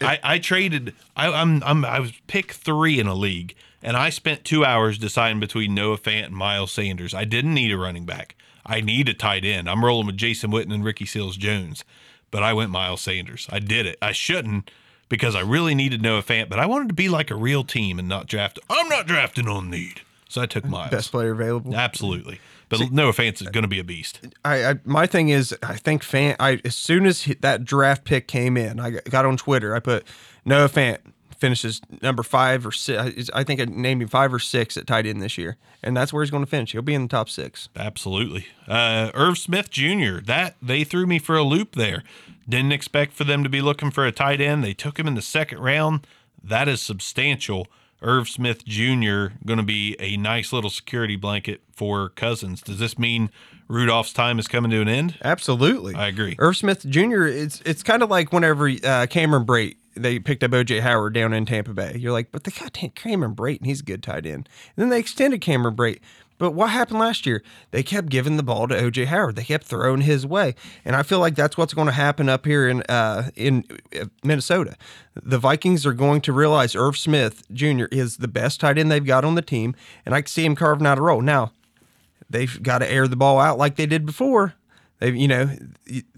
I, 0.01 0.19
I 0.21 0.39
traded. 0.39 0.93
I, 1.15 1.31
I'm 1.31 1.63
I'm 1.63 1.85
I 1.85 1.99
was 1.99 2.11
pick 2.27 2.51
three 2.51 2.99
in 2.99 3.07
a 3.07 3.13
league, 3.13 3.55
and 3.81 3.95
I 3.97 4.09
spent 4.09 4.43
two 4.43 4.65
hours 4.65 4.97
deciding 4.97 5.39
between 5.39 5.73
Noah 5.73 5.97
Fant 5.97 6.25
and 6.25 6.35
Miles 6.35 6.71
Sanders. 6.71 7.13
I 7.13 7.25
didn't 7.25 7.53
need 7.53 7.71
a 7.71 7.77
running 7.77 8.05
back. 8.05 8.35
I 8.65 8.81
need 8.81 9.09
a 9.09 9.13
tight 9.13 9.45
end. 9.45 9.69
I'm 9.69 9.83
rolling 9.83 10.07
with 10.07 10.17
Jason 10.17 10.51
Witten 10.51 10.73
and 10.73 10.83
Ricky 10.83 11.05
Seals 11.05 11.37
Jones, 11.37 11.83
but 12.29 12.43
I 12.43 12.53
went 12.53 12.71
Miles 12.71 13.01
Sanders. 13.01 13.47
I 13.51 13.59
did 13.59 13.85
it. 13.85 13.97
I 14.01 14.11
shouldn't 14.11 14.69
because 15.07 15.35
I 15.35 15.41
really 15.41 15.73
needed 15.73 16.01
Noah 16.01 16.21
Fant, 16.21 16.49
but 16.49 16.59
I 16.59 16.65
wanted 16.67 16.89
to 16.89 16.93
be 16.93 17.09
like 17.09 17.31
a 17.31 17.35
real 17.35 17.63
team 17.63 17.99
and 17.99 18.07
not 18.07 18.27
draft. 18.27 18.59
I'm 18.69 18.87
not 18.87 19.07
drafting 19.07 19.47
on 19.47 19.69
need, 19.69 20.01
so 20.27 20.41
I 20.41 20.45
took 20.45 20.65
Miles. 20.65 20.91
Best 20.91 21.11
player 21.11 21.31
available. 21.31 21.75
Absolutely. 21.75 22.39
But 22.69 22.91
Noah 22.91 23.13
Fant 23.13 23.41
is 23.41 23.47
going 23.47 23.63
to 23.63 23.67
be 23.67 23.79
a 23.79 23.83
beast. 23.83 24.19
I, 24.45 24.63
I 24.63 24.79
my 24.85 25.07
thing 25.07 25.29
is 25.29 25.55
I 25.63 25.75
think 25.75 26.03
Fant. 26.03 26.35
I 26.39 26.61
as 26.63 26.75
soon 26.75 27.07
as 27.07 27.23
he, 27.23 27.33
that 27.35 27.65
draft 27.65 28.03
pick 28.03 28.27
came 28.27 28.55
in, 28.55 28.79
I 28.79 28.91
got 28.91 29.25
on 29.25 29.37
Twitter. 29.37 29.75
I 29.75 29.79
put 29.79 30.05
Noah 30.45 30.69
Fant 30.69 30.99
finishes 31.39 31.81
number 32.01 32.23
five 32.23 32.65
or 32.65 32.71
six. 32.71 33.29
I 33.33 33.43
think 33.43 33.61
I 33.61 33.65
named 33.65 34.01
him 34.01 34.07
five 34.07 34.33
or 34.33 34.39
six 34.39 34.77
at 34.77 34.87
tight 34.87 35.05
end 35.05 35.21
this 35.21 35.37
year, 35.37 35.57
and 35.81 35.95
that's 35.95 36.11
where 36.13 36.23
he's 36.23 36.31
going 36.31 36.43
to 36.43 36.49
finish. 36.49 36.71
He'll 36.71 36.81
be 36.81 36.93
in 36.93 37.03
the 37.03 37.07
top 37.07 37.29
six. 37.29 37.69
Absolutely. 37.75 38.47
Uh, 38.67 39.11
Irv 39.13 39.37
Smith 39.37 39.69
Jr. 39.69 40.19
That 40.23 40.55
they 40.61 40.83
threw 40.83 41.05
me 41.05 41.19
for 41.19 41.35
a 41.35 41.43
loop 41.43 41.75
there. 41.75 42.03
Didn't 42.47 42.71
expect 42.71 43.13
for 43.13 43.23
them 43.23 43.43
to 43.43 43.49
be 43.49 43.61
looking 43.61 43.91
for 43.91 44.05
a 44.05 44.11
tight 44.11 44.41
end. 44.41 44.63
They 44.63 44.73
took 44.73 44.99
him 44.99 45.07
in 45.07 45.15
the 45.15 45.21
second 45.21 45.59
round. 45.59 46.05
That 46.43 46.67
is 46.67 46.81
substantial. 46.81 47.67
Irv 48.01 48.29
Smith 48.29 48.63
Jr. 48.65 49.27
going 49.45 49.57
to 49.57 49.63
be 49.63 49.95
a 49.99 50.15
nice 50.15 50.53
little 50.53 50.69
security 50.69 51.17
blanket 51.17 51.61
for 51.75 52.09
Cousins. 52.09 52.61
Does 52.61 52.79
this 52.79 52.97
mean 52.97 53.29
Rudolph's 53.67 54.13
time 54.13 54.39
is 54.39 54.47
coming 54.47 54.71
to 54.71 54.79
an 54.81 54.87
end? 54.87 55.17
Absolutely, 55.21 55.95
I 55.95 56.07
agree. 56.07 56.35
Irv 56.39 56.55
Smith 56.55 56.85
Jr. 56.87 57.23
It's 57.23 57.61
it's 57.65 57.83
kind 57.83 58.01
of 58.01 58.09
like 58.09 58.31
whenever 58.31 58.69
uh, 58.69 59.07
Cameron 59.09 59.45
Brate 59.45 59.75
they 60.01 60.19
picked 60.19 60.43
up 60.43 60.51
OJ 60.51 60.81
Howard 60.81 61.13
down 61.13 61.33
in 61.33 61.45
Tampa 61.45 61.73
Bay. 61.73 61.95
You're 61.97 62.11
like, 62.11 62.31
but 62.31 62.43
they 62.43 62.51
got 62.51 62.73
Cameron 62.95 63.35
Brate 63.35 63.57
and 63.57 63.67
he's 63.67 63.81
a 63.81 63.83
good 63.83 64.03
tight 64.03 64.25
end. 64.25 64.49
And 64.75 64.83
then 64.83 64.89
they 64.89 64.99
extended 64.99 65.41
Cameron 65.41 65.75
Brate. 65.75 65.99
But 66.39 66.51
what 66.51 66.69
happened 66.69 66.99
last 66.99 67.25
year? 67.25 67.43
They 67.71 67.83
kept 67.83 68.09
giving 68.09 68.37
the 68.37 68.43
ball 68.43 68.67
to 68.69 68.75
OJ 68.75 69.07
Howard. 69.07 69.35
They 69.35 69.43
kept 69.43 69.65
throwing 69.65 70.01
his 70.01 70.25
way, 70.25 70.55
and 70.85 70.95
I 70.95 71.03
feel 71.03 71.19
like 71.19 71.35
that's 71.35 71.57
what's 71.57 71.73
going 71.73 71.87
to 71.87 71.93
happen 71.93 72.29
up 72.29 72.45
here 72.45 72.67
in 72.67 72.81
uh, 72.83 73.29
in 73.35 73.65
Minnesota. 74.23 74.77
The 75.21 75.37
Vikings 75.37 75.85
are 75.85 75.93
going 75.93 76.21
to 76.21 76.31
realize 76.31 76.77
Irv 76.77 76.97
Smith 76.97 77.43
Jr. 77.51 77.85
is 77.91 78.17
the 78.17 78.29
best 78.29 78.61
tight 78.61 78.77
end 78.77 78.89
they've 78.89 79.05
got 79.05 79.25
on 79.25 79.35
the 79.35 79.41
team, 79.41 79.75
and 80.05 80.15
I 80.15 80.21
can 80.21 80.27
see 80.27 80.45
him 80.45 80.55
carving 80.55 80.87
out 80.87 80.97
a 80.97 81.01
role. 81.01 81.21
Now, 81.21 81.51
they've 82.29 82.63
got 82.63 82.79
to 82.79 82.89
air 82.89 83.09
the 83.09 83.17
ball 83.17 83.37
out 83.37 83.57
like 83.57 83.75
they 83.75 83.85
did 83.85 84.05
before. 84.05 84.53
They, 84.99 85.11
you 85.11 85.27
know, 85.27 85.49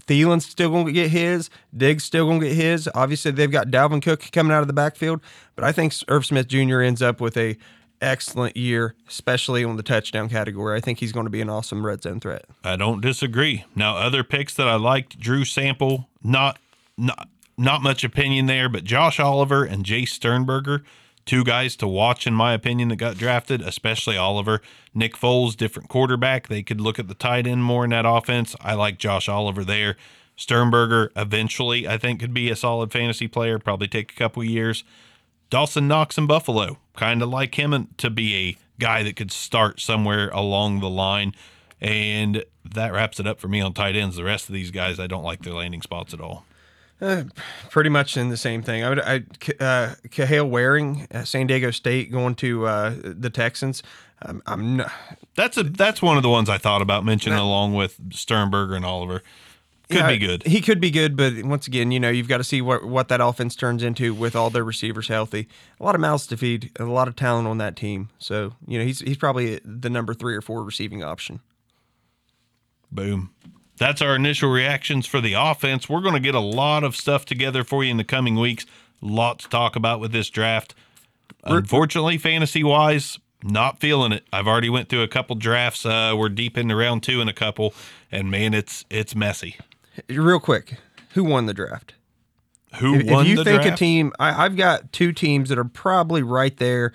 Thielen's 0.06 0.46
still 0.46 0.70
going 0.70 0.86
to 0.86 0.92
get 0.92 1.10
his. 1.10 1.50
Diggs 1.76 2.04
still 2.04 2.26
going 2.26 2.40
to 2.40 2.48
get 2.48 2.56
his. 2.56 2.88
Obviously, 2.94 3.30
they've 3.30 3.50
got 3.50 3.68
Dalvin 3.68 4.02
Cook 4.02 4.28
coming 4.32 4.52
out 4.52 4.60
of 4.60 4.66
the 4.66 4.72
backfield, 4.72 5.20
but 5.54 5.64
I 5.64 5.72
think 5.72 5.94
Irv 6.08 6.26
Smith 6.26 6.48
Jr. 6.48 6.80
ends 6.80 7.02
up 7.02 7.20
with 7.20 7.36
a 7.36 7.56
excellent 8.00 8.56
year, 8.56 8.94
especially 9.08 9.64
on 9.64 9.76
the 9.76 9.82
touchdown 9.82 10.28
category. 10.28 10.76
I 10.76 10.80
think 10.80 10.98
he's 10.98 11.12
going 11.12 11.26
to 11.26 11.30
be 11.30 11.40
an 11.40 11.48
awesome 11.48 11.86
red 11.86 12.02
zone 12.02 12.20
threat. 12.20 12.44
I 12.64 12.76
don't 12.76 13.00
disagree. 13.00 13.64
Now, 13.76 13.96
other 13.96 14.24
picks 14.24 14.54
that 14.54 14.68
I 14.68 14.74
liked, 14.74 15.18
Drew 15.18 15.44
Sample, 15.44 16.08
not 16.22 16.58
not 16.98 17.28
not 17.56 17.82
much 17.82 18.02
opinion 18.04 18.46
there, 18.46 18.68
but 18.68 18.84
Josh 18.84 19.20
Oliver 19.20 19.64
and 19.64 19.84
Jace 19.84 20.08
Sternberger, 20.08 20.82
two 21.24 21.44
guys 21.44 21.76
to 21.76 21.86
watch 21.86 22.26
in 22.26 22.34
my 22.34 22.52
opinion 22.52 22.88
that 22.88 22.96
got 22.96 23.16
drafted, 23.16 23.60
especially 23.62 24.16
Oliver. 24.16 24.60
Nick 24.94 25.14
Foles, 25.14 25.56
different 25.56 25.88
quarterback. 25.88 26.48
They 26.48 26.62
could 26.62 26.80
look 26.80 26.98
at 26.98 27.08
the 27.08 27.14
tight 27.14 27.46
end 27.46 27.64
more 27.64 27.84
in 27.84 27.90
that 27.90 28.06
offense. 28.06 28.54
I 28.60 28.74
like 28.74 28.98
Josh 28.98 29.28
Oliver 29.28 29.64
there. 29.64 29.96
Sternberger 30.36 31.12
eventually, 31.14 31.86
I 31.86 31.98
think, 31.98 32.20
could 32.20 32.34
be 32.34 32.50
a 32.50 32.56
solid 32.56 32.92
fantasy 32.92 33.28
player. 33.28 33.58
Probably 33.58 33.88
take 33.88 34.12
a 34.12 34.16
couple 34.16 34.42
years. 34.42 34.82
Dawson 35.50 35.86
Knox 35.86 36.16
in 36.16 36.26
Buffalo, 36.26 36.78
kind 36.96 37.22
of 37.22 37.28
like 37.28 37.54
him 37.56 37.88
to 37.98 38.10
be 38.10 38.34
a 38.34 38.56
guy 38.80 39.02
that 39.02 39.16
could 39.16 39.30
start 39.30 39.80
somewhere 39.80 40.30
along 40.30 40.80
the 40.80 40.88
line. 40.88 41.34
And 41.80 42.44
that 42.64 42.92
wraps 42.92 43.20
it 43.20 43.26
up 43.26 43.38
for 43.38 43.48
me 43.48 43.60
on 43.60 43.74
tight 43.74 43.94
ends. 43.94 44.16
The 44.16 44.24
rest 44.24 44.48
of 44.48 44.54
these 44.54 44.70
guys, 44.70 44.98
I 44.98 45.06
don't 45.06 45.24
like 45.24 45.42
their 45.42 45.52
landing 45.52 45.82
spots 45.82 46.14
at 46.14 46.20
all. 46.20 46.46
Uh, 47.02 47.24
pretty 47.68 47.90
much 47.90 48.16
in 48.16 48.28
the 48.28 48.36
same 48.36 48.62
thing. 48.62 48.84
I 48.84 48.88
would, 48.88 49.00
I, 49.00 49.16
uh, 49.58 49.94
Kahale 50.06 50.48
Warring, 50.48 51.08
uh, 51.12 51.24
San 51.24 51.48
Diego 51.48 51.72
State, 51.72 52.12
going 52.12 52.36
to 52.36 52.66
uh, 52.66 52.94
the 53.02 53.28
Texans. 53.28 53.82
Um, 54.24 54.40
I'm 54.46 54.76
not. 54.76 54.92
That's 55.34 55.56
a 55.56 55.64
that's 55.64 56.00
one 56.00 56.16
of 56.16 56.22
the 56.22 56.28
ones 56.28 56.48
I 56.48 56.58
thought 56.58 56.80
about 56.80 57.04
mentioning 57.04 57.36
that, 57.36 57.42
along 57.42 57.74
with 57.74 57.98
Sternberger 58.12 58.76
and 58.76 58.84
Oliver. 58.84 59.22
Could 59.88 59.96
yeah, 59.96 60.08
be 60.08 60.18
good. 60.18 60.44
He 60.44 60.60
could 60.60 60.80
be 60.80 60.92
good, 60.92 61.16
but 61.16 61.42
once 61.42 61.66
again, 61.66 61.90
you 61.90 61.98
know, 61.98 62.08
you've 62.08 62.28
got 62.28 62.38
to 62.38 62.44
see 62.44 62.62
what 62.62 62.84
what 62.84 63.08
that 63.08 63.20
offense 63.20 63.56
turns 63.56 63.82
into 63.82 64.14
with 64.14 64.36
all 64.36 64.48
their 64.48 64.62
receivers 64.62 65.08
healthy. 65.08 65.48
A 65.80 65.84
lot 65.84 65.96
of 65.96 66.00
mouths 66.00 66.28
to 66.28 66.36
feed, 66.36 66.70
a 66.78 66.84
lot 66.84 67.08
of 67.08 67.16
talent 67.16 67.48
on 67.48 67.58
that 67.58 67.74
team. 67.74 68.10
So 68.18 68.52
you 68.64 68.78
know, 68.78 68.84
he's 68.84 69.00
he's 69.00 69.16
probably 69.16 69.58
the 69.64 69.90
number 69.90 70.14
three 70.14 70.36
or 70.36 70.40
four 70.40 70.62
receiving 70.62 71.02
option. 71.02 71.40
Boom. 72.92 73.30
That's 73.78 74.02
our 74.02 74.14
initial 74.14 74.50
reactions 74.50 75.06
for 75.06 75.20
the 75.20 75.34
offense. 75.34 75.88
We're 75.88 76.02
going 76.02 76.14
to 76.14 76.20
get 76.20 76.34
a 76.34 76.40
lot 76.40 76.84
of 76.84 76.94
stuff 76.94 77.24
together 77.24 77.64
for 77.64 77.82
you 77.82 77.90
in 77.90 77.96
the 77.96 78.04
coming 78.04 78.36
weeks. 78.36 78.66
A 79.02 79.06
lot 79.06 79.40
to 79.40 79.48
talk 79.48 79.74
about 79.76 80.00
with 80.00 80.12
this 80.12 80.30
draft. 80.30 80.74
Unfortunately, 81.44 82.18
fantasy 82.18 82.62
wise, 82.62 83.18
not 83.42 83.80
feeling 83.80 84.12
it. 84.12 84.24
I've 84.32 84.46
already 84.46 84.68
went 84.68 84.88
through 84.88 85.02
a 85.02 85.08
couple 85.08 85.34
drafts. 85.36 85.84
Uh, 85.84 86.14
we're 86.16 86.28
deep 86.28 86.56
into 86.56 86.76
round 86.76 87.02
two 87.02 87.20
in 87.20 87.28
a 87.28 87.32
couple, 87.32 87.74
and 88.12 88.30
man, 88.30 88.54
it's 88.54 88.84
it's 88.90 89.14
messy. 89.16 89.56
Real 90.08 90.38
quick, 90.38 90.76
who 91.14 91.24
won 91.24 91.46
the 91.46 91.54
draft? 91.54 91.94
Who 92.78 92.94
if, 92.94 93.06
won 93.06 93.26
if 93.26 93.30
you 93.30 93.36
the 93.36 93.44
think 93.44 93.62
draft? 93.62 93.76
a 93.76 93.78
team, 93.78 94.12
I, 94.20 94.44
I've 94.44 94.56
got 94.56 94.92
two 94.92 95.12
teams 95.12 95.48
that 95.48 95.58
are 95.58 95.64
probably 95.64 96.22
right 96.22 96.56
there 96.56 96.92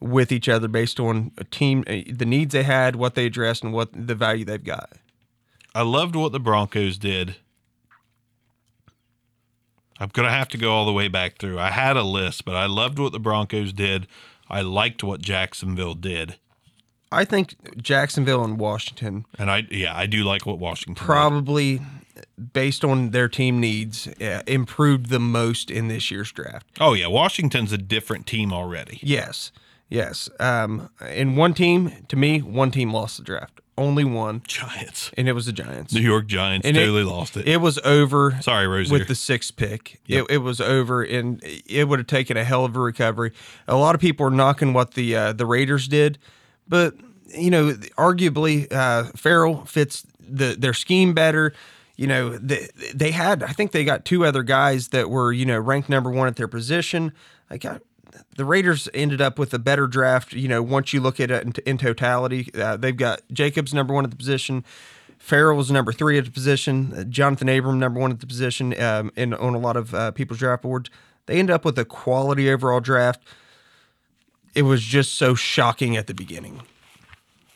with 0.00 0.32
each 0.32 0.48
other 0.48 0.66
based 0.66 0.98
on 0.98 1.30
a 1.36 1.44
team, 1.44 1.84
uh, 1.86 2.00
the 2.10 2.24
needs 2.24 2.52
they 2.52 2.62
had, 2.62 2.96
what 2.96 3.14
they 3.14 3.26
addressed, 3.26 3.62
and 3.62 3.72
what 3.72 3.90
the 3.92 4.14
value 4.14 4.44
they've 4.44 4.64
got. 4.64 4.90
I 5.74 5.82
loved 5.82 6.16
what 6.16 6.32
the 6.32 6.40
Broncos 6.40 6.98
did. 6.98 7.36
I'm 9.98 10.08
gonna 10.12 10.30
have 10.30 10.48
to 10.48 10.58
go 10.58 10.72
all 10.72 10.86
the 10.86 10.92
way 10.92 11.08
back 11.08 11.38
through. 11.38 11.58
I 11.58 11.70
had 11.70 11.96
a 11.96 12.02
list, 12.02 12.44
but 12.44 12.56
I 12.56 12.66
loved 12.66 12.98
what 12.98 13.12
the 13.12 13.20
Broncos 13.20 13.72
did. 13.72 14.06
I 14.48 14.62
liked 14.62 15.04
what 15.04 15.20
Jacksonville 15.20 15.94
did. 15.94 16.36
I 17.12 17.24
think 17.24 17.56
Jacksonville 17.76 18.42
and 18.42 18.58
Washington, 18.58 19.26
and 19.38 19.50
I 19.50 19.66
yeah, 19.70 19.96
I 19.96 20.06
do 20.06 20.24
like 20.24 20.46
what 20.46 20.58
Washington 20.58 20.94
probably 20.94 21.78
did. 22.14 22.52
based 22.52 22.84
on 22.84 23.10
their 23.10 23.28
team 23.28 23.60
needs 23.60 24.06
uh, 24.20 24.42
improved 24.46 25.10
the 25.10 25.20
most 25.20 25.70
in 25.70 25.88
this 25.88 26.10
year's 26.10 26.32
draft. 26.32 26.66
Oh 26.80 26.94
yeah, 26.94 27.08
Washington's 27.08 27.72
a 27.72 27.78
different 27.78 28.26
team 28.26 28.52
already. 28.52 29.00
Yes, 29.02 29.52
yes. 29.88 30.30
Um, 30.38 30.88
in 31.10 31.36
one 31.36 31.52
team, 31.52 31.92
to 32.08 32.16
me, 32.16 32.40
one 32.40 32.70
team 32.70 32.92
lost 32.92 33.18
the 33.18 33.24
draft. 33.24 33.59
Only 33.78 34.04
one 34.04 34.42
Giants, 34.46 35.10
and 35.16 35.28
it 35.28 35.32
was 35.32 35.46
the 35.46 35.52
Giants. 35.52 35.94
New 35.94 36.00
York 36.00 36.26
Giants 36.26 36.66
And 36.66 36.76
totally 36.76 37.02
it, 37.02 37.06
lost 37.06 37.36
it. 37.36 37.48
It 37.48 37.58
was 37.58 37.78
over. 37.78 38.38
Sorry, 38.42 38.66
Rosie. 38.66 38.92
With 38.92 39.08
the 39.08 39.14
sixth 39.14 39.56
pick, 39.56 40.00
Yep. 40.06 40.26
it, 40.28 40.34
it 40.34 40.38
was 40.38 40.60
over, 40.60 41.02
and 41.02 41.40
it 41.66 41.88
would 41.88 41.98
have 41.98 42.06
taken 42.06 42.36
a 42.36 42.44
hell 42.44 42.64
of 42.64 42.76
a 42.76 42.80
recovery. 42.80 43.32
A 43.66 43.76
lot 43.76 43.94
of 43.94 44.00
people 44.00 44.26
are 44.26 44.30
knocking 44.30 44.72
what 44.74 44.94
the 44.94 45.16
uh, 45.16 45.32
the 45.32 45.46
Raiders 45.46 45.88
did, 45.88 46.18
but 46.68 46.94
you 47.34 47.50
know, 47.50 47.72
arguably, 47.96 48.70
uh, 48.72 49.04
Ferrell 49.16 49.64
fits 49.64 50.04
the 50.18 50.56
their 50.58 50.74
scheme 50.74 51.14
better. 51.14 51.52
You 51.96 52.06
know, 52.06 52.38
they, 52.38 52.68
they 52.94 53.10
had, 53.10 53.42
I 53.42 53.52
think 53.52 53.72
they 53.72 53.84
got 53.84 54.06
two 54.06 54.24
other 54.24 54.42
guys 54.42 54.88
that 54.88 55.10
were, 55.10 55.32
you 55.32 55.44
know, 55.44 55.58
ranked 55.58 55.90
number 55.90 56.10
one 56.10 56.28
at 56.28 56.36
their 56.36 56.48
position. 56.48 57.12
Like, 57.50 57.66
I, 57.66 57.78
the 58.36 58.44
Raiders 58.44 58.88
ended 58.94 59.20
up 59.20 59.38
with 59.38 59.52
a 59.54 59.58
better 59.58 59.86
draft. 59.86 60.32
You 60.32 60.48
know, 60.48 60.62
once 60.62 60.92
you 60.92 61.00
look 61.00 61.20
at 61.20 61.30
it 61.30 61.44
in, 61.44 61.52
in 61.66 61.78
totality, 61.78 62.50
uh, 62.54 62.76
they've 62.76 62.96
got 62.96 63.22
Jacobs 63.32 63.72
number 63.74 63.94
one 63.94 64.04
at 64.04 64.10
the 64.10 64.16
position, 64.16 64.64
Ferrell 65.20 65.56
was 65.56 65.70
number 65.70 65.92
three 65.92 66.18
at 66.18 66.24
the 66.24 66.30
position. 66.30 66.92
Uh, 66.92 67.02
Johnathan 67.02 67.56
Abram, 67.56 67.78
number 67.78 68.00
one 68.00 68.10
at 68.10 68.20
the 68.20 68.26
position, 68.26 68.78
um, 68.80 69.12
and 69.16 69.34
on 69.34 69.54
a 69.54 69.58
lot 69.58 69.76
of 69.76 69.94
uh, 69.94 70.10
people's 70.10 70.40
draft 70.40 70.62
boards. 70.62 70.90
They 71.26 71.38
end 71.38 71.50
up 71.50 71.64
with 71.64 71.78
a 71.78 71.84
quality 71.84 72.50
overall 72.50 72.80
draft. 72.80 73.22
It 74.54 74.62
was 74.62 74.82
just 74.82 75.14
so 75.14 75.34
shocking 75.34 75.96
at 75.96 76.06
the 76.06 76.14
beginning. 76.14 76.62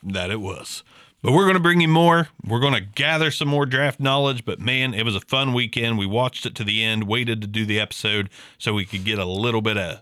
That 0.03 0.29
it 0.29 0.39
was. 0.39 0.83
But 1.23 1.31
we're 1.31 1.45
going 1.45 1.55
to 1.55 1.59
bring 1.59 1.81
you 1.81 1.87
more. 1.87 2.29
We're 2.45 2.59
going 2.59 2.75
to 2.75 2.81
gather 2.81 3.31
some 3.31 3.47
more 3.47 3.65
draft 3.65 3.99
knowledge. 3.99 4.45
But 4.45 4.59
man, 4.59 4.93
it 4.93 5.03
was 5.03 5.15
a 5.15 5.21
fun 5.21 5.51
weekend. 5.51 5.97
We 5.97 6.05
watched 6.05 6.45
it 6.45 6.53
to 6.55 6.63
the 6.63 6.83
end, 6.83 7.07
waited 7.07 7.41
to 7.41 7.47
do 7.47 7.65
the 7.65 7.79
episode 7.79 8.29
so 8.59 8.75
we 8.75 8.85
could 8.85 9.03
get 9.03 9.17
a 9.17 9.25
little 9.25 9.61
bit 9.61 9.75
of 9.75 10.01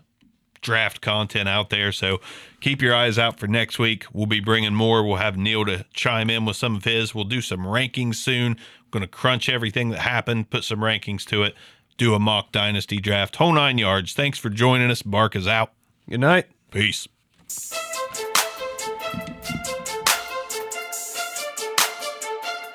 draft 0.64 1.00
content 1.00 1.48
out 1.48 1.70
there. 1.70 1.92
So 1.92 2.20
keep 2.60 2.82
your 2.82 2.94
eyes 2.94 3.16
out 3.16 3.38
for 3.38 3.46
next 3.46 3.78
week. 3.78 4.06
We'll 4.12 4.26
be 4.26 4.40
bringing 4.40 4.74
more. 4.74 5.04
We'll 5.06 5.16
have 5.16 5.36
Neil 5.36 5.64
to 5.66 5.86
chime 5.94 6.28
in 6.28 6.44
with 6.44 6.56
some 6.56 6.74
of 6.74 6.82
his. 6.82 7.14
We'll 7.14 7.22
do 7.22 7.40
some 7.40 7.60
rankings 7.60 8.16
soon. 8.16 8.54
We're 8.54 8.90
going 8.90 9.02
to 9.02 9.08
crunch 9.08 9.48
everything 9.48 9.90
that 9.90 10.00
happened, 10.00 10.50
put 10.50 10.64
some 10.64 10.80
rankings 10.80 11.24
to 11.26 11.44
it, 11.44 11.54
do 11.96 12.14
a 12.14 12.18
mock 12.18 12.50
dynasty 12.50 12.98
draft. 12.98 13.36
Whole 13.36 13.52
nine 13.52 13.78
yards. 13.78 14.12
Thanks 14.12 14.38
for 14.38 14.50
joining 14.50 14.90
us. 14.90 15.02
Bark 15.02 15.36
is 15.36 15.46
out. 15.46 15.72
Good 16.10 16.20
night. 16.20 16.46
Peace. 16.72 17.06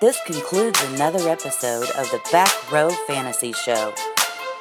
This 0.01 0.17
concludes 0.25 0.81
another 0.93 1.27
episode 1.27 1.89
of 1.97 2.09
the 2.11 2.21
Back 2.31 2.71
Row 2.71 2.89
Fantasy 3.05 3.51
Show. 3.51 3.93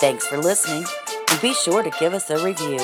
Thanks 0.00 0.26
for 0.26 0.36
listening, 0.36 0.84
and 1.30 1.40
be 1.40 1.54
sure 1.54 1.84
to 1.84 1.90
give 2.00 2.12
us 2.12 2.28
a 2.30 2.44
review. 2.44 2.78